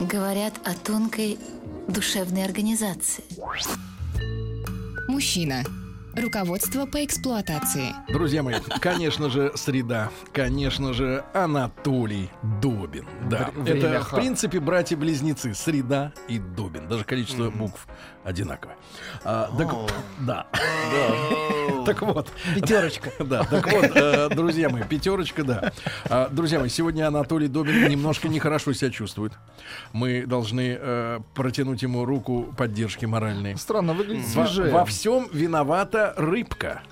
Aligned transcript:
говорят 0.00 0.54
о 0.64 0.74
тонкой 0.74 1.38
душевной 1.88 2.44
организации. 2.44 3.24
Мужчина. 5.08 5.62
Руководство 6.16 6.86
по 6.86 7.04
эксплуатации. 7.04 7.92
Друзья 8.08 8.44
мои, 8.44 8.54
конечно 8.80 9.30
же, 9.30 9.52
среда. 9.56 10.10
Конечно 10.32 10.92
же, 10.92 11.24
Анатолий 11.34 12.30
Добин. 12.62 13.04
Да, 13.28 13.50
Время 13.56 13.80
это, 13.80 14.04
в 14.04 14.14
принципе, 14.14 14.60
братья-близнецы. 14.60 15.54
Среда 15.54 16.12
и 16.28 16.38
Добин. 16.38 16.86
Даже 16.86 17.04
количество 17.04 17.50
букв 17.50 17.88
одинаковое. 18.22 18.76
А, 19.24 19.50
так, 19.58 19.74
да. 20.20 20.46
Так 21.84 22.02
вот. 22.02 22.28
Пятерочка. 22.54 23.10
Да, 23.24 23.44
так 23.44 23.70
вот, 23.72 23.90
э, 23.94 24.28
друзья 24.30 24.68
мои, 24.68 24.82
пятерочка, 24.82 25.44
да. 25.44 25.72
А, 26.08 26.28
Друзья 26.28 26.58
мои, 26.58 26.68
сегодня 26.68 27.06
Анатолий 27.06 27.48
Добин 27.48 27.88
немножко 27.88 28.28
нехорошо 28.28 28.72
себя 28.72 28.90
чувствует. 28.90 29.32
Мы 29.92 30.26
должны 30.26 30.76
э, 30.80 31.20
протянуть 31.34 31.82
ему 31.82 32.04
руку 32.04 32.54
поддержки 32.56 33.06
моральной. 33.06 33.56
Странно 33.56 33.94
выглядит 33.94 34.26
свежее. 34.28 34.72
во 34.72 34.84
всем 34.84 35.28
виновата 35.32 36.14
рыбка. 36.16 36.82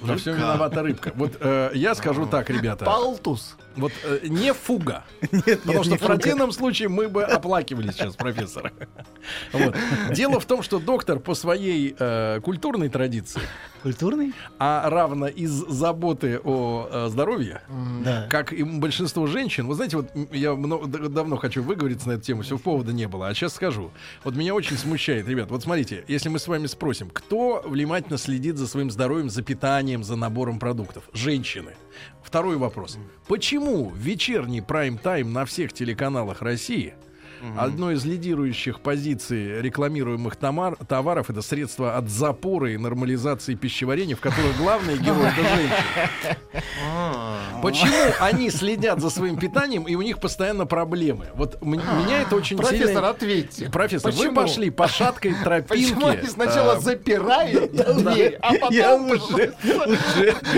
Во 0.00 0.16
всем 0.16 0.36
виновата 0.36 0.82
рыбка. 0.82 1.12
Вот 1.14 1.36
э, 1.40 1.70
я 1.74 1.94
скажу 1.94 2.26
так, 2.26 2.50
ребята. 2.50 2.84
Палтус. 2.84 3.56
Вот 3.76 3.92
э, 4.04 4.20
не 4.28 4.52
фуга. 4.52 5.04
Потому 5.30 5.84
что 5.84 5.96
в 5.96 6.00
противном 6.00 6.52
случае 6.52 6.88
мы 6.88 7.08
бы 7.08 7.24
оплакивали 7.24 7.90
сейчас 7.90 8.14
профессора. 8.16 8.72
Вот. 9.52 9.74
Дело 10.12 10.38
в 10.38 10.44
том, 10.44 10.62
что 10.62 10.78
доктор 10.78 11.18
по 11.18 11.34
своей 11.34 11.94
э, 11.98 12.40
культурной 12.42 12.88
традиции, 12.90 13.40
Культурный? 13.82 14.32
а 14.58 14.88
равно 14.90 15.28
из 15.28 15.50
заботы 15.50 16.40
о 16.44 16.88
э, 16.90 17.08
здоровье, 17.08 17.62
Да. 18.04 18.26
как 18.28 18.52
и 18.52 18.62
большинство 18.62 19.26
женщин, 19.26 19.66
вы 19.66 19.74
знаете, 19.76 19.96
вот 19.96 20.08
я 20.32 20.54
много- 20.54 20.86
д- 20.86 21.08
давно 21.08 21.36
хочу 21.36 21.62
выговориться 21.62 22.08
на 22.08 22.12
эту 22.12 22.22
тему, 22.22 22.42
все 22.42 22.58
повода 22.58 22.92
не 22.92 23.08
было, 23.08 23.28
а 23.28 23.34
сейчас 23.34 23.54
скажу. 23.54 23.90
Вот 24.24 24.34
меня 24.36 24.54
очень 24.54 24.76
смущает, 24.76 25.26
ребят, 25.26 25.50
вот 25.50 25.62
смотрите, 25.62 26.04
если 26.06 26.28
мы 26.28 26.38
с 26.38 26.46
вами 26.46 26.66
спросим, 26.66 27.08
кто 27.10 27.62
внимательно 27.66 28.18
следит 28.18 28.58
за 28.58 28.66
своим 28.66 28.90
здоровьем, 28.90 29.30
за 29.30 29.42
питанием, 29.42 30.04
за 30.04 30.16
набором 30.16 30.58
продуктов? 30.58 31.04
Женщины. 31.14 31.72
Второй 32.22 32.56
вопрос. 32.56 32.98
Почему 33.28 33.63
в 33.64 33.96
вечерний 33.96 34.60
прайм-тайм 34.60 35.32
на 35.32 35.44
всех 35.44 35.72
телеканалах 35.72 36.42
России 36.42 36.94
Одной 37.56 37.94
из 37.94 38.04
лидирующих 38.04 38.80
позиций 38.80 39.60
рекламируемых 39.60 40.36
томар- 40.36 40.76
товаров 40.86 41.30
это 41.30 41.42
средства 41.42 41.96
от 41.96 42.08
запора 42.08 42.70
и 42.72 42.76
нормализации 42.76 43.54
пищеварения, 43.54 44.16
в 44.16 44.20
которых 44.20 44.56
главный 44.56 44.96
герой 44.98 45.26
это 45.28 45.42
женщина. 45.48 46.36
Почему 47.62 47.96
они 48.20 48.50
следят 48.50 49.00
за 49.00 49.08
своим 49.10 49.36
питанием 49.38 49.84
и 49.84 49.94
у 49.94 50.02
них 50.02 50.18
постоянно 50.20 50.66
проблемы? 50.66 51.26
Вот 51.34 51.56
м- 51.62 51.70
меня 51.72 52.22
это 52.22 52.36
очень 52.36 52.56
Профессор, 52.58 52.86
сильно... 52.88 53.08
ответьте. 53.08 53.70
Профессор, 53.70 54.12
вы 54.12 54.18
Почему? 54.18 54.34
пошли 54.36 54.70
по 54.70 54.86
шаткой 54.88 55.34
тропинке. 55.42 55.94
Почему 55.94 56.08
они 56.08 56.26
сначала 56.28 56.74
а, 56.74 56.80
запирают 56.80 57.72
дверь, 57.72 58.38
а 58.42 58.54
потом 58.54 59.10
уже, 59.12 59.54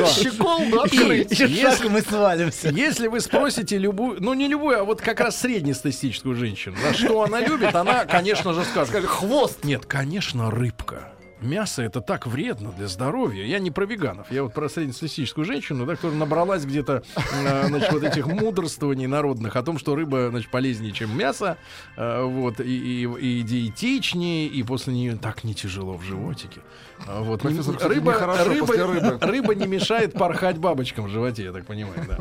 щеколду 0.07 0.81
открыть? 0.81 1.31
Если- 1.39 1.89
мы 1.89 2.01
свалимся. 2.03 2.71
Если 2.71 3.07
вы 3.09 3.21
спросите 3.21 3.79
любую, 3.79 4.17
ну 4.21 4.35
не 4.35 4.49
любую, 4.49 4.81
а 4.81 4.85
вот 4.85 5.01
как 5.01 5.21
раз 5.21 5.41
среднестатистическую 5.41 6.35
женщину, 6.35 6.76
да, 6.83 6.95
что 6.95 7.23
она 7.23 7.41
любит, 7.41 7.75
она, 7.75 8.05
конечно 8.05 8.53
же, 8.53 8.65
скажет. 8.65 9.05
Хвост. 9.07 9.65
Нет, 9.65 9.87
конечно, 9.87 10.51
рыбка. 10.51 11.13
Мясо 11.47 11.83
это 11.83 12.01
так 12.01 12.27
вредно 12.27 12.73
для 12.77 12.89
здоровья. 12.89 13.45
Я 13.45 13.61
не 13.61 13.71
про 13.71 13.87
веганов, 13.87 14.31
я 14.33 14.43
вот 14.43 14.53
про 14.53 14.69
среднестатистическую 14.69 15.45
женщину, 15.45 15.87
да, 15.87 15.95
которая 15.95 16.19
набралась 16.19 16.65
где-то, 16.65 17.05
э, 17.17 17.67
значит, 17.69 17.93
вот 17.93 18.03
этих 18.03 18.27
мудрствований 18.27 19.07
народных 19.07 19.55
о 19.55 19.63
том, 19.63 19.79
что 19.79 19.95
рыба, 19.95 20.29
значит, 20.31 20.51
полезнее, 20.51 20.93
чем 20.93 21.17
мясо, 21.17 21.57
э, 21.97 22.23
вот, 22.25 22.61
и, 22.61 23.05
и, 23.05 23.39
и 23.39 23.43
диетичнее, 23.43 24.49
и 24.49 24.63
после 24.65 24.93
нее 24.95 25.17
так 25.17 25.45
не 25.45 25.55
тяжело 25.55 25.97
в 25.97 26.03
животике. 26.03 26.61
А 27.07 27.23
Вот. 27.23 27.43
Профессор, 27.43 27.77
кстати, 27.77 27.93
рыба, 27.93 28.13
рыба, 28.45 28.75
рыбы. 28.75 29.19
рыба 29.21 29.55
не 29.55 29.67
мешает 29.67 30.15
порхать 30.15 30.59
бабочкам 30.59 31.07
в 31.07 31.09
животе, 31.11 31.45
я 31.45 31.53
так 31.53 31.65
понимаю, 31.65 32.05
да. 32.09 32.19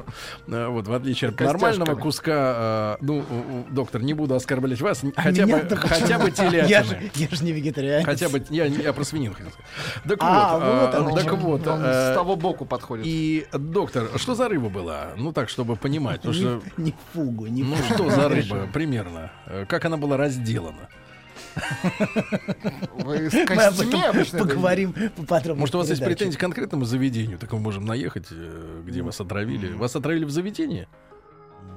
Э, 0.47 0.67
Вот, 0.67 0.87
в 0.87 0.93
отличие 0.93 1.31
от 1.31 1.39
нормального 1.39 1.95
куска, 1.95 2.97
э, 2.99 3.03
ну, 3.03 3.25
доктор, 3.71 4.03
не 4.03 4.13
буду 4.13 4.35
оскорблять 4.35 4.81
вас, 4.81 5.01
хотя 5.15 5.47
бы, 5.47 5.59
хотя 5.75 6.19
бы 6.19 6.25
почему? 6.25 6.51
Я 6.51 6.83
же, 6.83 6.89
телятины. 6.89 7.11
я 7.15 7.29
же 7.29 7.43
не 7.43 7.51
вегетарианец. 7.53 8.05
Хотя 8.05 8.29
бы, 8.29 8.43
я, 8.49 8.65
я 8.65 8.93
про 8.93 9.03
свинину 9.15 9.33
хотел 9.33 9.51
сказать. 9.51 9.71
Так 10.07 10.17
А, 10.21 10.57
вот, 10.57 11.03
вот 11.03 11.11
э, 11.11 11.15
так 11.15 11.23
что. 11.23 11.35
вот, 11.35 11.67
Он 11.67 11.81
э, 11.83 12.11
с 12.11 12.15
того 12.15 12.35
боку 12.35 12.65
подходит. 12.65 13.05
и, 13.07 13.47
доктор, 13.53 14.09
что 14.17 14.35
за 14.35 14.49
рыба 14.49 14.69
была? 14.69 15.11
Ну, 15.17 15.31
так, 15.31 15.49
чтобы 15.49 15.75
понимать. 15.75 16.17
Потому 16.21 16.33
что, 16.33 16.61
Не, 16.77 16.83
не 16.85 16.93
фугу, 17.13 17.47
не 17.47 17.63
ну, 17.63 17.75
фугу. 17.75 17.93
что 17.93 18.09
за 18.09 18.29
рыба 18.29 18.67
примерно? 18.73 19.31
Э, 19.45 19.65
Как 19.67 19.85
она 19.85 19.97
была 19.97 20.17
разделана? 20.17 20.89
Вы 22.93 23.29
с 23.29 23.33
Мы 23.33 23.41
об 23.41 23.47
костями 23.47 23.87
этом 23.99 24.09
обычно 24.09 24.39
поговорим 24.39 24.93
поподробнее. 25.15 25.59
Может, 25.61 25.75
у 25.75 25.77
вас 25.79 25.89
есть 25.89 26.03
претензии 26.03 26.37
к 26.37 26.39
конкретному 26.39 26.85
заведению? 26.85 27.37
Так 27.37 27.51
мы 27.53 27.59
можем 27.59 27.85
наехать, 27.85 28.27
э, 28.31 28.81
где 28.85 29.01
вас 29.01 29.19
отравили. 29.21 29.73
Вас 29.73 29.95
отравили 29.95 30.25
в 30.25 30.31
заведении? 30.31 30.87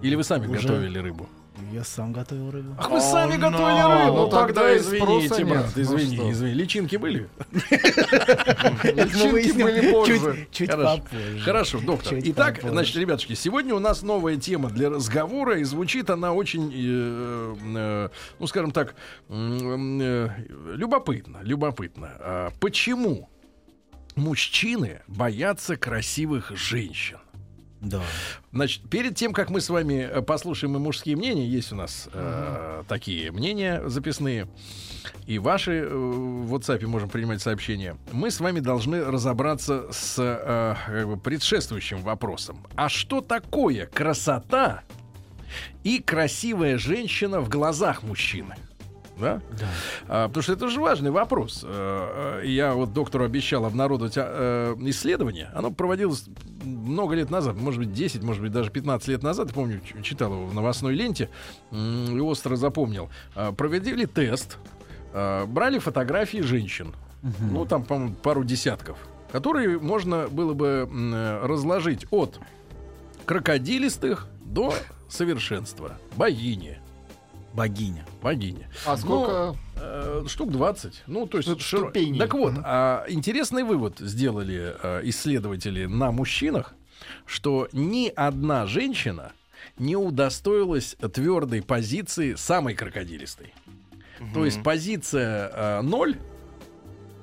Или 0.03 0.15
вы 0.17 0.25
сами 0.25 0.47
Уже. 0.47 0.63
готовили 0.63 0.99
рыбу? 0.99 1.29
Я 1.73 1.85
сам 1.85 2.13
готовил 2.13 2.51
рыбу. 2.51 2.75
Ах, 2.79 2.91
вы 2.91 3.01
сами 3.01 3.37
но. 3.37 3.51
готовили 3.51 3.83
рыбу? 3.83 4.17
Ну, 4.17 4.25
Ну, 4.25 4.31
тогда 4.31 4.63
тогда 4.63 4.77
извините, 4.77 5.45
брат. 5.45 5.67
Ну, 5.75 5.83
извини, 5.83 6.17
что? 6.17 6.31
извини. 6.33 6.55
Личинки 6.55 6.97
были? 6.97 7.29
Личинки 7.53 9.29
выясним 9.31 9.67
были 9.67 9.91
позже. 9.91 10.49
Чуть, 10.51 10.71
попозже. 10.71 11.41
Хорошо, 11.45 11.81
доктор. 11.81 12.19
Итак, 12.23 12.61
значит, 12.63 12.97
ребятушки, 12.97 13.35
сегодня 13.35 13.75
у 13.75 13.79
нас 13.79 14.03
новая 14.03 14.37
тема 14.37 14.71
для 14.71 14.91
разговора, 14.91 15.59
и 15.59 15.65
звучит 15.65 16.11
она 16.11 16.33
очень, 16.33 16.73
э, 16.73 17.57
э, 17.77 18.09
ну, 18.39 18.47
скажем 18.47 18.71
так, 18.71 18.95
э, 19.29 20.29
любопытно, 20.75 21.39
любопытно. 21.43 22.09
А 22.21 22.51
Почему 22.61 23.29
мужчины 24.17 25.03
боятся 25.07 25.77
красивых 25.77 26.51
женщин? 26.57 27.19
Да. 27.81 28.03
Значит, 28.53 28.89
перед 28.89 29.15
тем, 29.15 29.33
как 29.33 29.51
мы 29.51 29.61
с 29.61 29.71
вами 29.71 30.09
э, 30.11 30.23
послушаем 30.23 30.77
и 30.77 30.79
мужские 30.81 31.17
мнения, 31.17 31.47
есть 31.47 31.73
у 31.73 31.77
нас 31.77 32.09
э, 32.13 32.83
такие 32.89 33.31
мнения 33.31 33.83
записные, 33.87 34.49
и 35.27 35.39
ваши 35.39 35.73
э, 35.73 35.89
в 35.89 36.53
WhatsApp 36.55 36.85
можем 36.87 37.09
принимать 37.09 37.41
сообщения. 37.41 37.97
Мы 38.11 38.31
с 38.31 38.41
вами 38.41 38.61
должны 38.61 39.05
разобраться 39.05 39.87
с 39.93 40.17
э, 40.19 40.75
как 40.87 41.07
бы 41.07 41.17
предшествующим 41.17 41.99
вопросом. 41.99 42.67
А 42.75 42.89
что 42.89 43.21
такое 43.21 43.87
красота 43.87 44.83
и 45.85 46.01
красивая 46.01 46.79
женщина 46.79 47.41
в 47.41 47.49
глазах 47.49 48.03
мужчины? 48.03 48.57
Да? 49.21 49.41
А, 50.07 50.29
потому 50.29 50.43
что 50.43 50.53
это 50.53 50.69
же 50.69 50.81
важный 50.81 51.11
вопрос. 51.11 51.65
Э, 51.67 52.41
э, 52.43 52.47
Я 52.47 52.75
вот 52.75 52.93
доктору 52.93 53.25
обещал 53.25 53.65
обнародовать 53.65 54.17
а, 54.17 54.75
э, 54.79 54.89
исследование. 54.89 55.51
Оно 55.55 55.71
проводилось 55.71 56.25
много 56.65 57.15
лет 57.15 57.31
назад, 57.31 57.57
может 57.57 57.81
быть, 57.81 57.93
10, 57.93 58.23
может 58.23 58.43
быть, 58.43 58.53
даже 58.53 58.71
15 58.71 59.09
лет 59.09 59.23
назад. 59.23 59.53
Помню, 59.53 59.81
читал 60.03 60.33
его 60.33 60.47
в 60.47 60.55
новостной 60.55 60.95
ленте 60.95 61.29
и 61.73 62.21
остро 62.21 62.57
запомнил. 62.57 63.11
А, 63.35 63.53
Проводили 63.53 64.05
тест, 64.05 64.59
а, 65.13 65.47
брали 65.47 65.79
фотографии 65.79 66.39
женщин. 66.39 66.95
Ну, 67.41 67.67
там, 67.67 67.83
по-моему, 67.83 68.15
пару 68.15 68.45
десятков, 68.45 68.97
которые 69.33 69.81
можно 69.81 70.29
было 70.29 70.55
бы 70.55 70.89
разложить 71.43 72.07
от 72.13 72.39
крокодилистых 73.25 74.29
до 74.45 74.73
совершенства. 75.09 75.99
Богини. 76.17 76.79
Богиня. 77.59 78.07
Богиня. 78.23 78.69
А 78.87 78.97
сколько? 78.97 79.57
Э, 79.77 80.25
штук 80.29 80.51
20. 80.53 81.03
Ну, 81.07 81.27
то 81.27 81.39
есть 81.39 81.49
Stu- 81.51 81.59
широ-. 81.93 82.19
Так 82.19 82.35
вот, 82.35 82.53
Мгм. 82.55 82.63
а, 82.65 83.05
интересный 83.09 83.63
вывод 83.65 83.99
сделали 83.99 84.75
э, 84.83 85.01
исследователи 85.05 85.85
на 85.87 86.11
мужчинах, 86.11 86.75
что 87.27 87.69
ни 87.73 88.13
одна 88.15 88.67
женщина 88.67 89.33
не 89.79 89.97
удостоилась 89.97 90.97
твердой 91.13 91.63
позиции 91.63 92.35
самой 92.35 92.75
крокодилистой. 92.75 93.53
То 94.35 94.45
есть 94.45 94.63
позиция 94.65 95.51
э, 95.53 95.81
ноль 95.83 96.17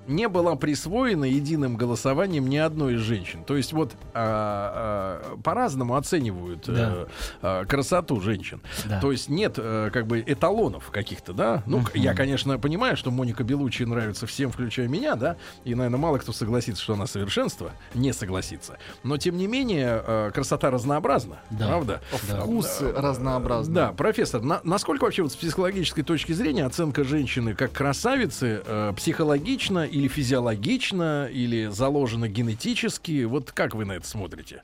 не 0.08 0.28
была 0.28 0.56
присвоена 0.56 1.26
единым 1.26 1.78
голосованием 1.78 2.48
ни 2.48 2.58
одной 2.58 2.96
из 2.96 3.00
женщин. 3.00 3.44
То 3.44 3.56
есть 3.58 3.74
вот 3.74 3.94
а, 4.14 5.22
а, 5.34 5.38
по-разному 5.44 5.96
оценивают 5.96 6.68
э, 6.68 6.74
Да. 6.74 7.08
а, 7.42 7.66
красоту 7.66 8.20
женщин. 8.22 8.62
Да. 8.86 9.00
То 9.02 9.12
есть 9.12 9.30
нет 9.30 9.56
э, 9.58 9.90
как 9.92 10.08
бы 10.08 10.24
эталонов 10.26 10.90
каких-то, 10.92 11.34
да. 11.34 11.64
Ну, 11.66 11.84
к- 11.84 11.96
я, 11.96 12.14
конечно, 12.14 12.58
понимаю, 12.60 12.98
что 12.98 13.12
Моника 13.12 13.44
Белучи 13.44 13.84
нравится 13.84 14.26
всем, 14.28 14.52
включая 14.52 14.88
меня, 14.88 15.16
да. 15.16 15.38
И, 15.64 15.76
наверное, 15.76 16.00
мало 16.00 16.18
кто 16.18 16.32
согласится, 16.34 16.82
что 16.84 16.94
она 16.94 17.08
совершенство, 17.08 17.72
не 17.94 18.14
согласится. 18.14 18.78
Но 19.04 19.18
тем 19.18 19.38
не 19.38 19.48
менее 19.48 20.04
э, 20.06 20.32
красота 20.34 20.72
разнообразна, 20.72 21.38
Да. 21.50 21.68
правда? 21.68 22.02
Вкусы 22.12 22.92
разнообразны. 22.92 23.74
Да, 23.74 23.92
профессор, 23.92 24.42
на- 24.42 24.62
насколько 24.64 25.04
вообще 25.06 25.24
вот 25.24 25.32
с 25.32 25.36
психологической 25.36 26.04
точки 26.04 26.32
зрения 26.32 26.66
оценка 26.66 27.04
женщины 27.04 27.54
как 27.56 27.72
красавицы 27.72 28.62
э, 28.66 28.94
психологично 28.96 29.86
или 29.96 30.10
физиологично 30.10 31.28
или 31.32 31.68
заложена 31.68 32.28
генетически? 32.28 33.24
Вот 33.24 33.54
как 33.54 33.76
вы 33.76 33.86
на 33.86 33.94
это 33.94 34.06
смотрите? 34.06 34.62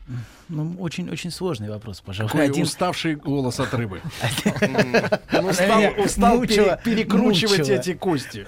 Ну, 0.50 0.76
очень, 0.78 1.10
очень 1.10 1.32
сложный 1.32 1.70
вопрос, 1.70 2.02
пожалуй. 2.02 2.30
Какой 2.30 2.48
Один- 2.48 2.64
уставший 2.64 3.16
голос 3.16 3.58
от 3.62 3.74
рыбы. 3.74 4.02
Он 5.34 5.46
устал, 5.46 6.42
пере- 6.42 6.78
перекручивать 6.84 7.70
эти 7.70 7.94
кости. 7.94 8.46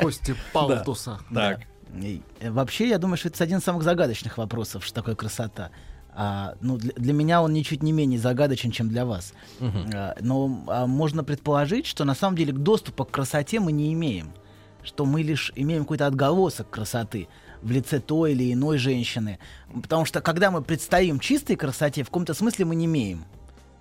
Кости 0.00 0.34
Палтуса. 0.52 1.20
Так. 1.32 1.60
Э, 1.92 2.50
Вообще, 2.50 2.88
я 2.88 2.98
думаю, 2.98 3.16
что 3.16 3.28
это 3.28 3.44
один 3.44 3.58
из 3.58 3.64
самых 3.64 3.84
загадочных 3.84 4.36
вопросов, 4.36 4.84
что 4.84 4.94
такое 4.94 5.14
красота. 5.14 5.70
А, 6.12 6.54
ну, 6.60 6.76
для, 6.76 6.92
для 6.96 7.12
меня 7.12 7.40
он 7.40 7.52
ничуть 7.52 7.84
не 7.84 7.92
менее 7.92 8.18
загадочен, 8.18 8.72
чем 8.72 8.88
для 8.88 9.04
вас. 9.04 9.32
А, 9.60 10.16
но 10.20 10.64
а, 10.66 10.86
можно 10.88 11.22
предположить, 11.22 11.86
что 11.86 12.04
на 12.04 12.16
самом 12.16 12.36
деле 12.36 12.52
доступа 12.52 13.04
к 13.04 13.12
красоте 13.12 13.60
мы 13.60 13.70
не 13.70 13.92
имеем. 13.92 14.32
Что 14.82 15.04
мы 15.04 15.22
лишь 15.22 15.52
имеем 15.56 15.82
какой-то 15.82 16.06
отголосок 16.06 16.70
красоты 16.70 17.28
в 17.62 17.70
лице 17.70 18.00
той 18.00 18.32
или 18.32 18.52
иной 18.52 18.78
женщины. 18.78 19.38
Потому 19.82 20.04
что 20.04 20.20
когда 20.20 20.50
мы 20.50 20.62
предстоим 20.62 21.20
чистой 21.20 21.56
красоте, 21.56 22.02
в 22.02 22.06
каком-то 22.06 22.34
смысле 22.34 22.64
мы 22.64 22.74
не 22.74 22.86
имеем. 22.86 23.24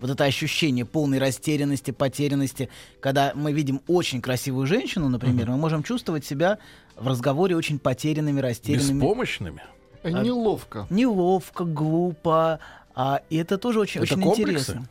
Вот 0.01 0.10
это 0.10 0.24
ощущение 0.24 0.86
полной 0.86 1.19
растерянности, 1.19 1.92
потерянности, 1.92 2.69
когда 3.01 3.34
мы 3.36 3.51
видим 3.51 3.81
очень 3.88 4.22
красивую 4.22 4.66
женщину, 4.66 5.10
например, 5.10 5.50
мы 5.50 5.57
можем 5.57 5.84
чувствовать 5.84 6.25
себя 6.25 6.57
в 6.96 7.07
разговоре 7.07 7.56
очень 7.57 7.80
потерянными, 7.80 8.40
растерянными. 8.40 9.00
Беспомощными? 9.00 9.62
Э, 10.04 10.12
Неловко. 10.12 10.88
Неловко, 10.90 11.66
глупо. 11.66 12.60
А, 12.96 13.22
и 13.30 13.38
это 13.38 13.57
тоже 13.57 13.80
очень, 13.80 14.01
Это 14.01 14.13
очень 14.13 14.24
комплексы? 14.24 14.72
интересно. 14.72 14.90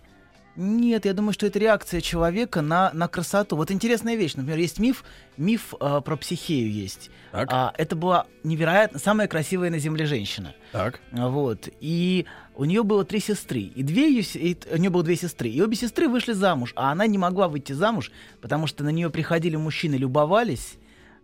Нет, 0.60 1.04
я 1.04 1.14
думаю, 1.14 1.32
что 1.32 1.46
это 1.46 1.60
реакция 1.60 2.00
человека 2.00 2.62
на, 2.62 2.90
на 2.92 3.06
красоту. 3.06 3.54
Вот 3.54 3.70
интересная 3.70 4.16
вещь. 4.16 4.34
Например, 4.34 4.58
есть 4.58 4.80
миф, 4.80 5.04
миф 5.36 5.72
а, 5.78 6.00
про 6.00 6.16
психею 6.16 6.68
есть. 6.68 7.10
Так. 7.30 7.48
А, 7.52 7.72
это 7.78 7.94
была 7.94 8.26
невероятно 8.42 8.98
самая 8.98 9.28
красивая 9.28 9.70
на 9.70 9.78
Земле 9.78 10.04
женщина. 10.04 10.56
Так. 10.72 10.98
А, 11.12 11.28
Вот. 11.28 11.68
И 11.80 12.26
у 12.56 12.64
нее 12.64 12.82
было 12.82 13.04
три 13.04 13.20
сестры. 13.20 13.60
И 13.60 13.84
две 13.84 14.12
ее, 14.12 14.22
и 14.34 14.58
у 14.72 14.78
нее 14.78 14.90
было 14.90 15.04
две 15.04 15.14
сестры. 15.14 15.48
И 15.48 15.62
обе 15.62 15.76
сестры 15.76 16.08
вышли 16.08 16.32
замуж. 16.32 16.72
А 16.74 16.90
она 16.90 17.06
не 17.06 17.18
могла 17.18 17.46
выйти 17.46 17.72
замуж, 17.72 18.10
потому 18.40 18.66
что 18.66 18.82
на 18.82 18.88
нее 18.88 19.10
приходили 19.10 19.54
мужчины, 19.54 19.94
любовались. 19.94 20.74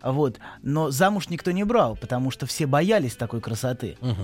Вот. 0.01 0.39
Но 0.63 0.93
замуж 0.93 1.29
никто 1.29 1.51
не 1.51 1.65
брал, 1.65 1.97
потому 1.97 2.31
что 2.31 2.47
все 2.47 2.67
боялись 2.67 3.17
такой 3.17 3.41
красоты. 3.41 3.97
А, 4.01 4.15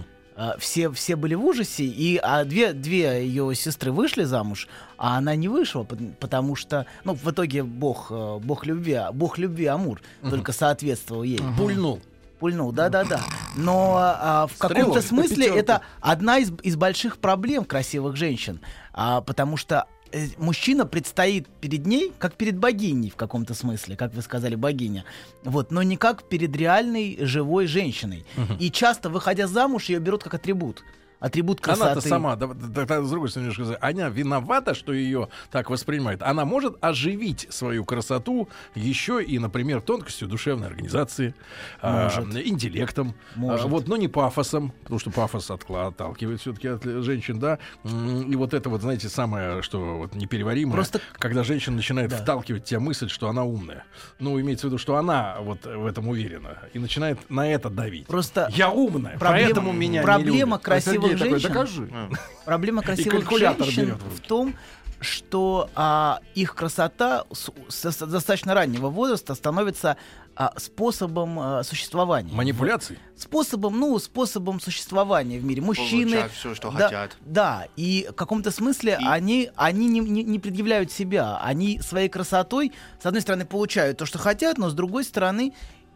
Все, 0.59 0.91
все 0.91 1.17
были 1.17 1.35
в 1.35 1.45
ужасе, 1.45 1.85
и 1.85 2.17
а 2.17 2.45
две, 2.45 2.73
две 2.73 3.27
ее 3.27 3.55
сестры 3.55 3.93
вышли 3.93 4.25
замуж, 4.25 4.69
а 4.97 5.19
она 5.19 5.37
не 5.37 5.49
вышла, 5.49 5.83
пот- 5.83 6.17
потому 6.19 6.57
что, 6.57 6.87
ну, 7.05 7.15
в 7.15 7.31
итоге 7.31 7.63
бог, 7.63 8.07
э, 8.11 8.39
бог 8.43 8.65
любви, 8.65 8.95
а- 8.95 9.13
бог 9.13 9.37
любви 9.39 9.67
Амур 9.67 10.01
только 10.23 10.53
соответствовал 10.53 11.25
ей. 11.25 11.41
Пульнул. 11.59 12.01
Пульнул, 12.39 12.73
да-да-да. 12.73 13.21
Но 13.55 13.97
а, 13.99 14.47
в 14.47 14.53
Стрелой 14.55 14.77
каком-то 14.77 15.03
смысле 15.03 15.47
это 15.49 15.83
одна 16.01 16.39
из, 16.39 16.51
из 16.63 16.75
больших 16.75 17.19
проблем 17.19 17.67
красивых 17.67 18.17
женщин. 18.17 18.61
А, 18.95 19.21
потому 19.21 19.59
что 19.59 19.85
э, 20.00 20.00
мужчина 20.39 20.87
предстоит 20.87 21.49
перед 21.61 21.87
ней, 21.87 22.13
как 22.19 22.35
перед 22.35 22.59
богиней 22.59 23.11
в 23.11 23.17
каком-то 23.17 23.55
смысле, 23.55 23.97
как 23.97 24.15
вы 24.15 24.23
сказали, 24.23 24.55
богиня. 24.55 25.05
Вот, 25.45 25.71
но 25.71 25.83
не 25.83 25.97
как 25.97 26.29
перед 26.29 26.57
реальной 26.57 27.19
живой 27.21 27.67
женщиной. 27.67 28.25
И 28.59 28.71
часто, 28.71 29.11
выходя 29.11 29.47
замуж, 29.47 29.89
ее 29.89 29.99
берут 29.99 30.23
как 30.23 30.35
атрибут. 30.35 30.83
Атрибут 31.21 31.61
красоты. 31.61 31.91
Она-то 31.93 32.01
сама, 32.09 32.35
да, 32.37 32.47
да, 32.49 32.85
да, 32.87 33.03
с 33.03 33.11
другой 33.11 33.29
стороны, 33.29 33.47
немножко 33.49 33.65
сказать, 33.65 33.79
она 33.83 34.09
виновата, 34.09 34.75
что 34.75 34.93
ее 34.93 35.29
так 35.51 35.69
воспринимают. 35.71 36.23
Она 36.23 36.45
может 36.45 36.77
оживить 36.83 37.47
свою 37.51 37.85
красоту 37.85 38.49
еще 38.75 39.23
и, 39.23 39.39
например, 39.39 39.83
тонкостью 39.83 40.29
душевной 40.29 40.69
организации, 40.69 41.35
а, 41.83 42.09
интеллектом, 42.45 43.15
Может. 43.37 43.67
а, 43.67 43.69
вот, 43.69 43.87
но 43.87 43.97
не 43.97 44.09
пафосом, 44.09 44.73
потому 44.83 44.99
что 44.99 45.11
пафос 45.11 45.51
отталкивает 45.51 46.41
все-таки 46.41 46.69
от 46.69 46.87
э, 46.87 47.03
женщин, 47.03 47.39
да. 47.39 47.59
И 47.85 48.35
вот 48.37 48.55
это 48.55 48.71
вот, 48.71 48.81
знаете, 48.81 49.09
самое, 49.09 49.63
что 49.63 49.99
вот 49.99 50.15
непереваримое, 50.15 50.75
Просто- 50.75 51.01
когда 51.19 51.45
женщина 51.45 51.77
начинает 51.77 52.11
Да. 52.11 52.17
вталкивать 52.17 52.65
тебя 52.65 52.81
мысль, 52.81 53.09
что 53.09 53.29
она 53.29 53.45
умная. 53.45 53.85
Ну, 54.19 54.41
имеется 54.41 54.67
в 54.67 54.71
виду, 54.71 54.79
что 54.79 54.97
она 54.97 55.37
вот 55.41 55.67
в 55.67 55.87
этом 55.87 56.09
уверена 56.09 56.59
и 56.73 56.79
начинает 56.79 57.31
на 57.31 57.47
это 57.47 57.69
давить. 57.69 58.07
Просто 58.07 58.49
Я 58.55 58.71
умная, 58.71 59.19
проблема- 59.19 59.47
поэтому 59.47 59.73
меня 59.73 60.01
не 60.01 60.05
проблема 60.05 60.37
любят. 60.57 60.63
красивых 60.63 61.10
Сергей 61.19 61.41
такой, 61.41 61.67
женщин. 61.67 61.89
докажи. 61.89 62.19
Проблема 62.45 62.83
красивых 62.83 63.31
женщин 63.31 63.97
в 64.17 64.21
том, 64.21 64.55
что 65.03 65.71
а, 65.75 66.21
их 66.35 66.55
красота 66.55 67.25
с, 67.33 67.51
с- 67.69 67.91
с 67.91 68.07
достаточно 68.07 68.53
раннего 68.53 68.89
возраста 68.91 69.35
становится 69.35 69.97
а, 70.37 70.53
способом 70.59 71.39
а, 71.41 71.63
существования. 71.63 72.35
Манипуляции? 72.35 72.99
Способом, 73.17 73.79
ну, 73.81 73.99
способом 73.99 74.61
существования 74.61 75.39
в 75.39 75.45
мире. 75.45 75.63
Мужчины... 75.63 76.29
Всё, 76.35 76.55
что 76.55 76.71
да, 76.71 76.85
хотят. 76.85 77.17
Да, 77.23 77.67
и 77.77 78.09
в 78.11 78.15
каком-то 78.15 78.51
смысле 78.51 78.99
И- 79.01 79.07
они, 79.07 79.51
они 79.57 79.87
не, 79.89 80.01
не- 80.01 80.23
не 80.23 80.39
предъявляют 80.39 80.93
себя. 80.93 81.39
Они 81.43 81.81
своей 81.81 82.11
красотой, 82.11 82.73
с 83.03 83.07
одной 83.07 83.23
стороны, 83.23 83.47
получают 83.47 83.97
то, 83.99 84.05
что 84.05 84.19
хотят, 84.19 84.59
но 84.59 84.69
с 84.69 84.75
другой 84.75 85.05
стороны, 85.05 85.55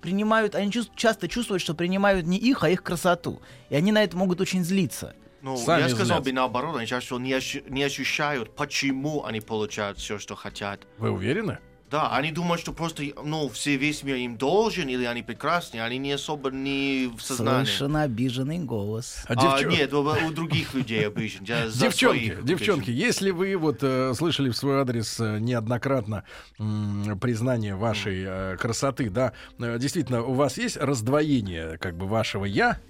принимают, 0.09 0.55
они 0.55 0.71
чувс- 0.71 0.91
часто 0.95 1.29
чувствуют, 1.29 1.63
что 1.63 1.75
принимают 1.75 2.27
не 2.27 2.37
их, 2.37 2.63
а 2.63 2.69
их 2.69 2.83
красоту. 2.83 3.41
И 3.71 3.75
они 3.75 3.91
на 3.91 4.05
это 4.05 4.17
могут 4.17 4.41
очень 4.41 4.63
злиться. 4.63 5.15
Ну, 5.41 5.57
Сами 5.57 5.83
я 5.83 5.89
сказал 5.89 6.07
злятся. 6.07 6.23
бы 6.25 6.33
наоборот, 6.33 6.77
они 6.77 6.87
ощу- 6.87 7.65
не 7.71 7.83
ощущают, 7.85 8.55
почему 8.55 9.25
они 9.25 9.41
получают 9.41 9.99
все, 9.99 10.19
что 10.19 10.35
хотят. 10.37 10.81
Вы 10.99 11.11
уверены? 11.11 11.59
Да, 11.95 12.11
они 12.11 12.33
думают, 12.33 12.61
что 12.61 12.73
просто, 12.73 13.05
ну, 13.23 13.49
все 13.51 13.77
весь 13.77 14.03
мир 14.03 14.17
им 14.17 14.37
должен, 14.37 14.89
или 14.89 15.05
они 15.05 15.23
прекрасны, 15.23 15.79
они 15.79 15.99
не 15.99 16.11
особо 16.11 16.51
не 16.51 17.09
в 17.17 17.21
сознании. 17.23 17.67
Слышен 17.67 17.97
обиженный 17.97 18.59
голос. 18.59 19.19
А 19.29 19.35
А, 19.35 19.37
девчон- 19.37 19.71
нет, 19.71 19.95
у, 19.95 20.01
у 20.01 20.31
других 20.33 20.75
людей 20.75 21.03
я 21.03 21.71
за 21.71 21.81
Девчонки, 21.85 22.27
своих 22.27 22.45
девчонки, 22.45 22.91
если 22.91 23.31
вы 23.31 23.57
вот 23.57 23.79
э, 23.83 24.13
слышали 24.15 24.51
в 24.51 24.57
свой 24.57 24.81
адрес 24.81 25.21
э, 25.21 25.39
неоднократно 25.39 26.25
м, 26.59 27.17
признание 27.21 27.77
вашей 27.77 28.25
э, 28.27 28.57
красоты, 28.57 29.09
да, 29.09 29.33
э, 29.61 29.79
действительно, 29.79 30.25
у 30.25 30.33
вас 30.33 30.59
есть 30.59 30.77
раздвоение 30.77 31.79
как 31.79 31.97
бы 31.97 32.09
вашего 32.09 32.45
я 32.45 32.81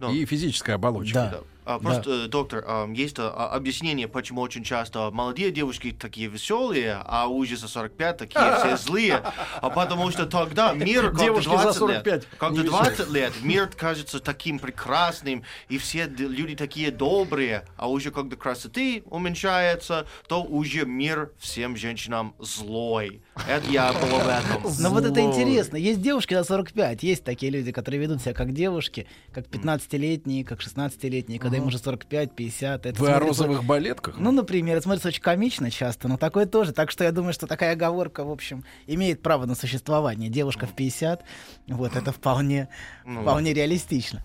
Ну. 0.00 0.12
и 0.12 0.26
физическая 0.26 0.74
оболочка. 0.76 1.14
Да. 1.14 1.30
Да. 1.30 1.40
А, 1.64 1.78
просто, 1.78 2.24
э, 2.24 2.28
доктор, 2.28 2.64
а, 2.66 2.90
есть 2.92 3.16
а, 3.18 3.50
объяснение, 3.52 4.08
почему 4.08 4.40
очень 4.40 4.64
часто 4.64 5.10
молодые 5.10 5.50
девушки 5.50 5.94
такие 5.98 6.28
веселые, 6.28 7.00
а 7.04 7.26
уже 7.26 7.56
за 7.56 7.68
45 7.68 8.16
такие 8.16 8.56
все 8.58 8.76
злые. 8.76 9.22
А 9.60 9.70
потому 9.70 10.10
что 10.10 10.26
тогда 10.26 10.72
мир, 10.72 11.10
как 11.10 11.20
Девушки 11.20 11.48
за 11.48 11.62
20 11.62 11.78
45 11.78 12.06
лет, 12.06 12.28
как 12.38 12.52
не 12.52 12.62
20 12.62 13.10
лет, 13.10 13.32
мир 13.42 13.70
кажется 13.76 14.20
таким 14.20 14.58
прекрасным, 14.58 15.44
и 15.68 15.78
все 15.78 16.06
люди 16.06 16.56
такие 16.56 16.90
добрые, 16.90 17.66
а 17.76 17.88
уже 17.88 18.10
когда 18.10 18.36
красоты 18.36 19.02
уменьшается, 19.06 20.06
то 20.28 20.42
уже 20.42 20.86
мир 20.86 21.32
всем 21.38 21.76
женщинам 21.76 22.34
злой. 22.38 23.22
Это 23.48 23.70
я 23.70 23.92
был 23.92 24.18
в 24.18 24.28
этом. 24.28 24.72
Но 24.80 24.90
вот 24.90 25.04
это 25.04 25.20
интересно. 25.20 25.76
Есть 25.76 26.00
девушки 26.00 26.34
за 26.34 26.44
45, 26.44 27.02
есть 27.02 27.24
такие 27.24 27.52
люди, 27.52 27.72
которые 27.72 28.00
ведут 28.00 28.22
себя 28.22 28.34
как 28.34 28.52
девушки, 28.52 29.06
как 29.32 29.46
15-летние, 29.46 30.44
как 30.44 30.60
16-летние, 30.60 31.38
когда 31.50 31.56
им 31.62 31.66
уже 31.68 31.78
45, 31.78 32.32
50. 32.32 32.86
Это 32.86 33.00
Вы 33.00 33.10
о 33.10 33.18
розовых 33.18 33.64
балетках? 33.64 34.16
Ну, 34.18 34.30
например, 34.32 34.76
это 34.76 34.84
смотрится 34.84 35.08
очень 35.08 35.22
комично 35.22 35.70
часто, 35.70 36.08
но 36.08 36.16
такое 36.16 36.46
тоже. 36.46 36.72
Так 36.72 36.90
что 36.90 37.04
я 37.04 37.12
думаю, 37.12 37.32
что 37.32 37.46
такая 37.46 37.72
оговорка, 37.72 38.24
в 38.24 38.30
общем, 38.30 38.64
имеет 38.86 39.22
право 39.22 39.46
на 39.46 39.54
существование. 39.54 40.28
Девушка 40.30 40.66
в 40.66 40.74
50, 40.74 41.24
вот, 41.68 41.96
это 41.96 42.12
вполне, 42.12 42.68
Ну, 43.04 43.22
вполне 43.22 43.52
реалистично. 43.52 44.24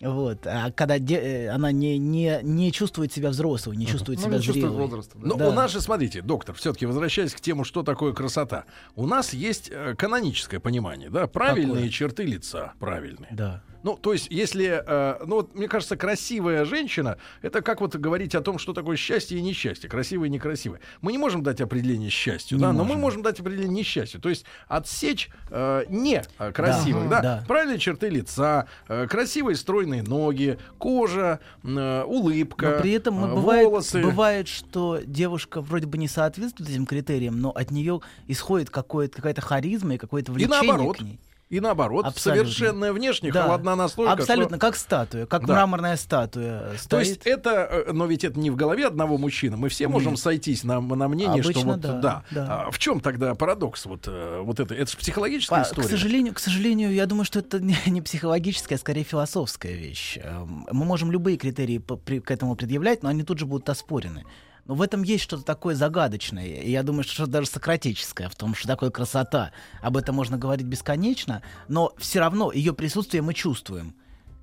Вот. 0.00 0.48
А 0.48 0.72
когда 0.72 0.98
де- 0.98 1.14
э, 1.20 1.48
она 1.50 1.70
не, 1.70 1.96
не, 1.96 2.40
не 2.42 2.72
чувствует 2.72 3.12
себя 3.12 3.30
взрослой, 3.30 3.76
не 3.76 3.86
чувствует 3.86 4.18
Ну, 4.18 4.24
себя 4.26 4.36
не 4.38 4.42
чувствует 4.42 4.66
зрелой. 4.72 4.80
возраста. 4.88 5.12
да. 5.16 5.26
Ну, 5.28 5.36
Да. 5.36 5.48
у 5.48 5.52
нас 5.52 5.70
же, 5.70 5.80
смотрите, 5.80 6.22
доктор, 6.22 6.56
все-таки 6.56 6.86
возвращаясь 6.86 7.32
к 7.32 7.40
тему, 7.40 7.62
что 7.62 7.84
такое 7.84 8.12
красота. 8.12 8.64
У 8.96 9.06
нас 9.06 9.32
есть 9.32 9.68
э, 9.72 9.94
каноническое 9.96 10.58
понимание, 10.58 11.08
да, 11.08 11.28
правильные 11.28 11.74
Какое? 11.74 11.88
черты 11.90 12.24
лица, 12.24 12.72
правильные. 12.80 13.28
Да. 13.30 13.62
Ну, 13.82 13.96
то 13.96 14.12
есть, 14.12 14.28
если, 14.30 14.82
э, 14.86 15.24
ну 15.26 15.36
вот, 15.36 15.54
мне 15.54 15.68
кажется, 15.68 15.96
красивая 15.96 16.64
женщина, 16.64 17.18
это 17.42 17.62
как 17.62 17.80
вот 17.80 17.96
говорить 17.96 18.34
о 18.34 18.40
том, 18.40 18.58
что 18.58 18.72
такое 18.72 18.96
счастье 18.96 19.38
и 19.38 19.42
несчастье, 19.42 19.88
красивое 19.90 20.28
и 20.28 20.30
некрасивое. 20.30 20.80
Мы 21.00 21.12
не 21.12 21.18
можем 21.18 21.42
дать 21.42 21.60
определение 21.60 22.10
счастью, 22.10 22.58
Не 22.58 22.62
да, 22.62 22.72
но 22.72 22.80
мы 22.84 22.90
можем. 22.90 23.00
можем 23.00 23.22
дать 23.22 23.40
определение 23.40 23.78
несчастью. 23.80 24.20
То 24.20 24.28
есть 24.28 24.44
отсечь 24.68 25.30
э, 25.50 25.84
не 25.88 26.22
э, 26.38 26.52
красивых, 26.52 27.08
да, 27.08 27.20
да. 27.20 27.44
правильные 27.48 27.78
черты 27.78 28.08
лица, 28.08 28.66
э, 28.88 29.06
красивые 29.08 29.56
стройные 29.56 30.02
ноги, 30.02 30.58
кожа, 30.78 31.40
э, 31.64 32.02
улыбка, 32.04 32.70
Но 32.76 32.80
при 32.82 32.92
этом 32.92 33.14
мы, 33.14 33.28
э, 33.28 33.34
бывает, 33.34 33.66
волосы. 33.66 34.02
бывает, 34.02 34.48
что 34.48 35.00
девушка 35.04 35.60
вроде 35.60 35.86
бы 35.86 35.98
не 35.98 36.08
соответствует 36.08 36.70
этим 36.70 36.86
критериям, 36.86 37.40
но 37.40 37.50
от 37.50 37.70
нее 37.70 38.00
исходит 38.28 38.70
какое-то, 38.70 39.16
какая-то 39.16 39.40
харизма 39.40 39.94
и 39.94 39.98
какое-то 39.98 40.32
И 40.32 40.34
влечение 40.34 40.62
наоборот. 40.72 40.98
к 40.98 41.00
ней. 41.00 41.18
И 41.52 41.60
наоборот, 41.60 42.06
Абсолютно. 42.06 42.50
совершенная 42.50 42.94
внешне, 42.94 43.30
Да. 43.30 43.42
холодна 43.42 43.76
настолько, 43.76 44.12
Абсолютно, 44.12 44.56
что... 44.56 44.66
как 44.66 44.74
статуя, 44.74 45.26
как 45.26 45.44
Да. 45.44 45.52
мраморная 45.52 45.98
статуя 45.98 46.70
То 46.72 46.78
стоит. 46.78 47.06
есть 47.06 47.20
это, 47.26 47.50
э, 47.70 47.92
но 47.92 48.06
ведь 48.06 48.24
это 48.24 48.40
не 48.40 48.48
в 48.48 48.56
голове 48.56 48.86
одного 48.86 49.18
мужчины. 49.18 49.58
Мы 49.58 49.68
все 49.68 49.86
можем 49.86 50.12
Нет. 50.12 50.20
сойтись 50.20 50.64
на, 50.64 50.80
на 50.80 51.08
мнении, 51.08 51.42
что 51.42 51.50
Обычно 51.50 51.72
вот 51.72 51.80
да, 51.80 52.24
да. 52.30 52.64
А 52.66 52.70
в 52.70 52.78
чем 52.78 53.00
тогда 53.00 53.34
парадокс 53.34 53.84
вот, 53.84 54.04
э, 54.06 54.40
вот 54.42 54.60
это? 54.60 54.74
Это 54.74 54.90
же 54.90 54.96
психологическая 54.96 55.58
По- 55.62 55.66
история. 55.68 55.86
К 55.88 55.90
сожалению, 55.90 56.32
к 56.32 56.38
сожалению, 56.38 56.90
я 56.94 57.04
думаю, 57.04 57.26
что 57.26 57.40
это 57.40 57.60
не, 57.86 58.00
психологическая, 58.00 58.78
а 58.78 58.80
скорее 58.80 59.04
философская 59.04 59.74
вещь. 59.74 60.16
Эм, 60.22 60.66
Мы 60.72 60.86
можем 60.86 61.12
любые 61.12 61.36
критерии 61.36 61.76
к 62.20 62.30
этому 62.30 62.56
предъявлять, 62.56 63.02
но 63.02 63.10
они 63.10 63.24
тут 63.24 63.38
же 63.38 63.44
будут 63.44 63.68
оспорены. 63.68 64.24
Но 64.66 64.74
в 64.74 64.82
этом 64.82 65.02
есть 65.02 65.24
что-то 65.24 65.42
такое 65.42 65.74
загадочное. 65.74 66.46
И 66.46 66.70
я 66.70 66.82
думаю, 66.82 67.02
что 67.02 67.12
что-то 67.14 67.32
даже 67.32 67.48
сократическое 67.48 68.28
в 68.28 68.36
том, 68.36 68.54
что 68.54 68.68
такое 68.68 68.90
красота. 68.90 69.50
Об 69.80 69.96
этом 69.96 70.14
можно 70.14 70.38
говорить 70.38 70.66
бесконечно, 70.66 71.42
но 71.68 71.92
все 71.98 72.20
равно 72.20 72.52
ее 72.52 72.72
присутствие 72.72 73.22
мы 73.22 73.34
чувствуем. 73.34 73.94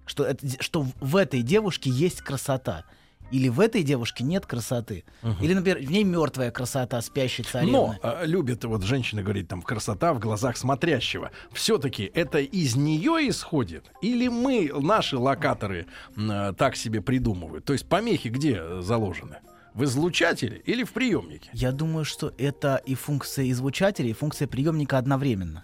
Что, 0.06 0.26
это, 0.26 0.46
что 0.62 0.86
в- 1.00 1.16
этой 1.16 1.42
девушке 1.42 1.90
есть 1.90 2.22
красота. 2.22 2.84
Или 3.32 3.48
в 3.48 3.60
этой 3.60 3.84
девушке 3.84 4.24
нет 4.24 4.48
красоты. 4.48 5.04
Или, 5.40 5.54
например, 5.54 5.78
в 5.86 5.92
ней 5.92 6.04
мертвая 6.04 6.50
красота 6.50 7.00
спящей 7.02 7.44
царевны. 7.44 7.72
Но 7.72 7.96
э, 8.02 8.26
любят 8.26 8.66
вот 8.66 8.82
женщины 8.82 9.22
говорить 9.22 9.48
там 9.48 9.62
красота 9.62 10.14
в 10.16 10.20
глазах 10.20 10.58
смотрящего. 10.58 11.30
Все-таки 11.54 12.10
это 12.16 12.40
из 12.40 12.76
нее 12.76 13.30
исходит? 13.30 13.92
Или 14.02 14.28
мы, 14.30 14.72
наши 14.82 15.16
локаторы, 15.16 15.86
э, 16.18 16.54
так 16.58 16.76
себе 16.76 17.02
придумывают? 17.02 17.66
То 17.66 17.74
есть 17.74 17.88
помехи 17.88 18.30
где 18.30 18.58
э, 18.60 18.82
заложены? 18.82 19.38
В 19.79 19.86
излучателе 19.86 20.62
или 20.65 20.83
в 20.83 20.91
приемнике? 20.91 21.50
Я 21.53 21.71
думаю, 21.71 22.03
что 22.03 22.33
это 22.38 22.81
и 22.86 22.95
функция 22.95 23.50
излучателя, 23.50 24.09
и 24.09 24.13
функция 24.13 24.45
приемника 24.45 24.98
одновременно. 24.98 25.63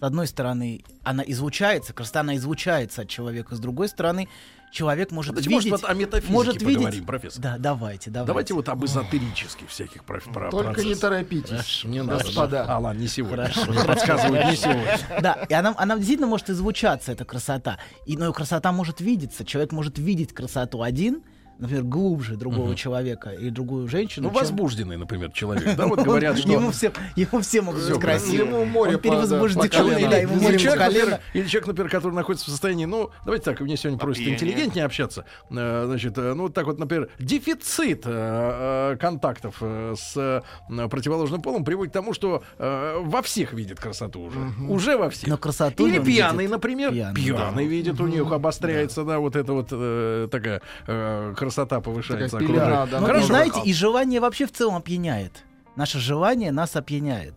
С 0.00 0.02
одной 0.02 0.26
стороны, 0.26 0.82
она 1.02 1.22
излучается, 1.26 1.92
красота 1.92 2.20
она 2.20 2.34
излучается 2.36 3.02
от 3.02 3.10
человека. 3.10 3.54
С 3.54 3.60
другой 3.60 3.88
стороны, 3.90 4.28
человек 4.72 5.10
может 5.10 5.34
Давайте, 5.34 5.50
видеть... 5.50 5.70
может, 5.70 5.82
вот 5.82 5.90
о 5.90 5.94
метафизике 5.94 6.32
может 6.32 6.62
видеть... 6.62 6.76
поговорим, 6.76 7.04
профессор. 7.04 7.42
Да, 7.42 7.56
давайте, 7.58 8.08
давайте. 8.10 8.26
Давайте 8.26 8.54
вот 8.54 8.68
об 8.70 8.82
эзотерических 8.86 9.68
всяких 9.68 10.04
про, 10.04 10.20
про- 10.20 10.50
Только 10.50 10.68
не 10.68 10.74
процессах. 10.74 11.00
торопитесь, 11.00 11.84
Не 11.84 12.02
надо, 12.02 12.24
господа. 12.24 12.64
да. 12.64 12.74
А, 12.74 12.78
ладно, 12.78 13.00
не 13.00 13.08
сегодня. 13.08 13.50
Хорошо. 13.50 13.84
Подсказывают, 13.86 14.46
не 14.50 14.56
сегодня. 14.56 14.98
Да, 15.20 15.46
и 15.46 15.52
она, 15.52 15.74
она 15.76 15.96
действительно 15.96 16.26
может 16.28 16.48
излучаться, 16.48 17.12
эта 17.12 17.26
красота. 17.26 17.78
И, 18.06 18.16
но 18.16 18.30
и 18.30 18.32
красота 18.32 18.72
может 18.72 19.02
видеться. 19.02 19.44
Человек 19.44 19.72
может 19.72 19.98
видеть 19.98 20.32
красоту 20.32 20.80
один, 20.80 21.22
например, 21.58 21.84
глубже 21.84 22.36
другого 22.36 22.74
человека 22.74 23.30
или 23.30 23.50
другую 23.50 23.88
женщину. 23.88 24.28
Ну, 24.28 24.34
чем- 24.34 24.40
возбужденный, 24.40 24.96
например, 24.96 25.30
человек. 25.32 25.76
Да, 25.76 25.86
вот 25.88 26.00
говорят, 26.00 26.38
что... 26.38 26.50
Ему 26.50 26.70
все, 26.70 26.92
ему 27.16 27.40
все 27.40 27.62
могут 27.62 27.88
быть 27.88 28.00
красивы. 28.00 28.44
Ему 28.44 28.64
море 28.64 28.98
перевозбужден, 28.98 29.60
да, 29.60 30.18
ему 30.18 30.34
Или 30.36 30.42
море 30.42 30.58
человек, 30.58 30.80
например, 30.80 31.04
колено. 31.04 31.20
или 31.34 31.46
человек, 31.46 31.66
например, 31.68 31.90
который 31.90 32.14
находится 32.14 32.46
в 32.46 32.50
состоянии, 32.50 32.84
ну, 32.84 33.10
давайте 33.24 33.44
так, 33.44 33.60
мне 33.60 33.76
сегодня 33.76 33.98
просят 33.98 34.22
Опьянение. 34.22 34.36
интеллигентнее 34.36 34.84
общаться, 34.84 35.24
Э, 35.50 35.84
значит, 35.86 36.18
э, 36.18 36.34
ну, 36.34 36.44
вот 36.44 36.54
так 36.54 36.66
вот, 36.66 36.78
например, 36.78 37.08
дефицит 37.18 38.02
э, 38.04 38.96
контактов 39.00 39.56
с 39.60 40.42
противоположным 40.68 41.42
полом 41.42 41.64
приводит 41.64 41.92
к 41.92 41.94
тому, 41.94 42.12
что 42.12 42.42
во 42.58 43.22
всех 43.22 43.52
видит 43.52 43.80
красоту 43.80 44.22
уже, 44.22 44.38
уже 44.68 44.96
во 44.96 45.10
всех. 45.10 45.28
Но 45.28 45.36
красоту 45.38 45.86
Или 45.86 45.98
пьяный, 45.98 46.46
например, 46.48 46.90
Пьяный, 47.14 47.66
видит, 47.66 48.00
у 48.00 48.06
них 48.06 48.30
обостряется, 48.30 49.04
да, 49.04 49.18
вот 49.18 49.36
эта 49.36 49.52
вот 49.52 50.30
такая 50.30 50.60
красота 51.46 51.80
повышается. 51.80 52.38
Такая 52.38 52.48
пелена, 52.48 52.86
да, 52.86 53.00
Ну, 53.00 53.06
Хорошо. 53.06 53.24
и 53.24 53.26
знаете, 53.26 53.60
и 53.64 53.72
желание 53.72 54.20
вообще 54.20 54.46
в 54.46 54.52
целом 54.52 54.76
опьяняет. 54.76 55.44
Наше 55.76 55.98
желание 56.00 56.50
нас 56.50 56.74
опьяняет. 56.74 57.34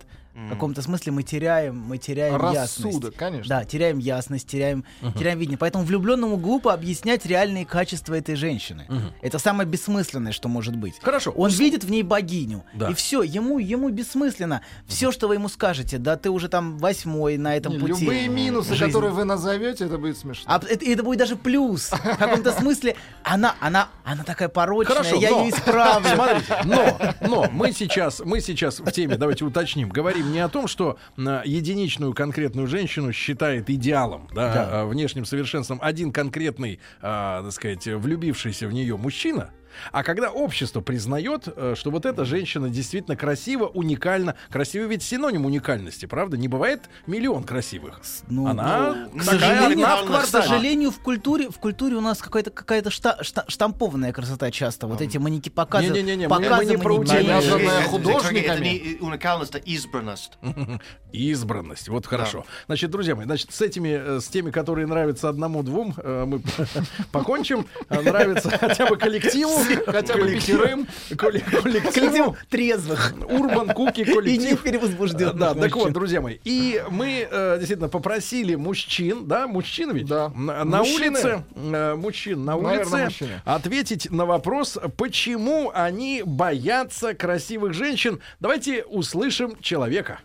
В 0.47 0.49
каком-то 0.49 0.81
смысле 0.81 1.11
мы 1.11 1.23
теряем, 1.23 1.77
мы 1.79 1.97
теряем 1.97 2.35
Рассудок, 2.35 2.93
ясность. 2.93 3.17
конечно. 3.17 3.49
Да, 3.49 3.63
теряем 3.65 3.97
ясность, 3.97 4.47
теряем, 4.47 4.85
теряем 5.17 5.37
видение. 5.39 5.57
Поэтому 5.57 5.83
влюбленному 5.83 6.37
глупо 6.37 6.73
объяснять 6.73 7.25
реальные 7.25 7.65
качества 7.65 8.13
этой 8.13 8.35
женщины. 8.35 8.87
Это 9.21 9.37
самое 9.39 9.67
бессмысленное, 9.67 10.31
что 10.31 10.47
может 10.47 10.75
быть. 10.75 10.95
Хорошо. 11.01 11.31
Он 11.31 11.49
Ус- 11.49 11.59
видит 11.59 11.83
в 11.83 11.91
ней 11.91 12.03
богиню. 12.03 12.63
Да. 12.73 12.89
И 12.89 12.93
все, 12.93 13.21
ему, 13.21 13.59
ему 13.59 13.89
бессмысленно. 13.89 14.61
Все, 14.87 15.11
что 15.11 15.27
вы 15.27 15.35
ему 15.35 15.49
скажете, 15.49 15.97
да 15.97 16.15
ты 16.15 16.29
уже 16.29 16.47
там 16.47 16.77
восьмой 16.77 17.37
на 17.37 17.55
этом 17.55 17.73
Не, 17.73 17.79
пути. 17.79 17.99
Любые 18.01 18.27
минусы, 18.29 18.75
жизни. 18.75 18.85
которые 18.87 19.11
вы 19.11 19.25
назовете, 19.25 19.85
это 19.85 19.97
будет 19.97 20.17
смешно. 20.17 20.45
А 20.47 20.57
это, 20.57 20.85
это 20.85 21.03
будет 21.03 21.19
даже 21.19 21.35
плюс. 21.35 21.89
В 21.91 22.17
каком-то 22.17 22.51
смысле 22.53 22.95
она, 23.23 23.55
она, 23.59 23.89
она 24.03 24.23
такая 24.23 24.47
порочная, 24.49 24.95
Хорошо, 24.95 25.15
я 25.17 25.31
но- 25.31 25.43
ее 25.43 25.49
исправлю. 25.51 26.09
Смотрите, 26.15 26.57
но, 26.65 26.97
но 27.21 27.49
мы 27.51 27.71
сейчас, 27.73 28.19
мы 28.23 28.39
сейчас 28.41 28.79
в 28.79 28.91
теме, 28.91 29.17
давайте 29.17 29.43
уточним, 29.45 29.89
говорим 29.89 30.28
не 30.29 30.39
о 30.39 30.49
том, 30.49 30.67
что 30.67 30.97
на 31.17 31.43
единичную 31.43 32.13
конкретную 32.13 32.67
женщину 32.67 33.11
считает 33.13 33.69
идеалом, 33.69 34.27
да, 34.33 34.53
Да. 34.53 34.69
а, 34.71 34.85
внешним 34.85 35.25
совершенством 35.25 35.79
один 35.81 36.11
конкретный, 36.11 36.79
а, 37.01 37.43
так 37.43 37.51
сказать, 37.51 37.85
влюбившийся 37.87 38.67
в 38.67 38.73
нее 38.73 38.97
мужчина. 38.97 39.51
А 39.91 40.03
когда 40.03 40.29
общество 40.31 40.81
признает, 40.81 41.43
э, 41.47 41.73
что 41.77 41.91
вот 41.91 42.05
эта 42.05 42.25
женщина 42.25 42.69
действительно 42.69 43.15
красива, 43.15 43.65
уникальна, 43.67 44.35
красива 44.49 44.83
ведь 44.85 45.03
синоним 45.03 45.45
уникальности, 45.45 46.05
правда? 46.05 46.37
Не 46.37 46.47
бывает 46.47 46.89
миллион 47.07 47.43
красивых. 47.43 48.01
Ну, 48.27 48.47
Она 48.47 49.07
к 49.13 49.19
такая 49.25 49.39
сожалению, 49.39 49.87
одна 49.87 50.19
в 50.19 50.23
к 50.23 50.25
сожалению, 50.25 50.91
в 50.91 50.99
культуре, 50.99 51.49
в 51.49 51.57
культуре 51.59 51.95
у 51.95 52.01
нас 52.01 52.19
какая-то 52.19 52.49
какая-то 52.51 52.89
шта- 52.89 53.21
шта- 53.21 53.45
штампованная 53.47 54.11
красота 54.13 54.51
часто. 54.51 54.87
Вот 54.87 55.01
эти 55.01 55.17
манеки 55.17 55.49
показы, 55.49 55.89
Не-не-не, 55.89 56.27
мы- 56.27 56.35
показы 56.35 56.65
мы 56.65 56.65
не 56.65 56.77
про. 56.77 56.99
Навязанная 56.99 57.83
художниками. 57.83 58.45
Это 58.45 58.59
не 58.61 58.97
уникальность, 58.99 59.55
это 59.55 59.59
избранность. 59.59 60.33
Избранность. 61.11 61.89
Вот 61.89 62.05
хорошо. 62.05 62.45
Значит, 62.67 62.91
друзья 62.91 63.15
мои, 63.15 63.25
значит, 63.25 63.51
с 63.53 63.61
этими, 63.61 63.89
э, 63.89 64.19
с 64.19 64.27
теми, 64.27 64.51
которые 64.51 64.85
нравятся 64.87 65.29
одному-двум, 65.29 65.93
э, 65.97 66.25
мы 66.27 66.41
покончим. 67.11 67.65
А 67.87 68.01
Нравится 68.01 68.49
хотя 68.49 68.85
бы 68.87 68.97
коллективу. 68.97 69.58
Хотя 69.85 70.15
бы 70.15 70.31
пятерым. 70.31 70.87
колле- 71.11 71.43
Коллектив 71.61 71.93
Коллективу. 71.93 72.37
трезвых 72.49 73.13
Урбан 73.29 73.69
Куки 73.69 74.01
и 74.01 74.05
не 74.05 74.13
коллектив. 74.13 74.61
перевозбужденных 74.61 75.35
Да, 75.37 75.53
так 75.53 75.75
вот, 75.75 75.91
друзья 75.93 76.21
мои, 76.21 76.37
и 76.43 76.83
мы 76.89 77.27
э, 77.29 77.55
действительно 77.57 77.89
попросили 77.89 78.55
мужчин, 78.55 79.27
да, 79.27 79.47
мужчин 79.47 79.91
ведь, 79.93 80.07
Да. 80.07 80.29
на, 80.35 80.81
улице, 80.81 81.43
э, 81.55 81.95
мужчин 81.95 82.43
на 82.45 82.55
улице, 82.55 83.09
ответить 83.45 84.11
на 84.11 84.25
вопрос, 84.25 84.77
почему 84.97 85.71
они 85.73 86.23
боятся 86.25 87.13
красивых 87.13 87.73
женщин. 87.73 88.19
Давайте 88.39 88.83
услышим 88.83 89.57
человека. 89.61 90.19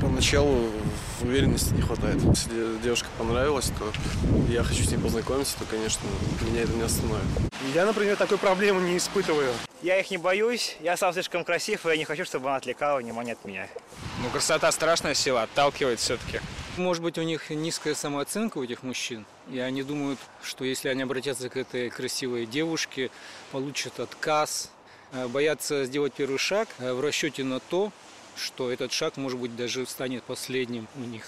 Поначалу 0.00 0.70
уверенности 1.20 1.74
не 1.74 1.82
хватает. 1.82 2.22
Если 2.22 2.78
девушка 2.82 3.08
понравилась, 3.18 3.72
то 3.78 3.92
я 4.48 4.62
хочу 4.62 4.84
с 4.84 4.90
ней 4.90 4.98
познакомиться, 4.98 5.58
то, 5.58 5.64
конечно, 5.64 6.02
меня 6.42 6.62
это 6.62 6.72
не 6.72 6.82
остановит. 6.82 7.26
Я, 7.74 7.84
например, 7.84 8.16
такой 8.16 8.38
проблемы 8.38 8.80
не 8.80 8.96
испытываю. 8.96 9.52
Я 9.82 9.98
их 9.98 10.10
не 10.12 10.18
боюсь, 10.18 10.76
я 10.80 10.96
сам 10.96 11.12
слишком 11.12 11.44
красив, 11.44 11.86
и 11.86 11.88
я 11.88 11.96
не 11.96 12.04
хочу, 12.04 12.24
чтобы 12.24 12.48
она 12.48 12.56
отвлекала 12.56 12.98
внимание 12.98 13.32
от 13.32 13.44
меня. 13.44 13.66
Ну, 14.22 14.30
красота 14.30 14.70
страшная 14.70 15.14
сила, 15.14 15.42
отталкивает 15.42 15.98
все-таки. 15.98 16.40
Может 16.76 17.02
быть, 17.02 17.18
у 17.18 17.22
них 17.22 17.50
низкая 17.50 17.94
самооценка 17.94 18.58
у 18.58 18.64
этих 18.64 18.84
мужчин, 18.84 19.26
и 19.50 19.58
они 19.58 19.82
думают, 19.82 20.20
что 20.42 20.64
если 20.64 20.88
они 20.88 21.02
обратятся 21.02 21.48
к 21.48 21.56
этой 21.56 21.90
красивой 21.90 22.46
девушке, 22.46 23.10
получат 23.50 23.98
отказ, 23.98 24.70
э, 25.12 25.26
боятся 25.26 25.84
сделать 25.84 26.12
первый 26.12 26.38
шаг 26.38 26.68
э, 26.78 26.92
в 26.92 27.00
расчете 27.00 27.42
на 27.42 27.58
то, 27.58 27.92
что 28.36 28.70
этот 28.70 28.92
шаг, 28.92 29.16
может 29.16 29.38
быть, 29.38 29.54
даже 29.56 29.86
станет 29.86 30.22
последним 30.24 30.88
у 30.96 31.00
них. 31.00 31.24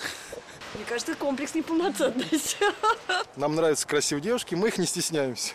Мне 0.75 0.85
кажется, 0.85 1.15
комплекс 1.15 1.55
неполноценности. 1.55 2.57
Нам 3.37 3.55
нравятся 3.55 3.87
красивые 3.87 4.23
девушки, 4.23 4.55
мы 4.55 4.69
их 4.69 4.79
не 4.79 4.87
стесняемся. 4.87 5.53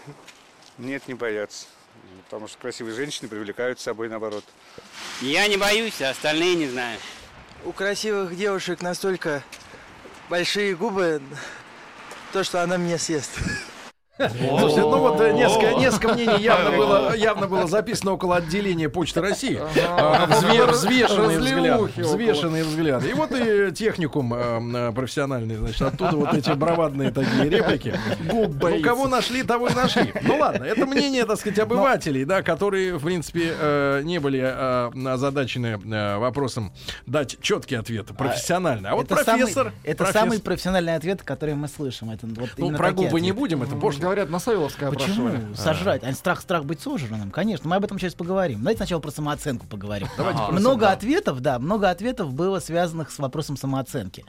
Нет, 0.78 1.08
не 1.08 1.14
боятся. 1.14 1.66
Потому 2.26 2.48
что 2.48 2.58
красивые 2.58 2.96
женщины 2.96 3.28
привлекают 3.28 3.80
с 3.80 3.84
собой 3.84 4.08
наоборот. 4.08 4.46
Я 5.22 5.48
не 5.48 5.58
боюсь, 5.58 6.02
а 6.02 6.12
остальные 6.12 6.56
не 6.56 6.68
знаю. 6.68 7.00
У 7.66 7.72
красивых 7.72 8.38
девушек 8.38 8.82
настолько 8.82 9.44
большие 10.30 10.76
губы, 10.76 11.22
то, 12.32 12.44
что 12.44 12.64
она 12.64 12.78
меня 12.78 12.98
съест. 12.98 13.32
Слушайте, 14.20 14.82
ну 14.82 14.98
вот 15.00 15.22
э, 15.22 15.32
несколько, 15.32 15.76
несколько 15.80 16.14
мнений 16.14 16.44
явно 16.44 16.72
было, 16.78 17.16
явно 17.16 17.48
было 17.48 17.68
записано 17.68 18.12
около 18.12 18.36
отделения 18.36 18.90
Почты 18.90 19.22
России. 19.22 19.58
А, 19.88 20.26
взве- 20.28 20.70
Взвешенные 20.70 21.40
взгляды. 21.40 22.02
Взвешенные 22.02 22.64
взгляды. 22.66 23.10
И 23.10 23.14
вот 23.14 23.32
и 23.32 23.72
техникум 23.72 24.34
э, 24.34 24.90
э, 24.90 24.92
профессиональный, 24.92 25.56
значит, 25.56 25.82
оттуда 25.82 26.18
вот 26.18 26.34
эти 26.34 26.50
бровадные 26.52 27.12
такие 27.12 27.50
реплики. 27.50 27.98
Ну, 28.20 28.54
кого 28.84 29.08
нашли, 29.08 29.44
того 29.44 29.68
и 29.68 29.74
нашли. 29.74 30.14
Ну 30.22 30.38
ладно, 30.38 30.66
это 30.66 30.86
мнение, 30.86 31.26
так 31.26 31.40
сказать, 31.40 31.60
обывателей, 31.60 32.26
да, 32.26 32.42
которые, 32.42 32.98
в 32.98 33.04
принципе, 33.06 34.02
не 34.04 34.20
были 34.20 34.40
озадачены 34.40 35.78
вопросом 36.20 36.74
дать 37.06 37.38
четкий 37.42 37.76
ответ, 37.76 38.08
профессионально. 38.18 38.92
А 38.92 38.96
вот 38.96 39.10
это 39.12 39.24
самый- 39.24 39.40
профессор... 39.44 39.74
это 39.86 40.06
самый 40.12 40.40
профессиональный 40.42 40.96
ответ, 40.96 41.24
который 41.24 41.56
мы 41.56 41.70
слышим. 41.70 42.10
Ну, 42.58 42.76
про 42.76 42.92
губы 42.92 43.22
не 43.22 43.32
будем, 43.32 43.64
это 43.64 43.76
пошло. 43.76 44.09
Говорят, 44.10 44.30
на 44.32 44.40
Савеловское 44.40 44.90
Почему? 44.90 45.28
опрашивали. 45.28 45.54
Сожрать. 45.56 46.04
А 46.04 46.12
страх, 46.14 46.42
страх 46.42 46.66
быть 46.66 46.80
сожранным, 46.82 47.30
конечно. 47.30 47.70
Мы 47.70 47.76
об 47.76 47.84
этом 47.84 48.00
сейчас 48.00 48.16
поговорим. 48.16 48.58
Давайте 48.60 48.78
сначала 48.78 49.00
про 49.00 49.12
самооценку 49.12 49.68
поговорим. 49.68 50.08
Давайте 50.18 50.40
про 50.40 50.52
много 50.52 50.72
сам- 50.86 50.90
да. 50.90 50.92
ответов, 50.94 51.40
да, 51.42 51.60
много 51.60 51.90
ответов 51.92 52.34
было 52.34 52.60
связанных 52.60 53.12
с 53.12 53.20
вопросом 53.20 53.56
самооценки. 53.56 54.26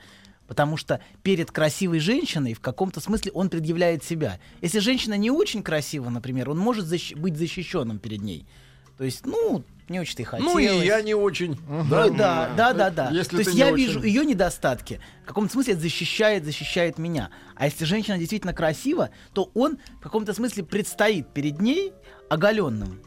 Потому 0.47 0.77
что 0.77 0.99
перед 1.23 1.49
красивой 1.49 1.99
женщиной 1.99 2.53
в 2.53 2.59
каком-то 2.59 2.99
смысле 2.99 3.31
он 3.31 3.49
предъявляет 3.49 4.03
себя. 4.03 4.37
Если 4.61 4.77
женщина 4.79 5.15
не 5.15 5.31
очень 5.31 5.63
красива, 5.63 6.09
например, 6.09 6.49
он 6.51 6.59
может 6.59 6.85
защи- 6.85 7.15
быть 7.17 7.35
защищенным 7.37 7.97
перед 7.97 8.21
ней. 8.21 8.45
То 8.99 9.03
есть, 9.03 9.25
ну, 9.25 9.63
не 9.91 9.99
очень-то 9.99 10.21
и 10.23 10.25
хотелось. 10.25 10.53
Ну 10.53 10.59
и 10.59 10.85
я 10.85 11.01
не 11.01 11.13
очень. 11.13 11.57
Ну 11.67 11.83
да, 12.13 12.49
да, 12.55 12.73
да, 12.73 12.89
да. 12.89 13.09
Если 13.11 13.37
То 13.37 13.43
есть 13.43 13.53
я 13.53 13.67
очень. 13.67 13.85
вижу 13.85 14.01
ее 14.01 14.25
недостатки. 14.25 14.99
В 15.23 15.27
каком-то 15.27 15.51
смысле 15.53 15.73
это 15.73 15.81
защищает, 15.83 16.45
защищает 16.45 16.97
меня. 16.97 17.29
А 17.55 17.65
если 17.65 17.85
женщина 17.85 18.17
действительно 18.17 18.53
красива, 18.53 19.11
то 19.33 19.51
он 19.53 19.77
в 19.99 20.01
каком-то 20.01 20.33
смысле 20.33 20.63
предстоит 20.63 21.33
перед 21.33 21.61
ней 21.61 21.93
оголенным. 22.29 23.01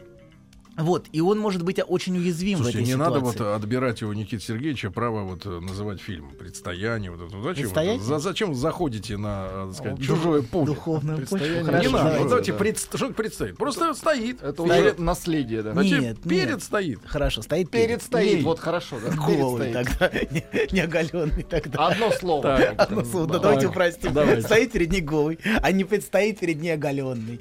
Вот, 0.76 1.06
и 1.12 1.20
он 1.20 1.38
может 1.38 1.62
быть 1.62 1.80
очень 1.86 2.16
уязвим 2.16 2.58
Слушайте, 2.58 2.78
в 2.78 2.82
этой 2.82 2.86
не 2.88 2.92
ситуации. 2.94 3.12
надо 3.14 3.24
вот 3.24 3.40
отбирать 3.40 4.02
у 4.02 4.12
Никиты 4.12 4.42
Сергеевича 4.42 4.90
право 4.90 5.22
вот 5.22 5.46
э, 5.46 5.60
называть 5.60 6.00
фильм 6.00 6.30
«Предстояние». 6.38 7.10
Вот 7.12 7.20
это. 7.28 7.30
Зачем, 7.42 7.54
«Предстояние»? 7.62 7.96
это? 7.96 8.04
За- 8.06 8.18
зачем 8.18 8.48
вы 8.50 8.54
заходите 8.56 9.16
на, 9.16 9.46
э, 9.48 9.66
так 9.68 9.76
сказать, 9.76 9.98
О, 10.00 10.02
чужое 10.02 10.42
поле? 10.42 10.66
Духовную 10.66 11.18
почву. 11.18 11.36
Предстояние. 11.38 11.64
Хорошо, 11.64 11.86
не 11.88 11.92
надо. 11.92 12.04
давайте. 12.04 12.20
Вот 12.22 12.28
давайте, 12.28 12.52
да. 12.52 12.58
пред- 12.58 12.78
что 12.78 13.06
это 13.06 13.14
предстоит? 13.14 13.56
Просто 13.56 13.94
стоит. 13.94 14.42
Это 14.42 14.52
Стоит. 14.64 14.94
уже 14.94 15.02
наследие, 15.02 15.62
да. 15.62 15.72
Значит, 15.72 16.00
Нет, 16.00 16.22
перед 16.22 16.48
нет. 16.50 16.62
стоит. 16.62 16.98
Хорошо, 17.04 17.42
стоит 17.42 17.70
Перед 17.70 18.02
стоит, 18.02 18.34
Нет, 18.36 18.44
вот 18.44 18.58
хорошо, 18.60 18.96
да. 19.00 19.10
Перед 19.10 19.18
голый 19.40 19.70
стоит. 19.72 19.86
тогда, 19.98 20.10
не, 20.30 20.72
не 20.72 20.80
оголенный 20.80 21.42
тогда. 21.44 21.86
Одно 21.88 22.10
слово. 22.10 22.42
Так. 22.42 22.74
Одно 22.78 23.04
слово, 23.04 23.26
да, 23.28 23.38
давайте 23.38 23.68
упростим. 23.68 24.12
давайте. 24.12 24.42
Стоит 24.42 24.72
перед 24.72 24.90
ней 24.90 25.00
голый, 25.00 25.38
а 25.62 25.70
не 25.72 25.84
предстоит 25.84 26.40
перед 26.40 26.60
ней 26.60 26.70
оголенный. 26.74 27.40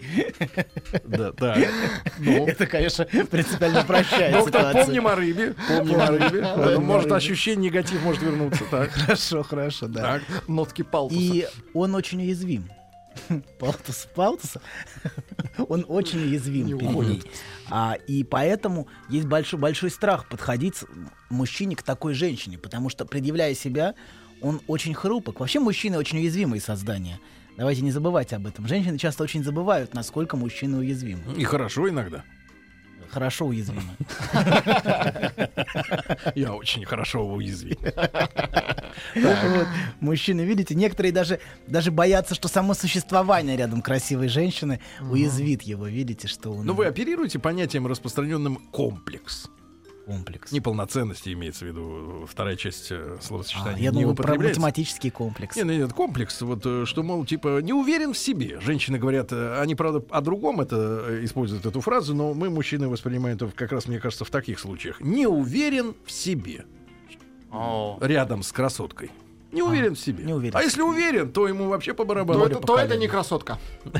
Да, 1.06 1.32
так. 1.32 1.58
Ну, 2.20 2.46
Это, 2.48 2.66
конечно, 2.68 3.08
принципиально 3.32 3.82
упрощает 3.82 4.34
доктор, 4.34 4.62
ситуацию. 4.62 4.86
помним 4.86 5.08
о 5.08 5.15
рыбе. 5.15 5.56
Помним 5.68 6.00
о 6.01 6.08
рыбе. 6.08 6.48
Ну, 6.56 6.82
Может, 6.82 7.12
ощущение 7.12 7.70
негатив 7.70 8.03
может 8.03 8.22
вернуться. 8.22 8.63
Так. 8.70 8.92
Хорошо, 8.94 9.44
хорошо, 9.44 9.88
да. 9.88 10.01
Так. 10.01 10.48
Нотки 10.48 10.82
палтуса. 10.82 11.20
И 11.20 11.48
он 11.74 11.96
очень 11.96 12.22
уязвим. 12.22 12.70
Палтус, 13.60 14.08
Палтуса, 14.15 14.62
он 15.68 15.86
очень 15.88 16.20
уязвим 16.20 16.65
Не 16.65 16.74
перед 16.74 16.96
ней. 16.96 17.24
А, 17.70 17.96
и 18.08 18.24
поэтому 18.24 18.88
есть 19.10 19.27
большой, 19.27 19.60
большой 19.60 19.92
страх 19.92 20.27
подходить 20.27 20.84
мужчине 21.30 21.75
к 21.75 21.84
такой 21.84 22.13
женщине, 22.13 22.58
потому 22.58 22.89
что, 22.89 23.06
предъявляя 23.06 23.53
себя, 23.53 23.94
он 24.42 24.62
очень 24.68 24.94
хрупок. 24.94 25.39
Вообще 25.39 25.60
мужчины 25.60 25.98
очень 25.98 26.20
уязвимые 26.20 26.60
создания. 26.62 27.20
Давайте 27.58 27.82
не 27.82 27.92
забывать 27.92 28.34
об 28.34 28.48
этом. 28.48 28.68
Женщины 28.68 28.98
часто 28.98 29.24
очень 29.24 29.44
забывают, 29.44 29.94
насколько 29.94 30.36
мужчины 30.36 30.80
уязвимы. 30.80 31.22
И 31.38 31.44
хорошо 31.44 31.88
иногда. 31.88 32.24
Хорошо 33.13 33.46
уязвимы. 33.46 33.96
Я 36.34 36.55
очень 36.55 36.84
хорошо 36.84 37.24
уязвим. 37.24 37.77
Вот. 39.15 39.67
Мужчины, 40.00 40.41
видите, 40.41 40.74
некоторые 40.74 41.12
даже, 41.12 41.39
даже 41.67 41.91
боятся, 41.91 42.34
что 42.34 42.48
само 42.48 42.74
существование 42.74 43.55
рядом 43.55 43.84
красивой 43.84 44.29
женщины 44.29 44.79
уязвит 45.00 45.62
его. 45.62 45.86
Видите, 45.86 46.27
что 46.27 46.53
он... 46.53 46.65
Но 46.65 46.74
вы 46.74 46.88
оперируете 46.88 47.38
понятием 47.38 47.86
распространенным 47.86 48.55
комплекс. 48.72 49.48
Комплекс. 50.05 50.51
Неполноценности 50.51 51.31
имеется 51.33 51.65
в 51.65 51.67
виду 51.67 52.25
вторая 52.27 52.55
часть 52.55 52.91
э, 52.91 53.17
А, 53.17 53.22
словосочетания. 53.22 53.83
я 53.83 53.91
не 53.91 54.01
думал 54.01 54.15
про 54.15 54.24
употребляется. 54.24 54.60
математический 54.62 55.10
комплекс. 55.12 55.55
Нет, 55.55 55.65
нет, 55.65 55.79
нет, 55.81 55.93
комплекс, 55.93 56.41
вот, 56.41 56.65
э, 56.65 56.86
что, 56.86 57.03
мол, 57.03 57.25
типа, 57.25 57.62
не 57.62 57.74
уверен 57.74 58.13
в 58.13 58.17
себе. 58.17 58.60
Женщины 58.60 58.98
говорят, 59.00 59.31
э, 59.31 59.60
они, 59.62 59.75
правда, 59.75 60.03
о 60.10 60.22
другом 60.22 60.62
это 60.62 61.24
используют 61.24 61.65
эту 61.65 61.81
фразу, 61.81 62.13
но 62.13 62.33
мы, 62.33 62.50
мужчины, 62.50 62.88
воспринимаем 62.89 63.36
это 63.38 63.48
как 63.48 63.72
раз, 63.72 63.88
мне 63.88 64.00
кажется, 64.00 64.25
в 64.25 64.29
таких 64.29 64.60
случаях. 64.60 65.00
Не 65.01 65.27
уверен 65.27 65.95
в 66.05 66.12
себе 66.12 66.65
О, 67.51 67.98
рядом 68.01 68.43
с 68.43 68.51
красоткой. 68.51 69.11
Не 69.51 69.61
уверен 69.61 69.94
в 69.94 70.00
себе. 70.00 70.24
не 70.24 70.33
уверен 70.33 70.57
а 70.57 70.63
если 70.63 70.81
уверен, 70.81 71.31
то 71.31 71.48
ему 71.48 71.68
вообще 71.70 71.94
по 71.94 72.05
барабану. 72.05 72.39
То 72.39 72.46
это, 72.48 72.59
то 72.59 72.77
это 72.77 72.98
не 72.98 73.07
красотка. 73.07 73.59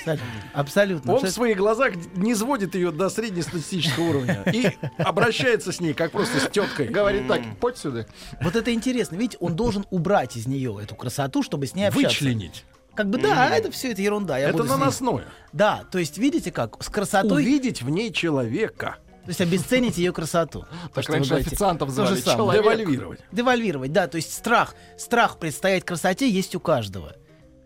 Абсолютно. 0.00 0.26
Абсолютно. 0.52 1.14
Он 1.14 1.24
в 1.24 1.30
своих 1.30 1.56
глазах 1.56 1.92
не 2.14 2.34
сводит 2.34 2.74
ее 2.74 2.90
до 2.90 3.08
среднестатистического 3.10 4.04
уровня 4.04 4.42
и 4.52 4.70
обращается 4.98 5.72
с 5.72 5.80
ней, 5.80 5.94
как 5.94 6.12
просто 6.12 6.40
с 6.40 6.50
теткой. 6.50 6.88
Говорит 6.88 7.28
так, 7.28 7.40
подь 7.58 7.78
сюда. 7.78 8.06
Вот 8.40 8.56
это 8.56 8.72
интересно. 8.72 9.16
Видите, 9.16 9.38
он 9.40 9.56
должен 9.56 9.86
убрать 9.90 10.36
из 10.36 10.46
нее 10.46 10.78
эту 10.82 10.94
красоту, 10.94 11.42
чтобы 11.42 11.66
с 11.66 11.74
ней 11.74 11.84
общаться. 11.84 12.08
Вычленить. 12.08 12.64
Как 12.94 13.08
бы 13.08 13.18
да, 13.18 13.48
это 13.48 13.70
все 13.70 13.92
это 13.92 14.02
ерунда. 14.02 14.38
я 14.38 14.50
Это 14.50 14.64
наносное. 14.64 15.24
Да, 15.52 15.84
то 15.90 15.98
есть 15.98 16.18
видите 16.18 16.50
как? 16.50 16.82
С 16.82 16.88
красотой. 16.88 17.42
Увидеть 17.42 17.82
в 17.82 17.90
ней 17.90 18.12
человека. 18.12 18.96
То 19.24 19.28
есть 19.28 19.40
обесценить 19.40 19.98
ее 19.98 20.12
красоту. 20.12 20.64
Так 20.94 21.04
что 21.04 21.12
раньше 21.12 21.34
официантов 21.34 21.94
То 21.94 22.06
же 22.06 22.16
звали. 22.16 22.20
самое. 22.20 22.36
Человек. 22.36 22.62
Девальвировать. 22.62 23.20
Девальвировать, 23.32 23.92
да, 23.92 24.08
то 24.08 24.16
есть 24.16 24.32
страх. 24.32 24.74
Страх 24.98 25.38
предстоять 25.38 25.84
красоте 25.84 26.28
есть 26.28 26.54
у 26.56 26.60
каждого. 26.60 27.14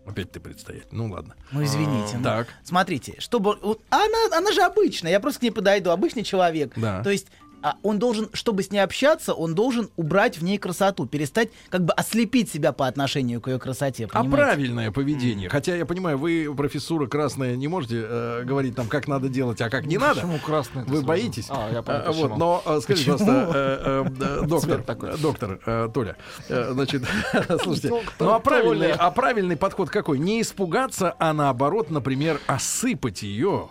Опять 0.05 0.31
ты 0.31 0.39
предстоять. 0.39 0.91
Ну 0.91 1.07
ладно. 1.07 1.35
Ну, 1.51 1.63
извините. 1.63 2.17
ну, 2.17 2.23
Так. 2.23 2.47
Смотрите, 2.63 3.15
чтобы... 3.19 3.57
Она, 3.89 4.37
она 4.37 4.51
же 4.51 4.61
обычная, 4.61 5.11
я 5.11 5.19
просто 5.19 5.39
к 5.39 5.43
ней 5.43 5.51
подойду, 5.51 5.89
обычный 5.89 6.23
человек. 6.23 6.73
Да. 6.75 7.03
То 7.03 7.09
есть 7.09 7.27
а 7.65 7.77
он 7.81 7.97
должен, 7.97 8.29
чтобы 8.33 8.61
с 8.61 8.69
ней 8.69 8.77
общаться, 8.77 9.33
он 9.33 9.55
должен 9.55 9.89
убрать 9.95 10.37
в 10.37 10.43
ней 10.43 10.59
красоту, 10.59 11.07
перестать 11.07 11.49
как 11.69 11.83
бы 11.83 11.93
ослепить 11.93 12.47
себя 12.47 12.73
по 12.73 12.85
отношению 12.85 13.41
к 13.41 13.47
ее 13.47 13.57
красоте. 13.57 14.05
А 14.05 14.19
понимаете? 14.19 14.37
правильное 14.37 14.91
поведение. 14.91 15.49
Хотя 15.49 15.75
я 15.75 15.83
понимаю, 15.87 16.19
вы, 16.19 16.53
профессура 16.55 17.07
красная, 17.07 17.55
не 17.55 17.67
можете 17.67 18.05
э, 18.07 18.43
говорить 18.43 18.75
там, 18.75 18.85
как 18.87 19.07
надо 19.07 19.29
делать, 19.29 19.61
а 19.61 19.71
как 19.71 19.87
не 19.87 19.97
надо. 19.97 20.21
Почему 20.21 20.37
красный? 20.37 20.83
Вы 20.83 21.01
боитесь? 21.01 21.47
А, 21.49 21.71
я 21.71 21.81
понял, 21.81 22.01
А, 22.05 22.11
вот, 22.11 22.37
но 22.37 22.61
э, 22.63 22.79
скажите, 22.83 23.13
Почему? 23.13 23.27
пожалуйста, 23.27 23.57
э, 23.57 24.05
э, 24.05 24.43
э, 24.43 24.45
доктор, 24.45 24.81
такой. 24.83 25.09
э, 25.09 25.17
доктор 25.17 25.59
э, 25.65 25.89
Толя, 25.91 26.17
э, 26.49 26.69
значит, 26.71 27.03
слушайте, 27.63 27.89
ну 28.19 28.29
а 28.29 28.37
правильный, 28.39 28.91
а 28.91 29.09
правильный 29.09 29.57
подход 29.57 29.89
какой? 29.89 30.19
Не 30.19 30.39
испугаться, 30.43 31.15
а 31.17 31.33
наоборот, 31.33 31.89
например, 31.89 32.39
осыпать 32.45 33.23
ее. 33.23 33.69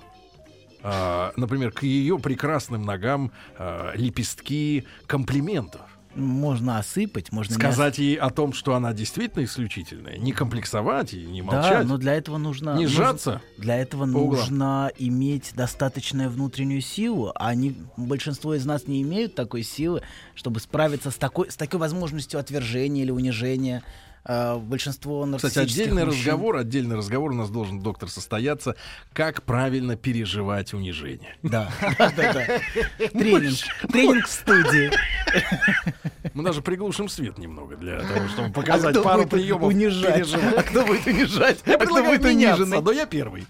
А, 0.85 1.33
например, 1.37 1.73
к 1.73 1.83
ее 1.83 2.19
прекрасным 2.19 2.83
ногам 2.83 3.33
а, 3.59 3.93
лепестки 3.97 4.85
комплиментов. 5.07 5.81
Можно 6.15 6.79
осыпать, 6.79 7.33
можно 7.33 7.55
не 7.55 7.59
Сказать 7.59 7.99
ей 7.99 8.15
о 8.15 8.31
том, 8.31 8.53
что 8.53 8.75
она 8.77 8.93
действительно 8.93 9.43
исключительная. 9.43 10.17
Не 10.17 10.31
комплексовать 10.31 11.13
и 11.13 11.25
не 11.25 11.43
Да, 11.43 11.47
молчать. 11.47 11.87
но 11.87 11.97
для 11.97 12.15
этого 12.15 12.39
нужно... 12.39 12.77
Не 12.77 12.85
нужно- 12.85 12.89
сжаться 13.05 13.43
Для 13.59 13.79
этого 13.79 14.05
углам. 14.05 14.27
нужно 14.39 14.93
иметь 14.97 15.53
достаточную 15.57 16.31
внутреннюю 16.31 16.83
силу, 16.83 17.33
а 17.35 17.49
они, 17.49 17.75
большинство 17.97 18.55
из 18.55 18.65
нас 18.65 18.87
не 18.87 19.03
имеют 19.03 19.35
такой 19.35 19.65
силы, 19.65 20.03
чтобы 20.37 20.61
справиться 20.61 21.11
с 21.11 21.17
такой, 21.17 21.51
с 21.51 21.57
такой 21.57 21.81
возможностью 21.81 22.39
отвержения 22.39 23.03
или 23.03 23.11
унижения. 23.11 23.83
А, 24.27 24.59
большинство 24.59 25.29
Кстати, 25.37 25.59
отдельный 25.59 26.05
мужчин- 26.07 26.21
разговор, 26.21 26.57
отдельный 26.57 26.97
разговор 26.97 27.33
у 27.33 27.35
нас 27.35 27.51
должен, 27.51 27.81
доктор, 27.81 28.09
состояться, 28.09 28.75
как 29.13 29.43
правильно 29.43 29.97
переживать 29.97 30.73
унижение. 30.73 31.37
Да, 31.43 31.71
да, 31.99 32.11
да. 32.17 32.47
Тренинг. 33.11 33.59
Тренинг 33.93 34.27
в 34.27 34.31
студии. 34.31 34.91
Мы 36.33 36.43
даже 36.43 36.63
приглушим 36.63 37.09
свет 37.11 37.37
немного 37.37 37.77
для 37.77 38.01
того, 38.01 38.29
чтобы 38.29 38.51
показать 38.53 39.03
пару 39.03 39.27
приемов 39.27 39.69
унижать? 39.69 40.33
А 40.57 40.63
кто 40.63 40.87
будет 40.87 41.07
унижать? 41.07 41.59
Я 41.67 41.75
А 41.75 41.77
кто 41.77 41.87
предлагаю 41.87 42.19
будет 42.19 42.25
меняться, 42.25 42.63
униженный? 42.63 42.83
но 42.83 42.93
я 42.93 43.07
первый. 43.07 43.45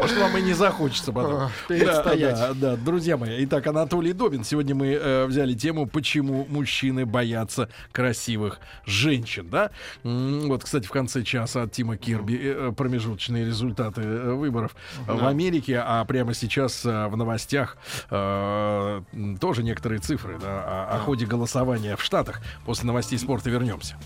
Может, 0.00 0.16
вам 0.18 0.36
и 0.38 0.42
не 0.42 0.54
захочется 0.54 1.12
потом. 1.12 1.34
А, 1.34 1.50
Да, 1.68 1.74
перестоять. 1.74 2.36
да, 2.36 2.52
да, 2.54 2.76
друзья 2.76 3.16
мои. 3.16 3.44
Итак, 3.44 3.66
Анатолий 3.66 4.12
Добин. 4.12 4.44
Сегодня 4.44 4.74
мы 4.74 4.88
э, 4.92 5.26
взяли 5.26 5.54
тему, 5.54 5.86
почему 5.86 6.46
мужчины 6.48 7.04
боятся 7.04 7.68
красивых 7.92 8.60
женщин, 8.86 9.48
да? 9.50 9.70
Вот, 10.02 10.64
кстати, 10.64 10.86
в 10.86 10.90
конце 10.90 11.22
часа 11.22 11.62
от 11.64 11.72
Тима 11.72 11.96
Кирби 11.96 12.38
э, 12.42 12.72
промежуточные 12.76 13.44
результаты 13.44 14.00
э, 14.02 14.32
выборов 14.32 14.74
э, 15.06 15.12
в 15.12 15.26
Америке, 15.26 15.82
а 15.84 16.04
прямо 16.04 16.32
сейчас 16.34 16.84
э, 16.86 17.06
в 17.08 17.16
новостях 17.16 17.76
э, 18.10 19.02
тоже 19.40 19.62
некоторые 19.62 20.00
цифры 20.00 20.38
да, 20.40 20.88
о, 20.90 20.96
о 20.96 20.98
ходе 21.00 21.26
голосования 21.26 21.96
в 21.96 22.02
Штатах. 22.02 22.40
После 22.64 22.86
новостей 22.86 23.18
спорта 23.18 23.50
вернемся. 23.50 23.96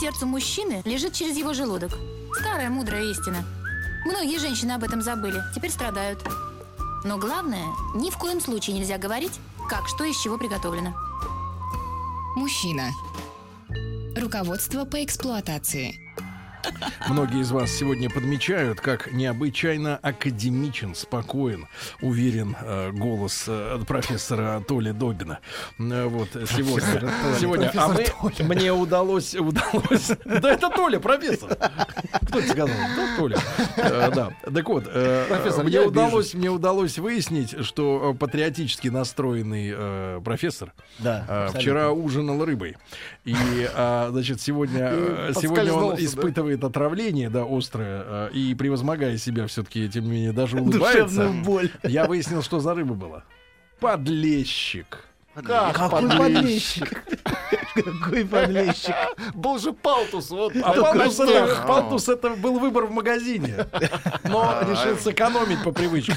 Сердцу 0.00 0.26
мужчины 0.26 0.80
лежит 0.86 1.12
через 1.12 1.36
его 1.36 1.52
желудок. 1.52 1.92
Старая 2.40 2.70
мудрая 2.70 3.04
истина. 3.04 3.44
Многие 4.06 4.38
женщины 4.38 4.72
об 4.72 4.82
этом 4.82 5.02
забыли, 5.02 5.42
теперь 5.54 5.70
страдают. 5.70 6.26
Но 7.04 7.18
главное, 7.18 7.66
ни 7.94 8.10
в 8.10 8.16
коем 8.16 8.40
случае 8.40 8.76
нельзя 8.76 8.96
говорить, 8.96 9.38
как 9.68 9.88
что 9.88 10.04
из 10.04 10.18
чего 10.18 10.38
приготовлено. 10.38 10.94
Мужчина. 12.34 12.92
Руководство 14.16 14.86
по 14.86 15.04
эксплуатации. 15.04 15.94
Многие 17.08 17.40
из 17.40 17.50
вас 17.50 17.70
сегодня 17.70 18.10
подмечают, 18.10 18.80
как 18.80 19.12
необычайно 19.12 19.96
академичен, 19.96 20.94
спокоен, 20.94 21.66
уверен 22.00 22.56
э, 22.60 22.90
голос 22.92 23.44
э, 23.46 23.78
профессора 23.86 24.62
Толи 24.66 24.92
Добина. 24.92 25.40
Э, 25.78 26.06
вот 26.06 26.28
сегодня. 26.32 27.12
сегодня. 27.38 27.72
А 27.76 27.88
мы, 27.88 28.04
мне 28.44 28.72
удалось, 28.72 29.34
удалось. 29.34 30.10
Да 30.24 30.52
это 30.52 30.70
Толя, 30.70 31.00
профессор. 31.00 31.56
Кто 32.22 32.40
тебе 32.40 32.50
сказал? 32.50 32.68
Да, 32.68 33.16
Толя. 33.16 33.38
Э, 33.76 34.10
да. 34.14 34.32
Так 34.52 34.68
вот, 34.68 34.84
э, 34.86 35.26
Профессор, 35.28 35.64
мне 35.64 35.80
удалось, 35.80 36.34
мне 36.34 36.50
удалось 36.50 36.98
выяснить, 36.98 37.64
что 37.64 38.12
э, 38.14 38.18
патриотически 38.18 38.88
настроенный 38.88 39.72
э, 39.74 40.20
профессор 40.24 40.72
Да, 40.98 41.24
э, 41.28 41.58
вчера 41.58 41.90
ужинал 41.90 42.44
рыбой. 42.44 42.76
И, 43.24 43.34
а, 43.74 44.10
значит, 44.10 44.40
сегодня, 44.40 44.90
э, 44.92 45.30
И 45.30 45.40
сегодня 45.40 45.72
он 45.72 45.96
да? 45.96 46.00
Испытывает 46.50 46.64
отравление, 46.64 47.30
да, 47.30 47.44
острое, 47.48 48.02
э, 48.06 48.30
и 48.32 48.54
превозмогая 48.54 49.16
себя 49.16 49.46
все-таки, 49.46 49.88
тем 49.88 50.04
не 50.04 50.10
менее, 50.10 50.32
даже 50.32 50.58
улыбается. 50.58 51.28
Боль. 51.44 51.70
Я 51.82 52.06
выяснил, 52.06 52.42
что 52.42 52.60
за 52.60 52.74
рыба 52.74 52.94
была. 52.94 53.24
Подлещик. 53.80 55.04
Как 55.34 55.76
Какой 55.76 56.08
подлещик? 56.10 57.04
Какой 57.82 58.24
подлещик? 58.24 58.94
Был 59.34 59.58
же 59.58 59.72
палтус, 59.72 60.30
вот. 60.30 60.54
А 60.62 60.72
палтус 60.72 61.20
это, 61.20 61.64
палтус 61.66 62.08
это 62.08 62.30
был 62.30 62.58
выбор 62.58 62.86
в 62.86 62.90
магазине. 62.92 63.66
Но 64.24 64.60
решил 64.62 64.96
сэкономить 64.98 65.62
по 65.64 65.72
привычке. 65.72 66.16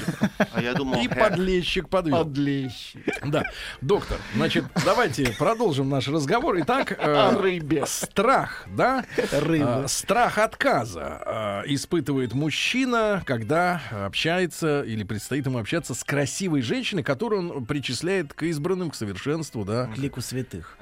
А 0.52 0.60
я 0.60 0.74
думал, 0.74 1.00
И 1.00 1.08
хэ. 1.08 1.14
подлещик 1.14 1.88
подвел. 1.88 2.18
Подлещик. 2.24 3.04
Да, 3.26 3.44
доктор, 3.80 4.18
значит, 4.34 4.64
давайте 4.84 5.34
продолжим 5.38 5.88
наш 5.88 6.08
разговор. 6.08 6.56
Итак, 6.60 6.96
э, 6.98 7.36
рыбе. 7.38 7.84
страх, 7.86 8.64
да? 8.68 9.04
Рыба. 9.32 9.82
Э, 9.84 9.88
страх 9.88 10.38
отказа 10.38 11.62
э, 11.66 11.72
испытывает 11.72 12.34
мужчина, 12.34 13.22
когда 13.26 13.80
общается 14.06 14.82
или 14.82 15.04
предстоит 15.04 15.46
ему 15.46 15.58
общаться 15.58 15.94
с 15.94 16.04
красивой 16.04 16.62
женщиной, 16.62 17.02
которую 17.02 17.50
он 17.56 17.66
причисляет 17.66 18.34
к 18.34 18.42
избранным, 18.44 18.90
к 18.90 18.94
совершенству, 18.94 19.64
да. 19.64 19.86
К 19.94 19.98
лику 19.98 20.20
святых. 20.20 20.76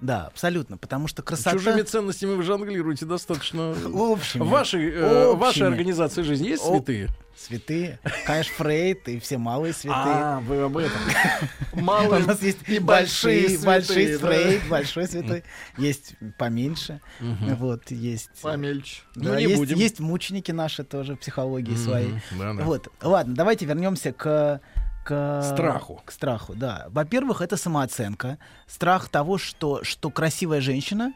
Да, 0.00 0.26
абсолютно, 0.26 0.76
потому 0.76 1.08
что 1.08 1.22
красота... 1.22 1.52
Чужими 1.52 1.82
ценностями 1.82 2.34
вы 2.34 2.42
жонглируете 2.44 3.04
достаточно. 3.04 3.70
Общими. 3.92 4.42
В 4.42 4.48
вашей, 4.48 4.90
э, 4.90 5.32
в 5.32 5.38
вашей 5.38 5.66
организации 5.66 6.22
жизни 6.22 6.48
есть 6.48 6.62
святые? 6.62 7.08
Святые. 7.36 8.00
Конечно, 8.26 8.52
Фрейд 8.56 9.08
и 9.08 9.18
все 9.20 9.38
малые 9.38 9.72
святые. 9.72 10.14
А, 10.16 10.40
вы 10.40 10.60
об 10.60 10.76
этом. 10.76 10.98
У 11.72 11.80
Малые 11.80 12.24
нас 12.24 12.42
есть 12.42 12.58
и 12.66 12.80
большие, 12.80 13.58
большие. 13.60 14.18
Фрейд, 14.18 14.62
большой 14.68 15.06
святой. 15.06 15.44
Есть 15.76 16.14
поменьше. 16.36 17.00
Вот, 17.20 17.90
есть... 17.92 18.30
Помельче. 18.42 19.02
Да, 19.14 19.30
Ну, 19.30 19.36
не 19.36 19.44
есть, 19.44 19.56
будем. 19.56 19.76
есть 19.76 20.00
мученики 20.00 20.50
наши 20.50 20.82
тоже, 20.82 21.14
психологии 21.14 21.76
своей. 21.76 22.14
Вот, 22.32 22.88
ладно, 23.02 23.34
давайте 23.34 23.66
вернемся 23.66 24.12
к... 24.12 24.60
К 25.08 25.42
Страху. 25.42 26.02
К 26.04 26.12
страху, 26.12 26.54
да. 26.54 26.86
Во-первых, 26.90 27.40
это 27.40 27.56
самооценка. 27.56 28.36
Страх 28.66 29.08
того, 29.08 29.38
что, 29.38 29.82
что 29.82 30.10
красивая 30.10 30.60
женщина, 30.60 31.14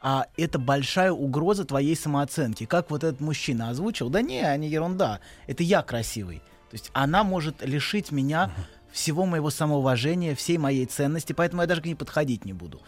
а 0.00 0.26
это 0.38 0.58
большая 0.58 1.12
угроза 1.12 1.66
твоей 1.66 1.96
самооценки. 1.96 2.64
Как 2.64 2.90
вот 2.90 3.04
этот 3.04 3.20
мужчина 3.20 3.68
озвучил, 3.68 4.08
да 4.08 4.22
не, 4.22 4.42
не 4.56 4.68
ерунда, 4.68 5.20
это 5.46 5.62
я 5.62 5.82
красивый. 5.82 6.38
То 6.70 6.74
есть 6.74 6.90
она 6.94 7.24
может 7.24 7.62
лишить 7.62 8.10
меня 8.10 8.50
всего 8.90 9.26
моего 9.26 9.50
самоуважения, 9.50 10.34
всей 10.34 10.56
моей 10.56 10.86
ценности, 10.86 11.34
поэтому 11.34 11.60
я 11.60 11.68
даже 11.68 11.82
к 11.82 11.84
ней 11.84 11.94
подходить 11.94 12.46
не 12.46 12.54
буду. 12.54 12.80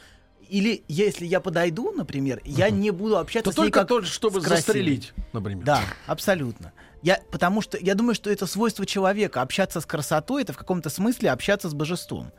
Или 0.48 0.82
если 0.88 1.26
я 1.26 1.40
подойду, 1.40 1.92
например, 1.92 2.40
я 2.46 2.70
не 2.70 2.90
буду 2.90 3.18
общаться 3.18 3.50
То 3.50 3.54
с 3.54 3.58
ней 3.58 3.64
только 3.64 3.80
как 3.80 3.88
то, 3.88 4.02
чтобы 4.02 4.40
с 4.40 4.44
красивой. 4.44 4.62
застрелить, 4.62 5.12
например. 5.34 5.62
Да, 5.62 5.82
абсолютно. 6.06 6.72
Я, 7.02 7.20
потому 7.30 7.60
что 7.60 7.78
я 7.78 7.94
думаю, 7.94 8.14
что 8.14 8.30
это 8.30 8.46
свойство 8.46 8.84
человека 8.84 9.42
общаться 9.42 9.80
с 9.80 9.86
красотой, 9.86 10.42
это 10.42 10.52
в 10.52 10.58
каком-то 10.58 10.90
смысле 10.90 11.30
общаться 11.30 11.68
с 11.68 11.74
божеством. 11.74 12.32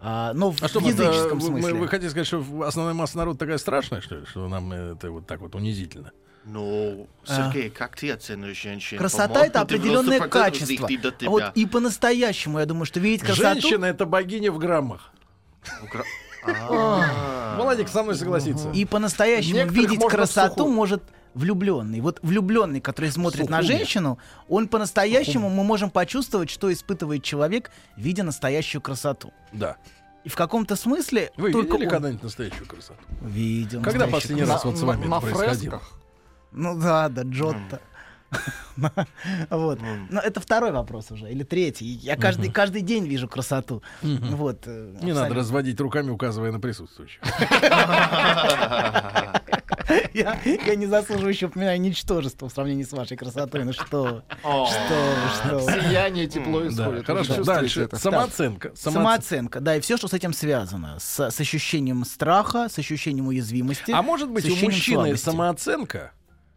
А, 0.00 0.32
но 0.34 0.50
в, 0.50 0.62
А 0.62 0.68
что, 0.68 0.80
это, 0.80 0.88
языческом 0.88 1.38
вы, 1.38 1.46
смысле. 1.46 1.74
вы 1.74 1.88
хотите 1.88 2.10
сказать, 2.10 2.26
что 2.26 2.44
основная 2.66 2.92
масса 2.94 3.16
народа 3.16 3.38
такая 3.38 3.56
страшная, 3.58 4.02
что 4.02 4.16
ли, 4.16 4.26
что 4.26 4.46
нам 4.48 4.70
это 4.72 5.10
вот 5.10 5.26
так 5.26 5.40
вот 5.40 5.54
унизительно? 5.54 6.12
Ну, 6.44 7.08
Сергей, 7.24 7.70
как 7.70 7.96
ты 7.96 8.10
оцениваешь 8.10 8.60
женщин? 8.60 8.98
Красота 8.98 9.28
По-моему, 9.28 9.46
это 9.46 9.60
определенное 9.62 10.20
90% 10.20 10.28
качество. 10.28 10.88
А. 11.22 11.30
Вот 11.30 11.52
и 11.54 11.64
по-настоящему, 11.64 12.58
я 12.58 12.66
думаю, 12.66 12.84
что 12.84 13.00
видеть 13.00 13.22
красоту. 13.22 13.62
Женщина 13.62 13.86
это 13.86 14.04
богиня 14.04 14.52
в 14.52 14.58
граммах. 14.58 15.10
Владик 16.44 17.88
со 17.88 18.02
мной 18.02 18.16
согласится. 18.16 18.70
И 18.72 18.84
по-настоящему 18.84 19.66
видеть 19.66 20.04
красоту 20.06 20.68
может 20.68 21.02
влюбленный. 21.34 22.00
Вот 22.00 22.20
влюбленный, 22.22 22.80
который 22.80 23.10
смотрит 23.10 23.48
на 23.50 23.62
женщину, 23.62 24.18
он 24.48 24.68
по-настоящему 24.68 25.48
мы 25.48 25.64
можем 25.64 25.90
почувствовать, 25.90 26.50
что 26.50 26.72
испытывает 26.72 27.22
человек, 27.22 27.70
видя 27.96 28.22
настоящую 28.22 28.80
красоту. 28.82 29.32
Да. 29.52 29.76
И 30.22 30.28
в 30.30 30.36
каком-то 30.36 30.74
смысле 30.74 31.32
Вы 31.36 31.52
только 31.52 31.72
видели 31.72 31.84
он 31.84 31.90
когда-нибудь 31.90 32.22
настоящую 32.22 32.66
красоту? 32.66 32.98
видел. 33.20 33.82
Когда 33.82 34.06
последний 34.06 34.44
раз 34.44 34.64
вот 34.64 34.78
с 34.78 34.82
вами 34.82 35.04
на 35.04 35.18
это 35.18 35.26
происходило? 35.26 35.78
фресках. 35.78 35.92
Ну 36.52 36.78
да, 36.80 37.08
да, 37.08 37.22
Джотто. 37.22 37.80
Вот. 39.50 39.78
Но 40.10 40.20
это 40.20 40.40
второй 40.40 40.72
вопрос 40.72 41.10
уже, 41.10 41.30
или 41.30 41.42
третий. 41.44 41.86
Я 41.86 42.16
каждый, 42.16 42.50
каждый 42.50 42.82
день 42.82 43.06
вижу 43.06 43.28
красоту. 43.28 43.82
Вот. 44.02 44.62
э, 44.66 44.96
Не 45.02 45.12
надо 45.12 45.34
разводить 45.34 45.80
руками, 45.80 46.10
указывая 46.10 46.50
на 46.52 46.60
присутствующих. 46.60 47.20
Я, 50.14 50.38
я 50.44 50.74
не 50.76 50.86
заслуживающий 50.86 51.46
упоминаю 51.46 51.80
ничтожество 51.80 52.48
в 52.48 52.52
сравнении 52.52 52.84
с 52.84 52.92
вашей 52.92 53.16
красотой. 53.16 53.64
Ну 53.64 53.72
что 53.72 54.22
что 54.42 55.14
что. 55.34 55.60
Сияние, 55.60 56.26
тепло 56.26 56.60
Да, 56.60 56.68
исходит. 56.68 56.98
Вы 57.00 57.04
хорошо. 57.04 57.44
Дальше. 57.44 57.82
это? 57.82 57.96
Самооценка. 57.98 58.72
Самооценка. 58.74 58.76
Самооценка, 58.76 59.60
да, 59.60 59.76
и 59.76 59.80
все, 59.80 59.96
что 59.96 60.08
с 60.08 60.12
этим 60.14 60.32
связано. 60.32 60.98
С, 61.00 61.30
с 61.30 61.40
ощущением 61.40 62.04
страха, 62.04 62.68
с 62.70 62.78
ощущением 62.78 63.28
уязвимости. 63.28 63.90
А 63.92 64.02
может 64.02 64.30
быть 64.30 64.46
у 64.46 64.56
мужчины 64.56 65.02
слабости. 65.04 65.24
самооценка 65.24 66.12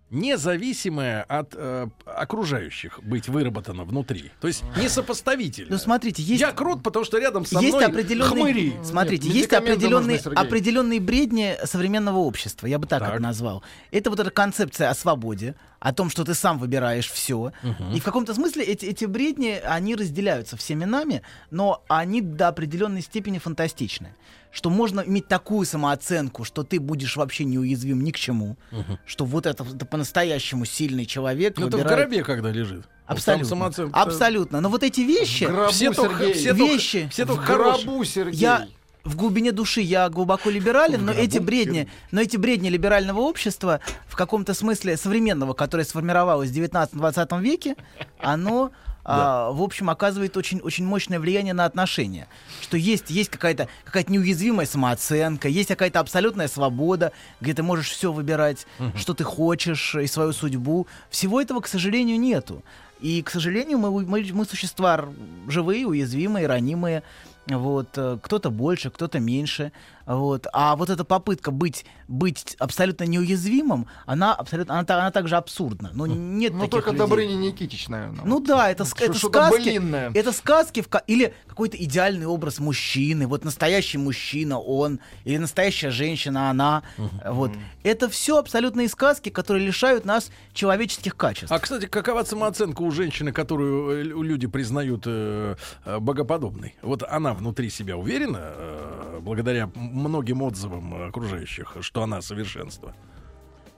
независимая 0.09 1.23
от 1.23 1.53
э, 1.55 1.87
окружающих 2.05 3.03
быть 3.03 3.27
выработана 3.27 3.83
внутри. 3.83 4.31
То 4.39 4.47
есть 4.47 4.63
несопоставительно. 4.81 5.71
Ну, 5.71 5.77
смотрите, 5.77 6.23
есть... 6.23 6.41
Я 6.41 6.51
крут, 6.51 6.81
потому 6.83 7.03
что 7.03 7.17
рядом 7.17 7.45
со 7.45 7.59
есть 7.59 7.73
мной 7.73 7.85
определенные, 7.85 8.29
хмыри. 8.43 8.73
смотрите, 8.83 9.27
Нет, 9.27 9.35
есть 9.35 9.53
определенные, 9.53 10.17
нужны, 10.23 10.33
определенные 10.33 10.99
бредни 11.01 11.57
современного 11.65 12.19
общества, 12.19 12.67
я 12.67 12.79
бы 12.79 12.87
так, 12.87 12.99
Так. 12.99 13.09
это 13.13 13.21
назвал. 13.21 13.63
Это 13.91 14.09
вот 14.09 14.19
эта 14.19 14.29
концепция 14.31 14.89
о 14.89 14.95
свободе, 14.95 15.55
о 15.79 15.93
том, 15.93 16.09
что 16.09 16.23
ты 16.23 16.33
сам 16.33 16.57
выбираешь 16.57 17.09
все. 17.11 17.51
И 17.93 17.99
в 17.99 18.03
каком-то 18.03 18.33
смысле 18.33 18.63
эти, 18.63 18.85
эти 18.85 19.05
бредни, 19.05 19.59
они 19.63 19.95
разделяются 19.95 20.55
всеми 20.57 20.85
нами, 20.85 21.21
но 21.51 21.83
они 21.89 22.21
до 22.21 22.47
определенной 22.47 23.01
степени 23.01 23.39
фантастичны. 23.39 24.13
Что 24.57 24.71
можно 24.71 25.01
иметь 25.01 25.27
такую 25.27 25.67
самооценку, 25.67 26.43
что 26.43 26.63
ты 26.63 26.79
будешь 26.79 27.15
вообще 27.15 27.45
неуязвим 27.45 28.03
ни 28.03 28.09
к 28.09 28.17
чему, 28.17 28.57
что 29.05 29.23
вот 29.23 29.45
это, 29.45 29.63
это 29.63 29.85
по-настоящему 29.85 30.65
сильный 30.65 31.05
человек. 31.05 31.59
Ну, 31.59 31.67
это 31.67 31.77
в 31.77 31.79
выбирает- 31.81 31.89
коробе, 32.09 32.23
когда 32.23 32.49
лежит. 32.49 32.77
Вот 32.77 32.87
Абсолютно. 33.05 33.47
самооценка- 33.55 33.91
Абсолютно. 33.93 34.59
Но 34.59 34.69
вот 34.69 34.81
эти 34.81 35.01
вещи... 35.01 35.43
В 35.43 35.51
гробу, 35.51 35.71
Все 35.71 35.93
только- 35.93 36.17
Сергей. 36.23 36.33
все 36.33 36.49
только- 36.55 36.63
вещи. 36.73 37.07
все 37.11 37.25
только 37.27 37.41
в 37.43 37.45
хорошие. 37.45 37.83
гробу, 37.85 38.03
Сергей. 38.03 38.39
Я 38.39 38.67
в 39.03 39.15
глубине 39.15 39.51
души 39.51 39.81
я 39.81 40.09
глубоко 40.09 40.49
либерален, 40.49 41.05
но 41.05 41.11
эти 41.11 41.37
бредни, 41.37 41.87
но 42.09 42.19
эти 42.19 42.35
бредни 42.35 42.69
либерального 42.69 43.19
общества 43.19 43.79
в 44.07 44.15
каком-то 44.15 44.55
смысле 44.55 44.97
современного, 44.97 45.53
которое 45.53 45.83
сформировалось 45.83 46.49
в 46.49 46.53
19-20 46.55 47.41
веке, 47.41 47.75
оно 48.19 48.71
а, 49.07 49.51
в 49.51 49.61
общем, 49.61 49.89
оказывает 49.89 50.35
очень, 50.35 50.59
очень 50.59 50.85
мощное 50.85 51.19
влияние 51.19 51.53
на 51.53 51.63
отношения. 51.63 52.27
Что 52.61 52.75
есть, 52.75 53.09
есть 53.09 53.29
какая-то 53.29 53.69
какая 53.85 54.05
неуязвимая 54.07 54.65
самооценка, 54.65 55.47
есть 55.47 55.69
какая-то 55.69 56.01
абсолютная 56.01 56.49
свобода, 56.49 57.13
где 57.39 57.53
ты 57.53 57.63
можешь 57.63 57.89
все 57.89 58.11
выбирать, 58.11 58.67
что 58.95 59.13
ты 59.13 59.23
хочешь, 59.23 59.95
и 59.95 60.07
свою 60.07 60.33
судьбу. 60.33 60.87
Всего 61.09 61.41
этого, 61.41 61.61
к 61.61 61.67
сожалению, 61.67 62.19
нету. 62.19 62.63
И, 62.99 63.21
к 63.21 63.29
сожалению, 63.29 63.77
мы, 63.77 63.91
мы, 63.91 64.27
мы 64.33 64.45
существа 64.45 65.05
живые, 65.47 65.87
уязвимые, 65.87 66.47
ранимые. 66.47 67.03
Вот, 67.45 67.89
э, 67.95 68.17
кто-то 68.21 68.49
больше, 68.49 68.89
кто-то 68.89 69.19
меньше. 69.19 69.71
Вот. 70.07 70.47
А 70.53 70.75
вот 70.77 70.89
эта 70.89 71.03
попытка 71.03 71.51
быть, 71.51 71.85
быть 72.07 72.55
абсолютно 72.59 73.03
неуязвимым, 73.03 73.87
она 74.05 74.33
абсолютно, 74.33 74.79
она, 74.79 74.85
она 74.87 75.11
также 75.11 75.35
абсурдна. 75.35 75.91
Ну, 75.93 76.05
нет 76.05 76.53
Ну, 76.53 76.59
таких 76.61 76.71
только 76.71 76.91
людей. 76.91 76.99
Добрыня 76.99 77.35
Никитич, 77.35 77.89
наверное. 77.89 78.23
Ну 78.25 78.39
да, 78.39 78.71
это, 78.71 78.83
это 78.99 79.13
сказки. 79.13 79.57
былинное. 79.57 80.11
Это 80.13 80.31
сказки 80.31 80.81
в 80.81 80.87
или 81.07 81.33
какой-то 81.45 81.77
идеальный 81.77 82.25
образ 82.25 82.59
мужчины. 82.59 83.27
Вот 83.27 83.43
настоящий 83.43 83.97
мужчина 83.97 84.59
он 84.59 84.99
или 85.25 85.37
настоящая 85.37 85.91
женщина 85.91 86.49
она. 86.49 86.83
Вот 87.25 87.51
это 87.83 88.07
все 88.09 88.37
абсолютные 88.37 88.87
сказки, 88.87 89.29
которые 89.29 89.65
лишают 89.67 90.05
нас 90.05 90.31
человеческих 90.53 91.17
качеств. 91.17 91.51
А, 91.51 91.59
кстати, 91.59 91.85
какова 91.85 92.23
самооценка 92.23 92.81
у 92.81 92.91
женщины, 92.91 93.33
которую 93.33 93.89
э, 93.91 94.03
лю- 94.03 94.21
люди 94.21 94.47
признают 94.47 95.03
э, 95.05 95.55
э, 95.85 95.99
богоподобной? 95.99 96.75
Вот 96.81 97.03
она 97.03 97.33
внутри 97.33 97.69
себя 97.69 97.97
уверена, 97.97 98.39
э, 98.41 99.19
благодаря 99.21 99.69
многим 99.97 100.41
отзывам 100.41 101.07
окружающих, 101.07 101.77
что 101.81 102.03
она 102.03 102.21
совершенство? 102.21 102.93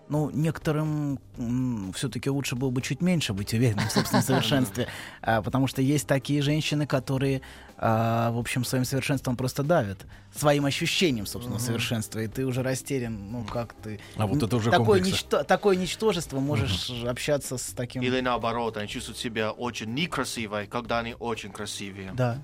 Ну, 0.10 0.32
некоторым 0.32 1.19
все-таки 1.93 2.32
лучше 2.32 2.55
было 2.55 2.71
бы 2.71 2.82
чуть 2.82 2.99
меньше 2.99 3.34
быть 3.34 3.53
уверенным 3.53 3.88
в 3.88 3.91
собственном 3.91 4.23
совершенстве, 4.25 4.88
а, 5.21 5.43
потому 5.43 5.67
что 5.67 5.84
есть 5.84 6.08
такие 6.08 6.41
женщины, 6.41 6.88
которые, 6.88 7.41
а, 7.77 8.32
в 8.32 8.39
общем, 8.39 8.65
своим 8.65 8.86
совершенством 8.86 9.38
просто 9.38 9.62
давят, 9.62 10.08
своим 10.36 10.65
ощущением 10.65 11.27
собственного 11.27 11.60
совершенства, 11.60 12.19
и 12.19 12.27
ты 12.27 12.43
уже 12.47 12.63
растерян, 12.63 13.32
ну 13.32 13.43
как 13.43 13.73
ты... 13.73 13.99
А 14.15 14.25
вот 14.25 14.41
это 14.41 14.55
уже 14.55 14.71
такое, 14.71 14.97
комплексы. 14.97 15.12
ничто- 15.12 15.43
такое 15.43 15.75
ничтожество 15.75 16.39
можешь 16.39 16.89
общаться 17.05 17.60
с 17.60 17.65
таким... 17.75 18.01
Или 18.01 18.19
наоборот, 18.21 18.77
они 18.77 18.88
чувствуют 18.88 19.19
себя 19.19 19.51
очень 19.51 19.93
некрасивой, 19.93 20.65
когда 20.65 20.99
они 20.99 21.15
очень 21.19 21.51
красивые. 21.51 22.13
Да. 22.13 22.39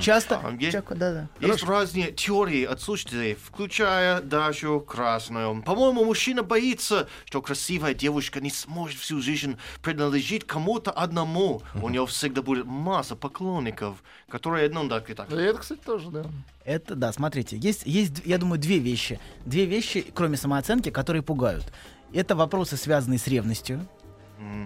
Часто... 0.00 0.40
А, 0.42 0.50
есть- 0.58 0.76
Чако- 0.76 0.94
да-да. 0.96 1.28
Есть 1.40 1.62
разные 1.64 2.10
теории 2.12 2.64
отсутствия, 2.64 3.36
включая 3.36 4.20
даже 4.20 4.80
красную. 4.80 5.62
По-моему, 5.62 6.04
мужчина 6.04 6.42
боится, 6.42 7.08
что 7.26 7.40
красивая 7.42 7.94
девушка 7.94 8.40
не 8.40 8.50
сможет 8.50 8.98
всю 8.98 9.20
жизнь 9.20 9.56
принадлежить 9.82 10.46
кому-то 10.46 10.90
одному. 10.90 11.62
У 11.80 11.88
него 11.88 12.06
всегда 12.06 12.42
будет 12.42 12.66
масса 12.66 13.14
поклонников, 13.16 14.02
которые, 14.28 14.68
ну, 14.68 14.88
так 14.88 15.10
и 15.10 15.14
так. 15.14 15.30
Это, 15.32 15.58
кстати, 15.58 15.80
тоже, 15.80 16.10
да. 16.10 16.24
Это 16.64 16.94
да, 16.94 17.12
смотрите, 17.12 17.56
есть, 17.56 17.82
есть, 17.86 18.14
я 18.24 18.38
думаю, 18.38 18.58
две 18.60 18.78
вещи. 18.78 19.18
Две 19.46 19.64
вещи, 19.64 20.04
кроме 20.14 20.36
самооценки, 20.36 20.90
которые 20.90 21.22
пугают. 21.22 21.64
Это 22.12 22.34
вопросы, 22.34 22.76
связанные 22.76 23.18
с 23.18 23.26
ревностью. 23.26 23.86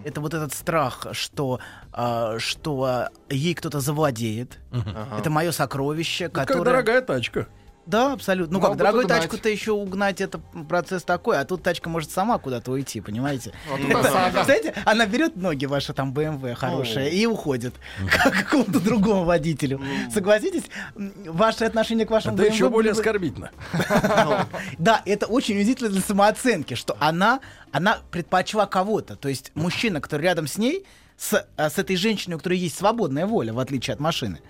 Это 0.04 0.20
вот 0.20 0.35
этот 0.35 0.52
страх, 0.52 1.06
что, 1.12 1.61
а, 1.92 2.38
что 2.38 2.82
а, 2.85 3.08
ей 3.30 3.54
кто-то 3.54 3.80
завладеет. 3.80 4.58
Ага. 4.70 5.18
Это 5.18 5.30
мое 5.30 5.52
сокровище, 5.52 6.26
Ну, 6.26 6.30
как 6.32 6.48
которое... 6.48 6.64
дорогая 6.64 7.00
тачка. 7.02 7.46
Да, 7.85 8.12
абсолютно. 8.12 8.53
Ну 8.55 8.61
Могут 8.61 8.71
как, 8.71 8.79
дорогую 8.79 9.05
угнать. 9.05 9.23
тачку-то 9.23 9.49
еще 9.49 9.73
угнать, 9.73 10.21
это 10.21 10.38
процесс 10.68 11.03
такой, 11.03 11.38
а 11.38 11.45
тут 11.45 11.62
тачка 11.64 11.88
может 11.88 12.11
сама 12.12 12.38
куда-то 12.38 12.71
уйти, 12.71 13.01
понимаете? 13.01 13.53
Сага. 14.03 14.45
Знаете, 14.45 14.73
она 14.85 15.05
берет 15.07 15.35
ноги 15.37 15.66
ваши 15.66 15.92
там 15.92 16.12
BMW 16.12 16.55
хорошие 16.55 17.11
и 17.11 17.27
уходит 17.27 17.75
к 18.11 18.31
какому-то 18.33 18.79
другому 18.81 19.25
водителю. 19.25 19.81
Согласитесь, 20.12 20.64
м, 20.95 21.12
ваше 21.27 21.64
отношение 21.64 22.07
к 22.07 22.11
вашему 22.11 22.37
BMW 22.37 22.53
еще 22.53 22.68
более 22.68 22.92
оскорбительно. 22.92 23.51
Да, 24.79 25.03
это 25.05 25.27
очень 25.27 25.57
унизительно 25.57 25.90
для 25.90 26.01
самооценки, 26.01 26.75
что 26.75 26.97
она, 27.01 27.40
она 27.73 27.99
предпочла 28.11 28.66
кого-то. 28.66 29.16
То 29.16 29.29
есть 29.29 29.51
мужчина, 29.55 30.01
который 30.01 30.23
рядом 30.23 30.47
с 30.47 30.57
ней, 30.59 30.85
с, 31.16 31.47
а, 31.57 31.71
с 31.71 31.79
этой 31.79 31.97
женщиной, 31.97 32.35
у 32.35 32.38
которой 32.38 32.59
есть 32.59 32.77
свободная 32.79 33.27
воля, 33.27 33.53
в 33.53 33.59
отличие 33.59 33.95
от 33.95 34.01
машины. 34.01 34.40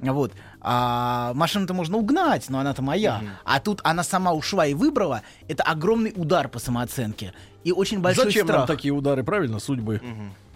Вот. 0.00 0.32
А 0.60 1.32
машину-то 1.34 1.74
можно 1.74 1.96
угнать, 1.96 2.48
но 2.48 2.58
она-то 2.58 2.82
моя. 2.82 3.22
А 3.44 3.60
тут 3.60 3.80
она 3.84 4.02
сама 4.02 4.32
ушла 4.32 4.66
и 4.66 4.74
выбрала. 4.74 5.22
Это 5.48 5.62
огромный 5.62 6.12
удар 6.14 6.48
по 6.48 6.58
самооценке. 6.58 7.32
И 7.64 7.72
очень 7.72 8.00
большой 8.00 8.26
Зачем 8.26 8.46
страх. 8.46 8.60
нам 8.60 8.66
такие 8.66 8.92
удары, 8.92 9.24
правильно, 9.24 9.58
судьбы? 9.58 10.00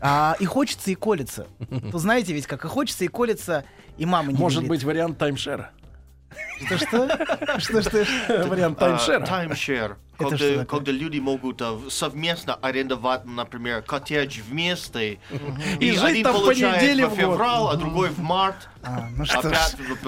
А, 0.01 0.37
и 0.41 0.45
хочется, 0.47 0.91
и 0.91 0.95
колется. 0.95 1.47
Вы 1.69 1.99
знаете 1.99 2.33
ведь, 2.33 2.47
как 2.47 2.65
и 2.65 2.69
хочется, 2.69 3.05
и 3.05 3.09
колется, 3.09 3.65
и 3.99 4.07
мама 4.07 4.33
не 4.33 4.39
Может 4.39 4.67
быть, 4.67 4.83
вариант 4.83 5.19
таймшера? 5.19 5.71
Что-что? 6.65 7.09
Что-что? 7.59 8.05
Вариант 8.49 8.79
таймшера. 8.79 9.25
Таймшер. 9.25 9.97
Это 10.27 10.37
что 10.37 10.47
Когда, 10.47 10.61
такое? 10.65 10.79
когда 10.79 10.93
люди 10.93 11.19
могут 11.19 11.63
а, 11.63 11.73
в- 11.73 11.91
совместно 11.91 12.55
арендовать, 12.55 13.25
например, 13.25 13.83
коттедж 13.83 14.41
вместе. 14.49 15.19
И 15.81 15.91
жить 15.93 16.03
один 16.03 16.25
там 16.25 16.45
понедельник 16.45 17.09
в 17.11 17.15
февраль, 17.15 17.73
а 17.73 17.77
другой 17.77 18.11
в 18.11 18.19
март. 18.21 18.69
А, 18.85 19.09
ну 19.17 19.25
что 19.25 19.43
ж. 19.43 19.57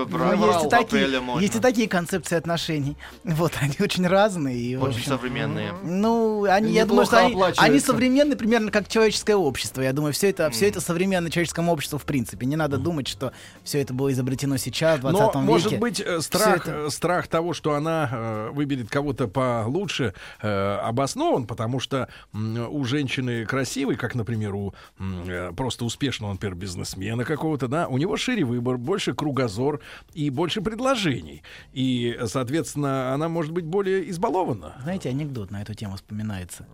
Ну, 0.09 0.46
есть, 0.53 0.66
и 0.66 0.68
такие, 0.68 1.09
есть 1.40 1.79
и 1.79 1.87
концепции 1.87 2.37
отношений. 2.37 2.96
Вот, 3.24 3.53
они 3.61 3.74
очень 3.81 4.07
разные. 4.07 4.57
И, 4.59 4.77
Очень 4.77 4.98
общем, 4.98 5.09
современные. 5.12 5.72
Ну, 5.83 6.44
они, 6.44 6.70
И 6.70 6.74
я 6.74 6.85
думаю, 6.87 7.07
что 7.07 7.18
они, 7.18 7.33
оплачиваются. 7.33 7.62
они 7.64 7.81
современны 7.81 8.37
примерно 8.37 8.70
как 8.70 8.88
человеческое 8.88 9.37
общество. 9.37 9.81
Я 9.83 9.92
думаю, 9.92 10.12
все 10.12 10.31
это, 10.31 10.50
все 10.50 10.68
это 10.68 10.81
современное 10.81 11.31
человеческому 11.31 11.72
обществу 11.72 11.98
в 11.98 12.05
принципе. 12.05 12.46
Не 12.46 12.57
надо 12.57 12.79
думать, 12.79 13.09
что 13.09 13.33
все 13.64 13.81
это 13.81 13.94
было 13.94 14.12
изобретено 14.12 14.57
сейчас, 14.57 14.98
в 14.98 15.03
20 15.03 15.20
Но, 15.20 15.40
веке. 15.40 15.46
может 15.46 15.79
быть, 15.79 16.00
э, 16.00 16.20
страх, 16.20 16.66
это- 16.66 16.87
э, 16.87 16.90
страх 16.90 17.29
того, 17.29 17.55
что 17.55 17.74
она 17.74 18.09
э, 18.12 18.50
выберет 18.53 18.88
кого-то 18.90 19.29
получше, 19.29 20.04
э, 20.43 20.75
обоснован, 20.83 21.47
потому 21.47 21.81
что 21.81 22.09
у 22.33 22.85
женщины 22.85 23.47
красивой, 23.47 23.97
как, 23.97 24.14
например, 24.14 24.55
у 24.55 24.75
э, 24.99 25.53
просто 25.57 25.85
успешного, 25.85 26.33
например, 26.33 26.55
бизнесмена 26.57 27.25
какого-то, 27.25 27.69
да, 27.69 27.88
у 27.88 27.97
него 27.97 28.17
шире 28.17 28.45
выбор, 28.45 28.77
больше 28.77 29.14
кругозор 29.14 29.81
и 30.12 30.29
больше 30.31 30.61
предложений. 30.61 31.43
И, 31.73 32.19
соответственно, 32.27 33.14
она 33.14 33.29
может 33.29 33.53
быть 33.53 33.64
более 33.64 34.11
избалована. 34.11 34.75
Знаете, 34.83 35.09
анекдот 35.09 35.51
на 35.51 35.62
эту 35.62 35.75
тему 35.75 35.97
вспоминается. 35.97 36.67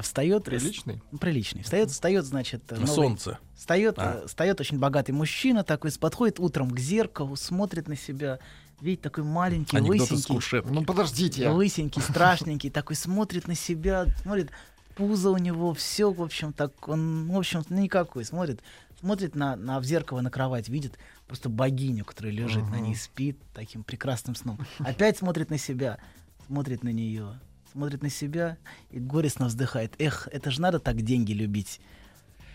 Встает... 0.00 0.44
Приличный? 0.44 1.02
Приличный. 1.20 1.62
Встает, 1.62 1.90
встает, 1.90 2.24
значит... 2.24 2.70
новый- 2.70 2.86
Солнце. 2.86 3.38
Встает, 3.56 3.94
А. 3.98 4.20
э, 4.22 4.26
встает 4.26 4.60
очень 4.60 4.78
богатый 4.78 5.12
мужчина 5.12 5.64
такой, 5.64 5.90
подходит 5.98 6.38
утром 6.38 6.70
к 6.70 6.78
зеркалу, 6.78 7.36
смотрит 7.36 7.88
на 7.88 7.96
себя, 7.96 8.38
видит 8.80 9.00
такой 9.00 9.24
маленький, 9.24 9.76
Анекдот 9.76 10.10
из 10.12 10.28
лысенький. 10.28 10.70
Ну, 10.70 10.84
подождите. 10.84 11.48
лысенький, 11.50 12.02
страшненький, 12.08 12.70
такой 12.70 12.96
смотрит 12.96 13.48
на 13.48 13.54
себя, 13.54 14.06
смотрит, 14.22 14.50
пузо 14.96 15.30
у 15.30 15.38
него, 15.38 15.74
все, 15.74 16.10
в 16.10 16.22
общем, 16.22 16.52
так, 16.52 16.88
он, 16.88 17.28
в 17.28 17.36
общем, 17.36 17.62
ну, 17.68 17.80
никакой, 17.80 18.24
смотрит, 18.24 18.60
смотрит 19.00 19.34
на, 19.34 19.56
на 19.56 19.80
в 19.80 19.84
зеркало 19.84 20.20
на 20.20 20.30
кровать, 20.30 20.68
видит 20.68 20.98
просто 21.26 21.48
богиню, 21.48 22.04
которая 22.04 22.32
лежит 22.32 22.68
на 22.70 22.80
ней, 22.80 22.94
спит 22.94 23.38
таким 23.54 23.82
прекрасным 23.82 24.34
сном. 24.34 24.58
Опять 24.78 25.18
смотрит 25.18 25.50
на 25.50 25.58
себя, 25.58 25.98
смотрит 26.46 26.82
на 26.82 26.90
нее, 26.90 27.40
смотрит 27.72 28.02
на 28.02 28.10
себя 28.10 28.56
и 28.90 28.98
горестно 28.98 29.46
вздыхает. 29.46 29.94
Эх, 29.98 30.28
это 30.32 30.50
же 30.50 30.60
надо 30.60 30.78
так 30.78 31.02
деньги 31.02 31.32
любить. 31.32 31.80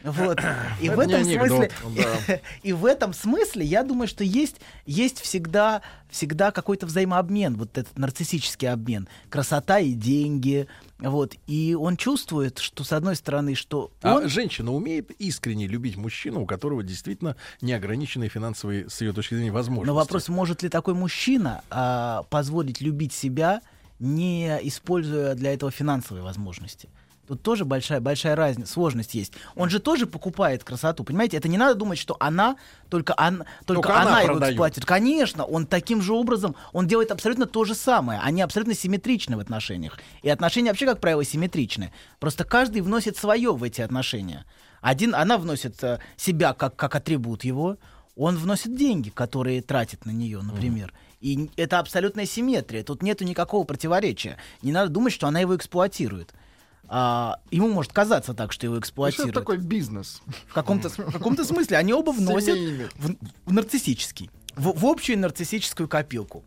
Вот. 0.04 0.40
И 0.80 0.90
в 0.90 1.00
этом 1.00 1.24
смысле, 1.24 1.72
и 2.64 2.74
в 2.74 2.86
этом 2.86 3.14
смысле, 3.14 3.66
я 3.66 3.84
думаю, 3.84 4.08
что 4.08 4.24
есть, 4.24 4.58
есть 4.86 5.20
всегда, 5.20 5.82
всегда 6.10 6.52
какой-то 6.52 6.86
взаимообмен, 6.86 7.56
вот 7.56 7.78
этот 7.78 7.98
нарциссический 7.98 8.70
обмен. 8.70 9.08
Красота 9.30 9.80
и 9.80 9.94
деньги. 9.94 10.68
Вот. 11.00 11.36
И 11.48 11.76
он 11.80 11.98
чувствует, 11.98 12.60
что 12.60 12.84
с 12.84 12.92
одной 12.94 13.16
стороны, 13.16 13.56
что 13.56 13.92
А 14.02 14.28
женщина 14.28 14.72
умеет 14.72 15.12
искренне 15.12 15.68
любить 15.68 15.98
мужчину, 15.98 16.42
у 16.42 16.46
которого 16.46 16.84
действительно 16.84 17.36
неограниченные 17.62 18.30
финансовые, 18.30 18.90
с 18.90 19.02
ее 19.02 19.14
точки 19.14 19.36
зрения, 19.36 19.52
возможности. 19.52 19.88
Но 19.88 19.96
вопрос, 19.96 20.30
может 20.30 20.64
ли 20.64 20.70
такой 20.70 20.94
мужчина 20.94 21.64
а, 21.70 22.24
позволить 22.30 22.82
любить 22.82 23.14
себя, 23.14 23.62
не 24.00 24.48
используя 24.64 25.36
для 25.36 25.54
этого 25.54 25.72
финансовые 25.72 26.24
возможности? 26.24 26.90
Тут 27.32 27.44
тоже 27.44 27.63
большая, 27.63 28.02
большая 28.02 28.36
разница, 28.36 28.74
сложность 28.74 29.13
есть. 29.13 29.32
Он 29.56 29.70
же 29.70 29.80
тоже 29.80 30.06
покупает 30.06 30.65
красоту, 30.65 31.06
понимаете? 31.06 31.38
Это 31.38 31.48
не 31.48 31.58
надо 31.58 31.76
думать, 31.76 31.98
что 31.98 32.17
она, 32.20 32.58
только, 32.89 33.15
он, 33.17 33.46
только, 33.65 33.84
Только 33.84 34.02
она 34.02 34.12
она, 34.12 34.22
его 34.24 34.38
эксплуатирует. 34.38 34.86
Конечно, 34.86 35.46
он 35.46 35.65
таким 35.65 36.02
же 36.02 36.12
образом, 36.12 36.58
он 36.74 36.88
делает 36.88 37.10
абсолютно 37.10 37.46
то 37.46 37.63
же 37.63 37.74
самое. 37.74 38.20
Они 38.22 38.41
абсолютно 38.41 38.74
симметричны 38.74 39.38
в 39.38 39.39
отношениях. 39.39 39.98
И 40.24 40.30
отношения 40.30 40.72
вообще, 40.72 40.86
как 40.86 41.00
правило, 41.00 41.24
симметричны. 41.24 41.94
Просто 42.20 42.44
каждый 42.44 42.82
вносит 42.82 43.15
свое 43.15 43.54
в 43.54 43.63
эти 43.63 43.80
отношения. 43.80 44.44
Один, 44.82 45.15
она 45.15 45.38
вносит 45.38 45.82
э, 45.86 46.00
себя 46.17 46.52
как, 46.52 46.76
как 46.76 46.96
атрибут 46.98 47.46
его, 47.46 47.78
он 48.17 48.36
вносит 48.36 48.76
деньги, 48.76 49.10
которые 49.10 49.62
тратит 49.62 50.06
на 50.06 50.12
нее, 50.12 50.41
например. 50.41 50.94
И 51.22 51.50
это 51.56 51.80
абсолютная 51.80 52.26
симметрия. 52.26 52.84
Тут 52.84 53.02
нету 53.02 53.24
никакого 53.24 53.63
противоречия. 53.63 54.36
Не 54.62 54.74
надо 54.74 54.91
думать, 54.91 55.13
что 55.13 55.28
она 55.28 55.39
его 55.39 55.56
эксплуатирует. 55.56 56.34
А, 56.93 57.39
ему 57.51 57.69
может 57.69 57.93
казаться 57.93 58.34
так, 58.34 58.51
что 58.51 58.65
его 58.65 58.75
Ну, 58.75 58.82
что 58.82 58.89
эксплуатируют. 58.89 59.30
это 59.30 59.39
такой 59.39 59.58
бизнес? 59.60 60.21
В 60.47 60.54
каком-то, 60.54 60.89
в 60.89 61.13
каком-то 61.13 61.45
смысле 61.45 61.77
они 61.77 61.93
оба 61.93 62.12
вносят 62.12 62.58
в, 62.97 63.15
в 63.45 63.54
нарциссический, 63.54 64.30
в, 64.58 64.77
в 64.77 64.86
общую 64.86 65.17
нарциссическую 65.17 65.88
копилку. 65.88 66.43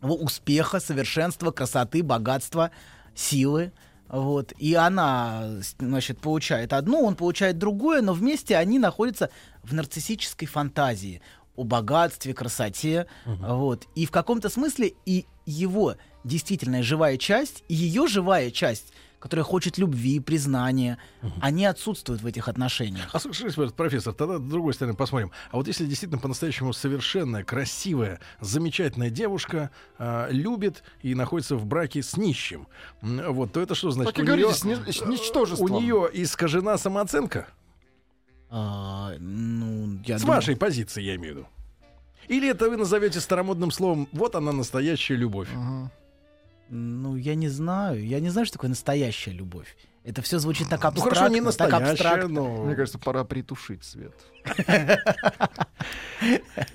В 0.00 0.12
успеха, 0.14 0.80
совершенства, 0.80 1.52
красоты, 1.52 2.02
богатства, 2.02 2.72
силы. 3.14 3.70
Вот. 4.08 4.52
И 4.58 4.74
она, 4.74 5.60
значит, 5.78 6.18
получает 6.18 6.72
одно, 6.72 7.00
он 7.00 7.14
получает 7.14 7.56
другое, 7.56 8.02
но 8.02 8.14
вместе 8.14 8.56
они 8.56 8.80
находятся 8.80 9.30
в 9.62 9.72
нарциссической 9.74 10.48
фантазии. 10.48 11.22
о 11.54 11.62
богатстве, 11.62 12.34
красоте. 12.34 13.06
Вот. 13.26 13.86
И 13.94 14.06
в 14.06 14.10
каком-то 14.10 14.48
смысле 14.48 14.94
и 15.06 15.24
его 15.46 15.94
действительно 16.24 16.82
живая 16.82 17.16
часть, 17.16 17.62
и 17.68 17.74
ее 17.74 18.08
живая 18.08 18.50
часть, 18.50 18.92
которая 19.22 19.44
хочет 19.44 19.78
любви, 19.78 20.18
признания, 20.18 20.98
они 21.40 21.64
отсутствуют 21.64 22.22
в 22.22 22.26
этих 22.26 22.48
отношениях. 22.48 23.08
А 23.12 23.20
слушайте, 23.20 23.68
профессор, 23.76 24.12
тогда 24.12 24.38
с 24.38 24.40
другой 24.40 24.74
стороны 24.74 24.96
посмотрим. 24.96 25.30
А 25.52 25.56
вот 25.58 25.68
если 25.68 25.86
действительно 25.86 26.20
по-настоящему 26.20 26.72
совершенная, 26.72 27.44
красивая, 27.44 28.18
замечательная 28.40 29.10
девушка 29.10 29.70
а, 29.96 30.28
любит 30.30 30.82
и 31.02 31.14
находится 31.14 31.54
в 31.54 31.64
браке 31.66 32.02
с 32.02 32.16
нищим, 32.16 32.66
вот, 33.00 33.52
то 33.52 33.60
это 33.60 33.76
что 33.76 33.92
значит? 33.92 34.12
Так 34.14 34.18
и 34.18 34.22
У 34.22 34.26
говорите, 34.26 34.48
неё- 34.48 34.54
с 34.54 34.64
ни- 34.64 34.90
с 34.90 35.06
ничтожеством. 35.06 35.70
У 35.70 35.80
нее 35.80 36.10
искажена 36.12 36.76
самооценка? 36.76 37.46
А, 38.50 39.14
ну, 39.20 40.00
я 40.04 40.18
с 40.18 40.22
думаю- 40.22 40.36
вашей 40.38 40.56
позиции, 40.56 41.00
я 41.00 41.14
имею 41.14 41.34
в 41.34 41.36
виду. 41.38 41.48
Или 42.28 42.48
это 42.50 42.68
вы 42.68 42.76
назовете 42.76 43.20
старомодным 43.20 43.70
словом 43.70 44.08
«вот 44.12 44.34
она 44.34 44.50
настоящая 44.52 45.14
любовь». 45.14 45.48
Ну, 46.74 47.16
я 47.16 47.34
не 47.34 47.48
знаю. 47.48 48.02
Я 48.02 48.18
не 48.18 48.30
знаю, 48.30 48.46
что 48.46 48.54
такое 48.54 48.70
настоящая 48.70 49.32
любовь. 49.32 49.76
Это 50.04 50.22
все 50.22 50.38
звучит 50.38 50.70
так 50.70 50.82
Ну, 50.82 50.88
абстрактно. 50.88 51.14
хорошо, 51.14 51.32
не 51.34 51.36
так 51.40 51.44
настоящая, 51.44 51.90
абстрактно. 51.92 52.28
но... 52.28 52.64
Мне 52.64 52.74
кажется, 52.74 52.98
пора 52.98 53.24
притушить 53.24 53.84
свет. 53.84 54.14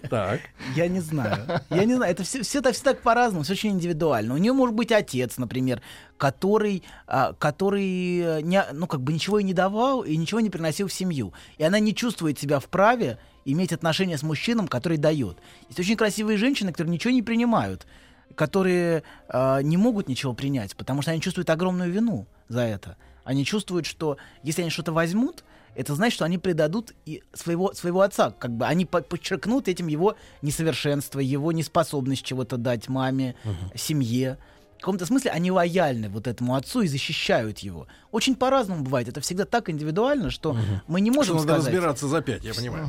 Так. 0.10 0.42
Я 0.76 0.88
не 0.88 1.00
знаю. 1.00 1.62
Я 1.70 1.86
не 1.86 1.96
знаю. 1.96 2.12
Это 2.12 2.24
все, 2.24 2.44
все, 2.44 2.62
так, 2.62 2.74
все 2.74 2.84
так 2.84 3.02
по-разному, 3.02 3.44
все 3.44 3.54
очень 3.54 3.72
индивидуально. 3.72 4.34
У 4.36 4.38
нее 4.38 4.54
может 4.54 4.76
быть 4.76 4.92
отец, 4.92 5.38
например, 5.38 5.82
который, 6.18 6.84
а, 7.08 7.34
который 7.34 8.20
э, 8.20 8.42
не, 8.42 8.64
ну, 8.74 8.86
как 8.88 9.02
бы 9.02 9.14
ничего 9.14 9.40
и 9.40 9.44
не 9.44 9.54
давал, 9.54 10.04
и 10.04 10.16
ничего 10.16 10.40
не 10.42 10.50
приносил 10.50 10.88
в 10.88 10.94
семью. 10.94 11.34
И 11.58 11.64
она 11.64 11.80
не 11.80 11.96
чувствует 11.96 12.38
себя 12.40 12.60
вправе 12.60 13.18
иметь 13.46 13.74
отношения 13.74 14.18
с 14.18 14.24
мужчином, 14.24 14.68
который 14.68 14.98
дает. 14.98 15.38
Есть 15.70 15.80
очень 15.80 15.96
красивые 15.96 16.38
женщины, 16.38 16.72
которые 16.72 16.94
ничего 16.94 17.12
не 17.14 17.24
принимают, 17.24 17.88
которые 18.38 19.04
а, 19.28 19.62
не 19.62 19.76
могут 19.76 20.08
ничего 20.08 20.34
принять, 20.34 20.76
потому 20.78 21.02
что 21.02 21.12
они 21.12 21.20
чувствуют 21.20 21.50
огромную 21.50 21.92
вину 21.92 22.28
за 22.48 22.62
это. 22.62 22.96
Они 23.26 23.44
чувствуют, 23.44 23.86
что 23.86 24.18
если 24.44 24.62
они 24.62 24.70
что-то 24.72 24.94
возьмут, 24.94 25.44
это 25.76 25.94
значит, 25.96 26.16
что 26.16 26.24
они 26.26 26.38
предадут 26.38 26.94
и 27.06 27.24
своего, 27.34 27.74
своего 27.74 28.02
отца. 28.02 28.32
Как 28.32 28.52
бы 28.52 28.66
они 28.66 28.86
по- 28.86 29.02
подчеркнут 29.02 29.68
этим 29.68 29.88
его 29.88 30.16
несовершенство, 30.42 31.20
его 31.20 31.52
неспособность 31.52 32.24
чего-то 32.24 32.58
дать 32.58 32.88
маме, 32.88 33.36
семье. 33.76 34.38
В 34.78 34.80
каком-то 34.82 35.08
смысле 35.08 35.32
они 35.32 35.52
лояльны 35.52 36.08
вот 36.08 36.28
этому 36.28 36.56
отцу 36.56 36.82
и 36.82 36.88
защищают 36.88 37.60
его. 37.60 37.88
Очень 38.12 38.36
по-разному 38.36 38.84
бывает. 38.84 39.08
Это 39.08 39.22
всегда 39.22 39.46
так 39.46 39.70
индивидуально, 39.72 40.30
что 40.30 40.56
мы 40.88 41.02
не 41.02 41.10
можем 41.10 41.40
Что 41.40 41.48
надо 41.48 41.62
сказать. 41.62 41.74
разбираться 41.74 42.08
за 42.08 42.22
пять, 42.22 42.44
я 42.46 42.54
понимаю. 42.54 42.88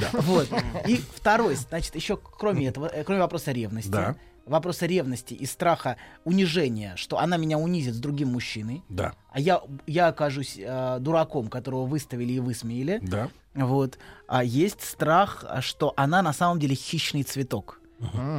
Да. 0.00 0.20
Вот. 0.20 0.48
И 0.88 0.96
второй, 1.14 1.54
значит, 1.54 1.94
еще 1.94 2.16
кроме 2.16 2.66
этого, 2.66 2.86
э, 2.86 3.04
кроме 3.04 3.20
вопроса 3.20 3.52
ревности, 3.52 3.88
Да. 3.90 4.16
Вопроса 4.46 4.86
ревности 4.86 5.34
и 5.34 5.46
страха 5.46 5.96
унижения, 6.24 6.94
что 6.96 7.18
она 7.18 7.36
меня 7.36 7.58
унизит 7.58 7.94
с 7.94 7.98
другим 7.98 8.28
мужчиной, 8.28 8.82
Да. 8.88 9.12
а 9.30 9.40
я, 9.40 9.62
я 9.86 10.08
окажусь 10.08 10.56
э, 10.58 10.98
дураком, 11.00 11.48
которого 11.48 11.86
выставили 11.86 12.32
и 12.34 12.40
высмеяли. 12.40 12.98
Да. 13.02 13.28
Вот. 13.54 13.98
А 14.28 14.42
есть 14.44 14.82
страх, 14.82 15.44
что 15.60 15.92
она 15.96 16.22
на 16.22 16.32
самом 16.32 16.58
деле 16.58 16.74
хищный 16.74 17.22
цветок. 17.22 17.80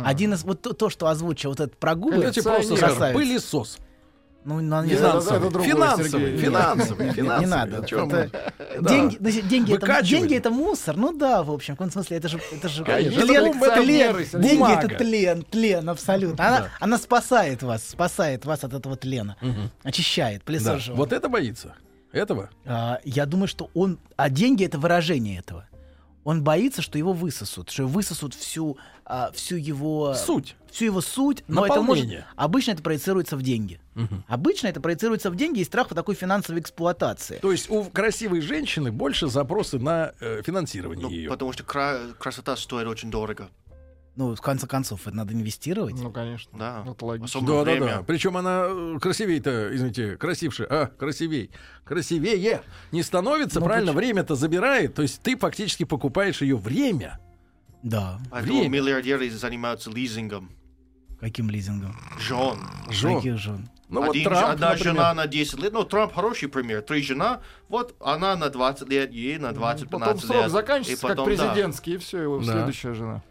Один 0.04 0.34
из 0.34 0.44
вот 0.44 0.62
то, 0.62 0.74
то, 0.74 0.90
что 0.90 1.08
озвучил 1.08 1.52
вот 1.52 1.60
этот 1.62 1.78
прогул. 1.78 2.12
Давайте 2.12 2.44
просто 2.44 2.76
скажем, 2.76 3.14
пылесос. 3.14 3.78
Ну, 4.46 4.60
ну, 4.62 4.84
не 4.84 4.96
Финансовый. 4.96 5.50
знаю. 5.50 5.64
Финансовый, 5.64 6.10
Сергей. 6.10 6.38
финансовый, 6.38 7.00
Не- 7.04 7.10
не- 7.10 7.14
финансовый. 7.16 7.40
Не 7.42 7.46
надо. 7.48 7.78
Это-? 7.78 8.30
Да. 8.82 8.90
Деньги, 8.90 9.18
значит, 9.20 9.48
деньги, 9.48 9.74
это, 9.76 10.04
деньги 10.04 10.36
это 10.36 10.50
мусор. 10.50 10.98
Ну 10.98 11.14
да, 11.18 11.44
в 11.44 11.52
общем, 11.52 11.76
в 11.76 11.78
каком 11.78 11.92
смысле 11.92 12.18
это 12.18 12.28
же, 12.28 12.40
это 12.52 12.68
же 12.68 12.84
Конечно. 12.84 13.22
тлен, 13.22 13.46
Это 13.46 13.66
это 13.66 13.82
тлен. 13.84 14.42
деньги 14.42 14.54
бумага. 14.60 14.82
это 14.88 14.96
тлен, 14.98 15.44
тлен 15.44 15.90
абсолютно. 15.90 16.46
Она, 16.48 16.60
Да. 16.60 16.70
она 16.80 16.98
спасает 16.98 17.64
вас, 17.64 17.88
спасает 17.88 18.46
вас 18.46 18.64
от 18.64 18.74
этого 18.74 18.98
тлена, 18.98 19.38
очищает, 19.84 20.40
Да. 20.40 20.44
пылесос. 20.46 20.88
Вот 20.90 21.14
это 21.14 21.30
боится. 21.30 21.76
Этого? 22.12 22.50
А, 22.66 23.00
я 23.06 23.26
думаю, 23.26 23.48
что 23.48 23.70
он... 23.74 23.98
А 24.18 24.30
деньги— 24.30 24.64
это 24.66 24.78
выражение 24.78 25.40
этого. 25.40 25.66
Он 26.24 26.44
боится, 26.44 26.82
что 26.82 26.98
его 26.98 27.12
высосут, 27.12 27.72
что 27.72 27.86
высосут 27.88 28.34
всю, 28.36 28.78
а, 29.06 29.32
всю 29.34 29.56
его... 29.56 30.14
Суть. 30.16 30.56
Всю 30.72 30.86
его 30.86 31.02
суть, 31.02 31.44
но 31.48 31.66
это 31.66 31.82
может... 31.82 32.08
Обычно 32.36 32.72
это 32.72 32.82
проецируется 32.82 33.38
в 33.38 33.42
деньги. 33.44 33.80
Обычно 34.28 34.68
это 34.68 34.82
проецируется 34.82 35.30
в 35.30 35.36
деньги 35.36 35.60
и 35.60 35.64
страх 35.64 35.88
по 35.90 35.96
такой 35.96 36.16
финансовой 36.16 36.62
эксплуатации. 36.62 37.38
То 37.40 37.52
есть 37.52 37.70
у 37.70 37.84
красивой 37.84 38.42
женщины 38.42 38.92
больше 38.92 39.28
запросы 39.28 39.78
на 39.78 40.14
э, 40.20 40.42
финансирование 40.44 41.10
ее. 41.10 41.30
Потому 41.30 41.54
что 41.54 41.64
кра- 41.64 42.00
красота 42.18 42.56
стоит 42.56 42.88
очень 42.88 43.12
дорого. 43.12 43.50
Ну, 44.16 44.36
в 44.36 44.42
конце 44.42 44.68
концов, 44.68 45.08
это 45.08 45.16
надо 45.16 45.34
инвестировать. 45.34 45.96
Ну, 45.96 46.12
конечно. 46.12 46.58
Да. 46.58 46.84
Это 46.88 47.04
логично. 47.06 47.42
Да, 47.42 47.64
да, 47.64 47.64
время. 47.64 47.86
да. 47.86 48.04
Причем 48.04 48.38
она 48.38 48.66
э, 48.68 49.00
красивей-то, 49.02 49.76
извините, 49.76 50.18
красивше, 50.18 50.68
а, 50.70 50.86
красивей, 50.88 51.50
красивее 51.84 52.62
не 52.92 53.02
становится, 53.02 53.60
Ну, 53.60 53.66
правильно, 53.66 53.92
почему? 53.92 54.00
время-то 54.08 54.36
забирает. 54.36 54.94
То 54.94 55.02
есть 55.02 55.22
ты 55.22 55.36
фактически 55.36 55.84
покупаешь 55.84 56.42
ее 56.44 56.58
время. 56.58 57.20
Да. 57.84 58.20
Поэтому 58.32 58.60
Время. 58.60 58.80
миллиардеры 58.80 59.30
занимаются 59.30 59.90
лизингом. 59.92 60.50
Каким 61.20 61.50
лизингом? 61.50 61.96
Жен. 62.20 62.58
Жен. 62.90 63.16
Каких 63.18 63.38
жен? 63.38 63.70
Ну 63.90 64.02
вот 64.02 64.10
Один, 64.12 64.24
Трамп, 64.24 64.54
одна 64.54 64.70
например. 64.72 64.94
жена 64.96 65.14
на 65.14 65.28
10 65.28 65.60
лет. 65.60 65.74
Ну, 65.74 65.84
Трамп 65.84 66.14
хороший 66.14 66.50
пример. 66.50 66.82
Три 66.82 67.02
жена. 67.04 67.42
Вот 67.70 67.96
она 68.00 68.36
на 68.36 68.50
20 68.50 68.90
лет, 68.90 69.12
ей 69.14 69.38
на 69.38 69.52
20-15 69.52 69.90
Потом 69.90 70.14
лет. 70.16 70.26
срок 70.26 70.46
И 70.46 70.50
заканчивается, 70.50 71.08
как 71.08 71.18
потом, 71.18 71.36
да. 71.36 71.44
президентский, 71.46 71.94
и 71.94 71.98
все, 71.98 72.22
его 72.24 72.40
Да. 72.40 72.46
следующая 72.46 72.94
жена. 72.94 73.22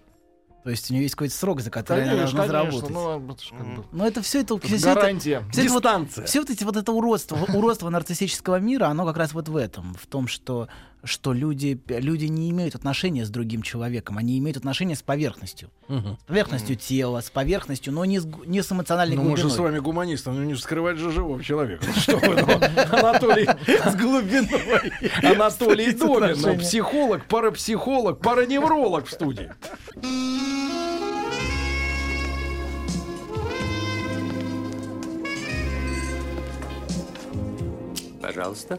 То 0.62 0.70
есть 0.70 0.88
у 0.90 0.94
нее 0.94 1.02
есть 1.02 1.16
какой-то 1.16 1.34
срок, 1.34 1.60
за 1.60 1.70
который 1.70 2.04
она 2.04 2.12
Конечно, 2.12 2.36
должна 2.46 2.60
конечно. 2.60 2.88
заработать. 2.88 3.48
Ну, 3.52 3.82
как 3.82 3.92
Но 3.92 4.06
это 4.06 4.22
все 4.22 4.40
это, 4.42 4.54
это 4.54 4.66
всё 4.68 4.76
это- 4.76 4.94
гарантия. 4.94 5.42
Все 5.50 5.62
это 5.62 5.72
вот- 5.72 5.82
Дистанция. 5.82 6.26
Все 6.26 6.40
вот 6.40 6.50
эти 6.50 6.62
вот 6.64 6.76
это 6.76 6.92
уродство, 6.92 7.36
уродство 7.52 7.90
нарциссического 7.90 8.60
мира, 8.60 8.84
оно 8.86 9.04
как 9.04 9.16
раз 9.16 9.32
вот 9.34 9.48
в 9.48 9.56
этом, 9.56 9.94
в 9.94 10.06
том, 10.06 10.28
что 10.28 10.68
что 11.04 11.32
люди 11.32 11.80
люди 11.88 12.26
не 12.26 12.50
имеют 12.50 12.74
отношения 12.74 13.24
с 13.26 13.28
другим 13.30 13.62
человеком, 13.62 14.18
они 14.18 14.38
имеют 14.38 14.56
отношения 14.56 14.94
с 14.94 15.02
поверхностью, 15.02 15.70
Мгм. 15.88 16.16
с 16.20 16.24
поверхностью 16.28 16.76
тела, 16.76 17.20
с 17.20 17.30
поверхностью, 17.30 17.92
но 17.92 18.04
не 18.04 18.20
с, 18.20 18.26
не 18.46 18.62
с 18.62 18.70
эмоциональной 18.70 19.16
Ну, 19.16 19.22
мы 19.22 19.36
же 19.36 19.42
глубиной. 19.44 19.56
с 19.56 19.58
вами 19.58 19.78
гуманисты, 19.80 20.30
ну 20.30 20.42
не 20.44 20.54
скрывать 20.54 20.98
же 20.98 21.10
живого 21.10 21.42
человека. 21.42 21.84
Ну, 21.86 21.92
Что 22.00 22.16
вы, 22.18 22.36
ну, 22.36 22.96
Анатолий 22.98 23.48
с 23.66 23.94
глубиной. 23.96 24.92
Анатолий 25.34 25.90
отношения. 25.90 26.58
психолог, 26.58 27.26
парапсихолог, 27.26 28.20
параневролог 28.20 29.06
в 29.06 29.10
студии. 29.12 29.50
Пожалуйста. 38.20 38.78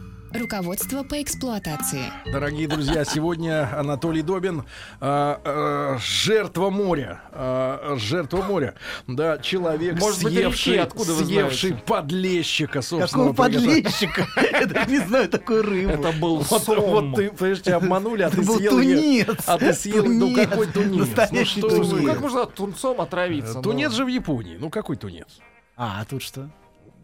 Руководство 0.33 1.03
по 1.03 1.21
эксплуатации. 1.21 2.05
Дорогие 2.31 2.67
друзья, 2.67 3.03
сегодня 3.03 3.69
Анатолий 3.77 4.21
Добин, 4.21 4.63
а, 5.01 5.41
а, 5.43 5.97
жертва 5.99 6.69
моря, 6.69 7.21
а, 7.33 7.95
жертва 7.97 8.41
моря, 8.41 8.75
да, 9.07 9.39
человек, 9.39 9.99
Может 9.99 10.23
быть, 10.23 10.33
съевший, 10.33 10.73
реки, 10.73 10.81
откуда 10.83 11.13
вы 11.13 11.25
съевший 11.25 11.69
знаете? 11.71 11.85
подлещика, 11.85 12.81
собственно. 12.81 13.25
Какого 13.25 13.33
подлещика? 13.33 14.25
Я 14.73 14.85
не 14.85 14.99
знаю 14.99 15.27
такую 15.27 15.63
рыбу. 15.63 15.91
Это 15.91 16.11
был 16.13 16.37
Вот, 16.37 16.63
сом. 16.63 16.79
вот 16.79 17.15
ты, 17.15 17.29
понимаешь, 17.31 17.61
тебя 17.61 17.75
обманули, 17.75 18.23
а 18.23 18.29
ты 18.29 18.41
съел 18.43 18.71
тунец. 18.71 19.37
А 19.47 19.57
ты 19.57 19.73
съел, 19.73 20.05
ну 20.05 20.29
Тунец. 20.29 20.49
какой 20.49 20.67
тунец? 20.67 21.07
Настоящий 21.17 21.61
ну, 21.61 21.69
что 21.69 21.77
тунец. 21.77 21.91
Ну, 21.91 22.07
как 22.07 22.21
можно 22.21 22.45
тунцом 22.45 23.01
отравиться? 23.01 23.55
ну? 23.55 23.61
Тунец 23.61 23.91
же 23.91 24.05
в 24.05 24.07
Японии. 24.07 24.57
Ну 24.57 24.69
какой 24.69 24.95
тунец? 24.95 25.27
А, 25.75 25.99
а 26.01 26.05
тут 26.05 26.21
что? 26.21 26.49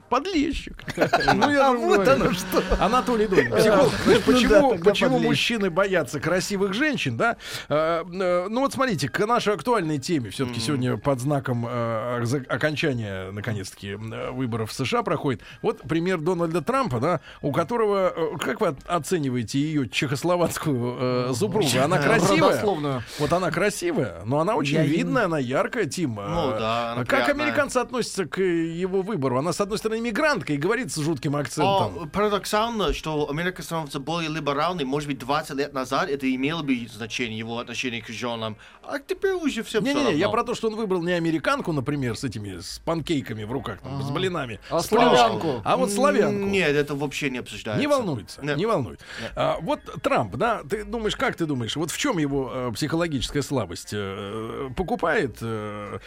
Подлещик. 0.10 0.78
Ну, 1.34 1.52
я 1.52 1.70
А 1.70 1.74
вот 1.74 2.08
оно 2.08 2.32
что. 2.32 2.64
Анатолий 2.80 3.28
психолог. 3.28 3.92
Значит, 4.06 4.06
Ну 4.06 4.14
да, 4.14 4.20
почему, 4.26 4.78
почему 4.78 5.20
мужчины 5.20 5.70
боятся 5.70 6.20
красивых 6.20 6.74
женщин, 6.74 7.18
да? 7.18 7.38
Э, 7.70 8.04
э, 8.04 8.48
ну 8.50 8.62
вот 8.62 8.74
смотрите, 8.74 9.10
к 9.10 9.26
нашей 9.26 9.54
актуальной 9.54 9.98
теме 9.98 10.30
все-таки 10.30 10.60
сегодня 10.60 10.98
под 10.98 11.20
знаком 11.20 11.66
э, 11.68 12.26
окончания, 12.48 13.32
наконец-таки, 13.32 13.96
выборов 13.96 14.72
в 14.72 14.74
США 14.74 15.04
проходит. 15.04 15.42
Вот 15.62 15.82
пример 15.82 16.20
Дональда 16.20 16.62
Трампа, 16.62 17.00
да, 17.00 17.22
у 17.42 17.52
которого, 17.52 18.38
как 18.40 18.62
вы 18.62 18.76
оцениваете 18.86 19.60
ее 19.60 19.90
чехословацкую 19.90 20.98
э, 21.00 21.34
супругу? 21.36 21.68
Она 21.82 21.98
красивая? 21.98 23.04
Вот 23.20 23.34
она 23.34 23.52
красивая, 23.52 24.22
но 24.26 24.40
она 24.40 24.56
очень 24.56 24.82
видная, 24.84 25.26
она 25.26 25.40
яркая, 25.40 25.86
Тим. 25.86 26.16
Ну 26.16 26.52
да, 26.52 27.04
Как 27.08 27.30
американцы 27.30 27.78
относятся 27.78 28.26
к 28.26 28.42
его 28.42 29.02
выбору? 29.02 29.38
Она, 29.38 29.54
с 29.54 29.62
одной 29.62 29.78
стороны, 29.78 29.97
иммигрантка 29.98 30.54
и 30.54 30.58
говорит 30.58 30.92
с 30.92 30.98
жутким 30.98 31.36
акцентом. 31.36 32.04
А, 32.04 32.08
парадоксально, 32.08 32.94
что 32.94 33.30
Америка 33.30 33.62
становится 33.64 34.00
более 34.00 34.30
либеральной, 34.30 34.86
может 34.86 35.10
быть, 35.10 35.20
20 35.20 35.56
лет 35.58 35.74
назад 35.74 36.10
это 36.10 36.34
имело 36.34 36.62
бы 36.62 36.88
значение 36.92 37.38
его 37.38 37.60
отношение 37.60 38.02
к 38.02 38.08
женам, 38.08 38.58
а 38.84 39.00
теперь 39.00 39.34
уже 39.34 39.64
всем 39.64 39.84
всё 39.84 39.94
Не-не-не, 39.94 40.18
я 40.18 40.30
про 40.30 40.44
то, 40.44 40.56
что 40.56 40.68
он 40.68 40.76
выбрал 40.76 41.02
не 41.02 41.14
американку, 41.14 41.72
например, 41.72 42.16
с 42.16 42.24
этими, 42.24 42.60
с 42.60 42.80
панкейками 42.86 43.44
в 43.44 43.52
руках, 43.52 43.80
там, 43.82 44.02
с 44.02 44.10
блинами. 44.10 44.60
А 44.70 44.82
с 44.82 44.88
славянку? 44.88 45.62
А 45.64 45.78
вот 45.78 45.92
славянку. 45.92 46.48
Нет, 46.48 46.76
это 46.76 46.96
вообще 46.96 47.30
не 47.30 47.40
обсуждается. 47.40 47.82
Не 47.82 47.88
волнуется, 47.88 48.42
Нет. 48.42 48.58
не 48.58 48.66
волнует. 48.66 49.00
А, 49.36 49.58
вот 49.62 49.82
Трамп, 50.02 50.36
да, 50.36 50.62
ты 50.70 50.84
думаешь, 50.84 51.16
как 51.16 51.36
ты 51.36 51.46
думаешь, 51.46 51.76
вот 51.76 51.92
в 51.92 51.98
чем 51.98 52.18
его 52.18 52.52
э, 52.54 52.72
психологическая 52.74 53.42
слабость? 53.42 53.90
Э, 53.94 54.70
покупает 54.76 55.38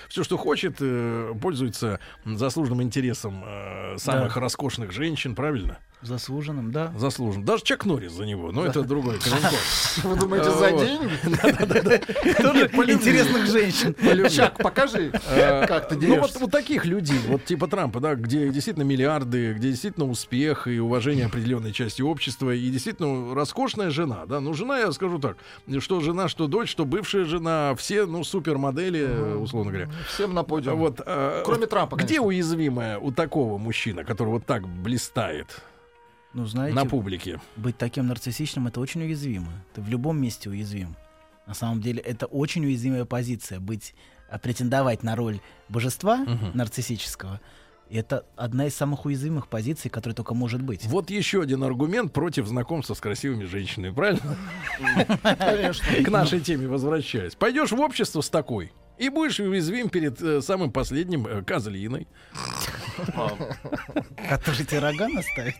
все, 0.08 0.24
что 0.24 0.36
хочет, 0.36 0.76
э, 0.80 1.34
пользуется 1.40 2.00
заслуженным 2.24 2.82
интересом 2.82 3.42
э, 3.44 3.79
самых 3.98 4.34
Да. 4.34 4.40
роскошных 4.40 4.92
женщин, 4.92 5.34
правильно? 5.34 5.78
Заслуженным, 6.02 6.72
да. 6.72 6.92
Заслужен. 6.96 7.44
Даже 7.44 7.62
Чак 7.62 7.84
Норрис 7.84 8.12
за 8.12 8.24
него, 8.24 8.52
но 8.52 8.64
это 8.64 8.82
другой 8.82 9.18
Коленков. 9.24 9.98
Вы 10.04 10.16
думаете, 10.16 10.50
за 10.50 10.70
деньги? 10.70 12.32
Тоже 12.42 12.92
интересных 12.92 13.46
женщин. 13.46 13.94
Чак, 14.30 14.56
покажи, 14.58 15.12
Э, 15.28 15.66
как 15.66 15.88
ты 15.88 15.96
Ну 15.96 16.20
вот, 16.20 16.50
таких 16.50 16.84
людей, 16.84 17.18
вот 17.28 17.44
типа 17.44 17.66
Трампа, 17.68 18.00
да, 18.00 18.14
где 18.14 18.48
действительно 18.48 18.84
миллиарды, 18.84 19.52
где 19.52 19.70
действительно 19.70 20.06
успех 20.06 20.66
и 20.66 20.78
уважение 20.78 21.26
определенной 21.26 21.72
части 21.72 22.02
общества, 22.02 22.54
и 22.54 22.70
действительно 22.70 23.34
роскошная 23.34 23.90
жена, 23.90 24.26
да. 24.26 24.40
Ну, 24.40 24.54
жена, 24.54 24.78
я 24.78 24.92
скажу 24.92 25.18
так, 25.18 25.36
что 25.80 26.00
жена, 26.00 26.28
что 26.28 26.46
дочь, 26.46 26.70
что 26.70 26.84
бывшая 26.84 27.24
жена, 27.24 27.74
все, 27.76 28.06
ну, 28.06 28.24
супермодели, 28.24 29.34
условно 29.34 29.72
говоря. 29.72 29.90
Всем 30.08 30.34
на 30.34 30.44
подиум. 30.44 30.78
Вот, 30.78 31.00
э, 31.04 31.42
Кроме 31.44 31.66
Трампа, 31.66 31.96
Где 31.96 32.20
уязвимая 32.20 32.98
у 32.98 33.12
такого 33.12 33.58
мужчины, 33.58 34.04
который 34.04 34.30
вот 34.30 34.46
так 34.46 34.66
блистает 34.66 35.62
Ну, 36.32 36.46
знаете, 36.46 36.76
на 36.76 36.84
публике? 36.86 37.40
быть 37.56 37.76
таким 37.76 38.06
нарциссичным 38.06 38.66
это 38.68 38.80
очень 38.80 39.02
уязвимо. 39.02 39.52
Ты 39.74 39.80
в 39.80 39.88
любом 39.88 40.20
месте 40.20 40.48
уязвим. 40.48 40.96
На 41.46 41.54
самом 41.54 41.80
деле 41.80 42.00
это 42.00 42.26
очень 42.26 42.64
уязвимая 42.64 43.04
позиция. 43.04 43.58
Быть, 43.58 43.94
а, 44.30 44.38
претендовать 44.38 45.02
на 45.02 45.16
роль 45.16 45.40
божества 45.68 46.18
Мгм. 46.18 46.52
нарциссического. 46.54 47.40
Это 47.90 48.24
одна 48.36 48.66
из 48.66 48.76
самых 48.76 49.04
уязвимых 49.04 49.48
позиций, 49.48 49.90
которая 49.90 50.14
только 50.14 50.32
может 50.32 50.62
быть. 50.62 50.84
Вот 50.86 51.10
еще 51.10 51.42
один 51.42 51.64
аргумент 51.64 52.12
против 52.12 52.46
знакомства 52.46 52.94
с 52.94 53.00
красивыми 53.00 53.46
женщинами, 53.46 53.92
правильно? 53.92 54.36
Конечно. 55.38 56.04
К 56.04 56.08
нашей 56.08 56.38
теме 56.40 56.68
возвращаясь. 56.68 57.34
Пойдешь 57.34 57.72
в 57.72 57.80
общество 57.80 58.20
с 58.20 58.30
такой 58.30 58.70
и 58.96 59.08
будешь 59.08 59.40
уязвим 59.40 59.88
перед 59.88 60.22
э, 60.22 60.40
самым 60.40 60.70
последним 60.70 61.26
э, 61.26 61.42
козлиной. 61.42 62.06
Который 64.28 64.64
тебе 64.64 64.78
рога 64.78 65.08
наставит. 65.08 65.56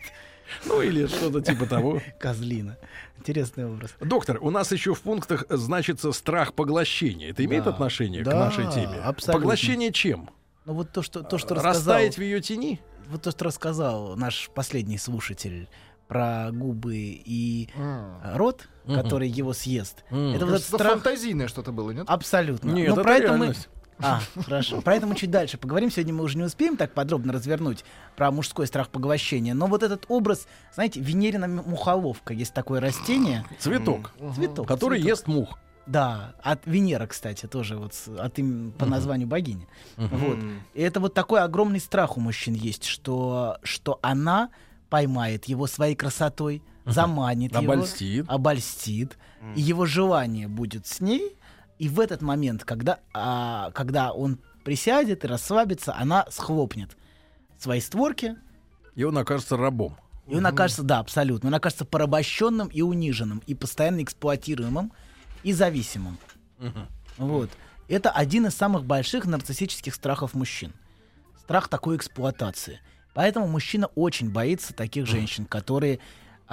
Ну 0.65 0.81
или 0.81 1.07
что-то 1.07 1.41
типа 1.41 1.65
того. 1.65 2.01
Козлина. 2.19 2.77
Интересный 3.17 3.65
образ. 3.65 3.93
Доктор, 3.99 4.37
у 4.41 4.49
нас 4.49 4.71
еще 4.71 4.93
в 4.93 5.01
пунктах 5.01 5.45
значится 5.49 6.11
страх 6.11 6.53
поглощения. 6.53 7.29
Это 7.29 7.45
имеет 7.45 7.65
Да. 7.65 7.69
отношение 7.71 8.21
к 8.23 8.25
Да, 8.25 8.39
нашей 8.39 8.65
теме? 8.71 8.97
абсолютно. 9.03 9.33
Поглощение 9.41 9.91
чем? 9.91 10.29
Ну 10.65 10.73
вот 10.73 10.91
то, 10.91 11.01
что, 11.01 11.21
то, 11.23 11.37
что 11.37 11.55
рассказал... 11.55 11.73
Растаять 11.95 12.17
в 12.17 12.21
ее 12.21 12.41
тени? 12.41 12.79
Вот 13.09 13.21
то, 13.23 13.31
что 13.31 13.45
рассказал 13.45 14.15
наш 14.15 14.49
последний 14.53 14.97
слушатель 14.97 15.67
про 16.07 16.49
губы 16.51 16.95
и 16.97 17.69
э, 17.75 18.35
рот, 18.35 18.67
Мгм. 18.85 18.95
который 19.01 19.29
его 19.29 19.53
съест. 19.53 20.03
Мне 20.09 20.35
Это 20.35 20.45
вот 20.45 20.55
этот 20.55 20.67
страх... 20.67 20.91
фантазийное 20.93 21.47
что-то 21.47 21.71
было, 21.71 21.91
нет? 21.91 22.05
Абсолютно. 22.07 22.71
Нет, 22.71 22.87
Но 22.89 22.93
это 22.95 23.03
про 23.03 23.15
это 23.15 23.33
мы... 23.33 23.53
А, 24.03 24.21
хорошо. 24.41 24.81
Про 24.81 24.95
это 24.95 25.07
мы 25.07 25.15
чуть 25.15 25.31
дальше 25.31 25.57
поговорим. 25.57 25.91
Сегодня 25.91 26.13
мы 26.13 26.23
уже 26.23 26.37
не 26.37 26.43
успеем 26.43 26.77
так 26.77 26.93
подробно 26.93 27.33
развернуть 27.33 27.83
про 28.15 28.31
мужской 28.31 28.67
страх 28.67 28.89
поглощения. 28.89 29.53
Но 29.53 29.67
вот 29.67 29.83
этот 29.83 30.05
образ, 30.07 30.47
знаете, 30.73 30.99
венерина 30.99 31.47
мухоловка. 31.47 32.33
Есть 32.33 32.53
такое 32.53 32.79
растение. 32.81 33.45
Цветок. 33.59 34.13
Цветок. 34.35 34.67
Который 34.67 34.99
цветок. 34.99 35.09
ест 35.09 35.27
мух. 35.27 35.57
Да, 35.87 36.35
от 36.43 36.61
Венера, 36.65 37.07
кстати, 37.07 37.47
тоже 37.47 37.75
вот 37.75 37.93
от 38.17 38.37
им 38.39 38.71
по 38.77 38.85
названию 38.85 39.27
богини. 39.27 39.67
Вот. 39.97 40.37
И 40.73 40.81
это 40.81 40.99
вот 40.99 41.13
такой 41.13 41.41
огромный 41.41 41.79
страх 41.79 42.17
у 42.17 42.19
мужчин 42.19 42.53
есть, 42.53 42.85
что, 42.85 43.57
что 43.63 43.99
она 44.01 44.49
поймает 44.89 45.45
его 45.45 45.67
своей 45.67 45.95
красотой, 45.95 46.61
заманит 46.85 47.53
его, 47.53 47.73
Обольстит. 47.73 48.25
обольстит, 48.27 49.17
и 49.55 49.61
его 49.61 49.85
желание 49.85 50.47
будет 50.47 50.85
с 50.85 51.01
ней. 51.01 51.35
И 51.81 51.89
в 51.89 51.99
этот 51.99 52.21
момент, 52.21 52.63
когда, 52.63 52.99
а, 53.11 53.71
когда 53.71 54.11
он 54.11 54.37
присядет 54.63 55.25
и 55.25 55.27
расслабится, 55.27 55.95
она 55.95 56.27
схлопнет 56.29 56.95
свои 57.57 57.81
створки, 57.81 58.35
И 58.93 59.03
он 59.03 59.17
окажется 59.17 59.57
рабом. 59.57 59.97
и 60.27 60.35
он 60.35 60.45
окажется, 60.45 60.83
да, 60.83 60.99
абсолютно, 60.99 61.47
он 61.47 61.55
окажется 61.55 61.83
порабощенным 61.85 62.67
и 62.67 62.83
униженным, 62.83 63.41
и 63.47 63.55
постоянно 63.55 64.03
эксплуатируемым, 64.03 64.91
и 65.41 65.53
зависимым. 65.53 66.19
Вот. 67.17 67.49
Это 67.87 68.11
один 68.11 68.45
из 68.45 68.53
самых 68.53 68.85
больших 68.85 69.25
нарциссических 69.25 69.95
страхов 69.95 70.35
мужчин. 70.35 70.73
Страх 71.39 71.67
такой 71.67 71.95
эксплуатации. 71.97 72.79
Поэтому 73.15 73.47
мужчина 73.47 73.87
очень 73.95 74.29
боится 74.29 74.75
таких 74.75 75.07
женщин, 75.07 75.45
которые, 75.45 75.99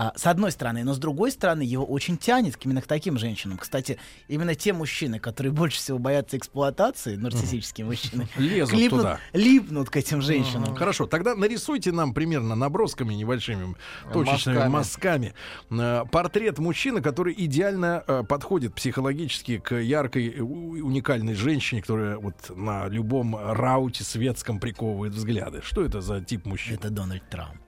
а, 0.01 0.13
с 0.15 0.29
одной 0.29 0.53
стороны, 0.53 0.85
но 0.85 0.95
с 0.95 0.99
другой 0.99 1.33
стороны, 1.33 1.63
его 1.63 1.85
очень 1.85 2.19
тянет 2.19 2.57
к 2.57 2.65
именно 2.65 2.81
к 2.81 2.87
таким 2.87 3.19
женщинам. 3.19 3.59
Кстати, 3.59 3.99
именно 4.29 4.55
те 4.55 4.73
мужчины, 4.73 5.19
которые 5.19 5.53
больше 5.53 5.79
всего 5.79 5.99
боятся 5.99 6.37
эксплуатации, 6.37 7.17
нарциссические 7.17 7.85
мужчины, 7.85 8.29
Лезут 8.37 8.79
липнут, 8.79 9.01
туда. 9.01 9.21
липнут 9.33 9.91
к 9.91 9.97
этим 9.97 10.23
женщинам. 10.23 10.77
Хорошо, 10.77 11.07
тогда 11.07 11.35
нарисуйте 11.35 11.91
нам 11.91 12.15
примерно 12.15 12.55
набросками 12.55 13.13
небольшими, 13.13 13.75
точечными 14.13 14.69
мазками, 14.69 15.35
э, 15.71 16.05
портрет 16.13 16.61
мужчины, 16.61 17.01
который 17.03 17.35
идеально 17.37 18.05
э, 18.07 18.23
подходит 18.23 18.75
психологически 18.75 19.59
к 19.59 19.75
яркой, 19.75 20.29
э, 20.29 20.41
уникальной 20.41 21.35
женщине, 21.35 21.83
которая 21.83 22.19
вот 22.19 22.37
на 22.51 22.87
любом 22.87 23.35
рауте 23.35 24.05
светском 24.05 24.61
приковывает 24.61 25.13
взгляды. 25.13 25.61
Что 25.65 25.83
это 25.83 26.01
за 26.01 26.21
тип 26.21 26.47
мужчины? 26.47 26.77
Это 26.77 26.89
Дональд 26.91 27.29
Трамп. 27.29 27.68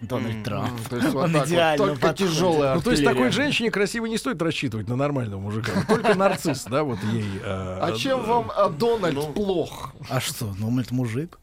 Дональд 0.00 0.44
Трамп. 0.44 0.88
то 0.88 0.96
есть 0.96 1.08
вот 1.08 1.24
Он 1.24 1.32
так 1.32 1.40
вот, 1.42 1.48
идеально 1.48 1.76
только 1.78 2.00
подходит. 2.00 2.32
тяжелая 2.32 2.74
Ну, 2.76 2.80
то 2.82 2.90
есть 2.92 3.04
такой 3.04 3.30
женщине 3.32 3.70
красивой 3.70 4.08
не 4.10 4.18
стоит 4.18 4.40
рассчитывать 4.40 4.88
на 4.88 4.96
нормального 4.96 5.40
мужика. 5.40 5.72
Только 5.88 6.14
нарцисс, 6.14 6.64
да, 6.64 6.84
вот 6.84 6.98
ей. 7.12 7.24
э, 7.42 7.78
А 7.82 7.92
чем 7.96 8.24
вам 8.24 8.50
а, 8.54 8.68
Дональд 8.68 9.34
плох? 9.34 9.92
А 10.08 10.20
что, 10.20 10.54
ну 10.58 10.78
это 10.78 10.94
мужик. 10.94 11.38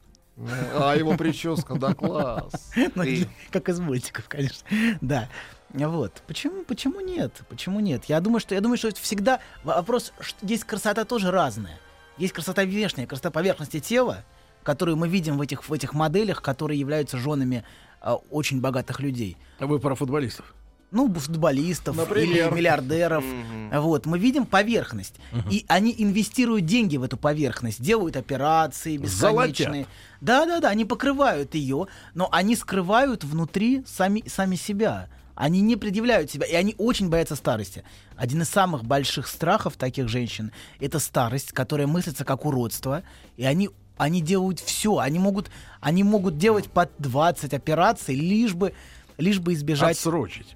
А 0.78 0.96
его 0.96 1.16
прическа, 1.16 1.76
да 1.76 1.94
класс. 1.94 2.72
Ну, 2.96 3.04
Как 3.52 3.70
из 3.70 3.80
мультиков, 3.80 4.26
конечно. 4.28 4.68
Да. 5.02 5.30
Вот. 5.74 6.22
Почему, 6.28 6.64
почему 6.64 7.00
нет? 7.02 7.34
Почему 7.50 7.80
нет? 7.82 8.06
Я 8.06 8.20
думаю, 8.22 8.40
что 8.40 8.56
я 8.56 8.62
думаю, 8.62 8.78
что 8.78 8.88
это 8.88 9.00
всегда 9.02 9.40
вопрос, 9.64 10.14
что 10.22 10.46
есть 10.46 10.64
красота 10.64 11.04
тоже 11.06 11.32
разная. 11.32 11.80
Есть 12.18 12.34
красота 12.34 12.62
внешняя, 12.64 13.08
красота 13.08 13.30
поверхности 13.32 13.80
тела, 13.82 14.24
которую 14.64 14.96
мы 14.98 15.10
видим 15.10 15.38
в 15.38 15.42
этих, 15.42 15.68
в 15.68 15.74
этих 15.74 15.94
моделях, 15.94 16.42
которые 16.42 16.80
являются 16.80 17.18
женами 17.18 17.66
а, 18.06 18.16
очень 18.30 18.62
богатых 18.62 19.00
людей. 19.00 19.36
А 19.58 19.66
вы 19.66 19.80
про 19.80 19.96
футболистов? 19.96 20.54
Ну, 20.92 21.12
футболистов 21.12 21.98
Например. 21.98 22.50
или 22.50 22.56
миллиардеров. 22.56 23.26
Вот, 23.74 24.06
мы 24.06 24.20
видим 24.20 24.46
поверхность. 24.46 25.16
И 25.50 25.66
они 25.68 25.94
инвестируют 25.98 26.66
деньги 26.66 26.98
в 26.98 27.04
эту 27.04 27.18
поверхность, 27.18 27.82
делают 27.82 28.16
операции 28.16 28.98
бесконечные. 28.98 29.66
Золотят. 29.66 29.88
Да, 30.22 30.46
да, 30.46 30.60
да, 30.60 30.70
они 30.70 30.86
покрывают 30.86 31.56
ее, 31.56 31.88
но 32.14 32.30
они 32.32 32.56
скрывают 32.56 33.24
внутри 33.24 33.84
сами, 33.88 34.24
сами 34.28 34.56
себя. 34.56 35.10
Они 35.34 35.60
не 35.60 35.76
предъявляют 35.76 36.32
себя, 36.32 36.46
и 36.46 36.54
они 36.54 36.76
очень 36.78 37.10
боятся 37.10 37.36
старости. 37.36 37.84
Один 38.16 38.44
из 38.44 38.50
самых 38.50 38.86
больших 38.86 39.28
страхов 39.28 39.76
таких 39.76 40.08
женщин— 40.08 40.52
это 40.80 41.00
старость, 41.00 41.52
которая 41.52 41.88
мыслится 41.88 42.24
как 42.24 42.46
уродство, 42.46 43.04
и 43.36 43.44
они 43.44 43.70
они 43.98 44.22
делают 44.22 44.60
все, 44.60 44.98
они 44.98 45.20
могут, 45.20 45.50
они 45.80 46.04
могут 46.04 46.38
делать 46.38 46.70
под 46.70 46.92
20 47.00 47.54
операций, 47.54 48.16
лишь 48.16 48.54
бы, 48.54 48.74
лишь 49.18 49.40
бы 49.40 49.54
избежать 49.54 49.98
Отсрочить. 49.98 50.56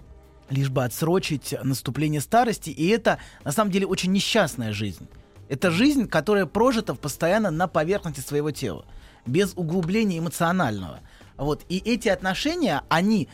лишь 0.49 0.69
бы 0.69 0.83
отсрочить 0.83 1.55
наступление 1.63 2.21
старости. 2.21 2.69
И 2.69 2.87
это, 2.87 3.19
на 3.43 3.51
самом 3.51 3.71
деле, 3.71 3.87
очень 3.87 4.11
несчастная 4.11 4.73
жизнь. 4.73 5.07
Это 5.47 5.71
жизнь, 5.71 6.07
которая 6.07 6.45
прожита 6.45 6.93
постоянно 6.93 7.49
на 7.49 7.67
поверхности 7.67 8.19
своего 8.19 8.51
тела, 8.51 8.85
без 9.25 9.53
углубления 9.55 10.19
эмоционального. 10.19 10.99
Вот. 11.37 11.63
И 11.69 11.77
эти 11.77 12.09
отношения, 12.09 12.83
они, 12.89 13.29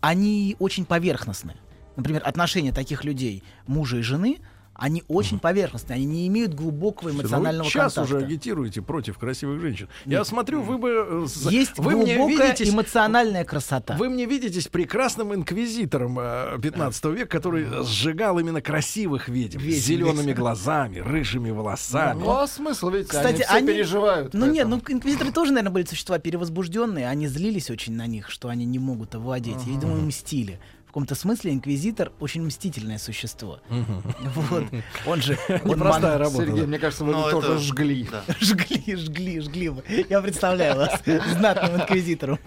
они 0.00 0.56
очень 0.58 0.84
поверхностны. 0.84 1.56
Например, 1.96 2.22
отношения 2.24 2.72
таких 2.72 3.04
людей, 3.04 3.42
мужа 3.66 3.98
и 3.98 4.02
жены, 4.02 4.38
они 4.80 5.04
очень 5.08 5.38
поверхностные, 5.38 5.96
они 5.96 6.06
не 6.06 6.26
имеют 6.28 6.54
глубокого 6.54 7.10
эмоционального 7.10 7.64
вы 7.64 7.70
сейчас 7.70 7.94
контакта. 7.94 8.16
уже 8.16 8.24
агитируете 8.26 8.82
против 8.82 9.18
красивых 9.18 9.60
женщин. 9.60 9.88
Я 10.06 10.24
смотрю, 10.24 10.62
вы 10.62 10.78
бы... 10.78 10.88
э, 11.08 11.26
с- 11.28 11.50
Есть 11.50 11.78
вы 11.78 11.96
мне 11.96 12.16
глубокая 12.16 12.52
видитесь- 12.52 12.70
эмоциональная 12.72 13.44
красота. 13.44 13.94
Вы 13.96 14.08
мне 14.08 14.24
видитесь 14.24 14.68
прекрасным 14.68 15.34
инквизитором 15.34 16.18
э, 16.18 16.58
15 16.62 17.04
века, 17.06 17.26
который 17.28 17.66
сжигал 17.84 18.38
именно 18.38 18.60
красивых 18.62 19.28
ведьм 19.28 19.58
с 19.60 19.62
Ведьм, 19.62 19.80
зелеными 19.80 20.26
ведьм. 20.28 20.40
глазами, 20.40 20.98
рыжими 20.98 21.50
волосами. 21.50 22.20
Ну 22.20 22.30
а 22.30 22.46
смысл, 22.46 22.88
видите, 22.90 23.10
Кстати, 23.10 23.44
они 23.48 23.66
все 23.66 23.74
переживают. 23.76 24.34
Ну 24.34 24.46
нет, 24.46 24.66
ну 24.66 24.80
инквизиторы 24.88 25.30
тоже, 25.30 25.52
наверное, 25.52 25.72
были 25.74 25.84
существа 25.84 26.18
перевозбужденные. 26.18 27.06
Они 27.08 27.26
злились 27.26 27.70
очень 27.70 27.92
на 27.94 28.06
них, 28.06 28.30
что 28.30 28.48
они 28.48 28.64
не 28.64 28.78
могут 28.78 29.14
овладеть. 29.14 29.58
Я 29.66 29.78
думаю, 29.78 30.02
мстили. 30.02 30.58
В 30.90 30.92
каком-то 30.92 31.14
смысле 31.14 31.52
инквизитор 31.52 32.10
очень 32.18 32.42
мстительное 32.44 32.98
существо. 32.98 33.60
Вот. 33.68 34.64
Он 35.06 35.22
же... 35.22 35.38
он 35.64 35.76
Непростая 35.76 36.18
работа. 36.18 36.46
Сергей, 36.46 36.66
мне 36.66 36.80
кажется, 36.80 37.04
вы 37.04 37.12
Ну, 37.12 37.30
тоже 37.30 37.60
жгли. 37.60 38.08
Жгли, 38.40 38.96
жгли, 38.96 39.40
жгли. 39.40 39.68
вы. 39.68 39.84
Я 40.08 40.20
представляю 40.20 40.74
вас 40.74 41.00
знатным 41.38 41.76
инквизитором. 41.76 42.40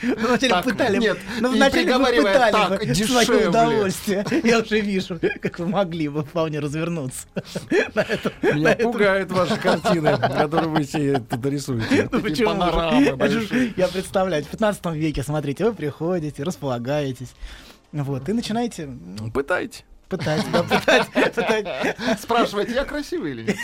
Вначале 0.00 0.62
пытали. 0.62 0.96
нет, 0.96 1.18
ну, 1.40 1.52
вначале 1.52 1.98
вы 1.98 2.22
пытали 2.22 2.94
свое 3.24 3.48
удовольствие. 3.50 4.24
Я 4.44 4.60
уже 4.60 4.80
вижу, 4.80 5.20
как 5.42 5.58
вы 5.58 5.66
могли 5.66 6.08
бы 6.08 6.24
вполне 6.24 6.58
развернуться. 6.58 7.26
Меня 8.40 8.76
пугают 8.76 9.30
ваши 9.30 9.58
картины, 9.58 10.16
которые 10.16 10.68
вы 10.70 10.84
себе 10.84 11.18
тут 11.20 11.44
рисуете. 11.44 12.08
Ну, 12.10 12.18
почему. 12.22 12.62
Я 13.76 13.88
представляю, 13.88 14.42
в 14.42 14.48
15 14.48 14.86
веке, 14.94 15.22
смотрите, 15.22 15.66
вы 15.66 15.74
приходите, 15.74 16.42
располагаетесь, 16.44 17.34
вот, 17.92 18.28
и 18.28 18.32
начинаете 18.32 18.86
ну, 18.86 19.30
Пытайте. 19.30 19.84
пытать, 20.08 20.44
да, 20.52 20.62
пытать, 20.62 21.08
пытать. 21.34 21.66
Спрашиваете, 22.20 22.74
я 22.74 22.84
красивый 22.84 23.32
или 23.32 23.42
нет? 23.44 23.56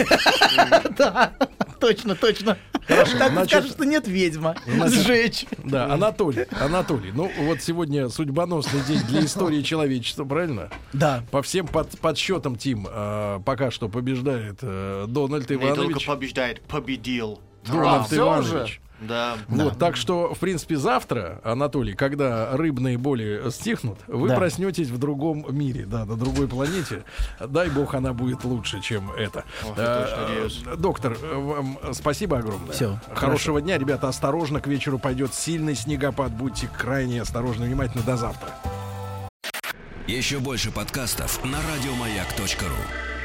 Да, 0.97 1.33
точно, 1.81 2.15
точно. 2.15 2.57
Так 2.87 3.07
значит- 3.07 3.51
скажут, 3.51 3.71
что 3.73 3.85
нет 3.85 4.07
ведьма. 4.09 4.57
Значит, 4.67 5.01
Сжечь. 5.07 5.47
Да, 5.65 5.93
Анатолий, 5.93 6.47
Анатолий, 6.59 7.13
ну 7.13 7.31
вот 7.41 7.61
сегодня 7.61 8.09
судьбоносный 8.09 8.81
день 8.89 9.01
для 9.09 9.21
истории 9.25 9.61
человечества, 9.63 10.25
правильно? 10.25 10.71
Да. 10.95 11.23
По 11.31 11.43
всем 11.43 11.67
под- 11.67 11.99
подсчетам, 12.01 12.57
Тим, 12.57 12.87
э, 12.91 13.41
пока 13.45 13.71
что 13.71 13.89
побеждает 13.91 14.59
э, 14.63 15.05
Дональд 15.07 15.49
Не 15.51 15.57
только 15.59 15.67
Иванович. 15.83 16.07
побеждает, 16.07 16.63
победил. 16.63 17.41
Дональд 17.67 18.07
всё 18.07 18.27
Иванович. 18.27 18.81
Да. 19.01 19.37
Вот, 19.49 19.79
так 19.79 19.97
что, 19.97 20.35
в 20.35 20.39
принципе, 20.39 20.77
завтра, 20.77 21.41
Анатолий, 21.45 21.95
когда 21.95 22.57
рыбные 22.57 22.99
боли 22.99 23.49
стихнут, 23.51 23.99
вы 24.09 24.29
Да. 24.29 24.37
проснетесь 24.37 24.89
в 24.89 24.99
другом 24.99 25.47
мире, 25.51 25.87
да, 25.87 26.05
на 26.05 26.17
другой 26.17 26.49
планете. 26.49 27.05
Дай 27.41 27.69
бог, 27.71 27.95
она 27.95 28.13
будет 28.13 28.45
лучше, 28.45 28.81
чем 28.81 29.11
это. 29.13 29.45
Э, 29.77 30.49
Доктор, 30.77 31.17
вам 31.35 31.79
спасибо 31.93 32.39
огромное. 32.39 32.73
Всё, 32.73 32.99
Хорошего 33.15 33.61
дня, 33.61 33.79
ребята. 33.79 34.09
Осторожно, 34.09 34.61
к 34.61 34.67
вечеру 34.67 34.99
пойдет 34.99 35.33
сильный 35.35 35.75
снегопад. 35.75 36.33
Будьте 36.33 36.69
крайне 36.77 37.23
осторожны, 37.23 37.67
внимательно. 37.67 38.03
До 38.03 38.17
завтра. 38.17 38.49
Еще 40.07 40.39
больше 40.39 40.71
подкастов 40.73 41.45
на 41.45 41.59
радиомаяк.ру. 41.59 43.18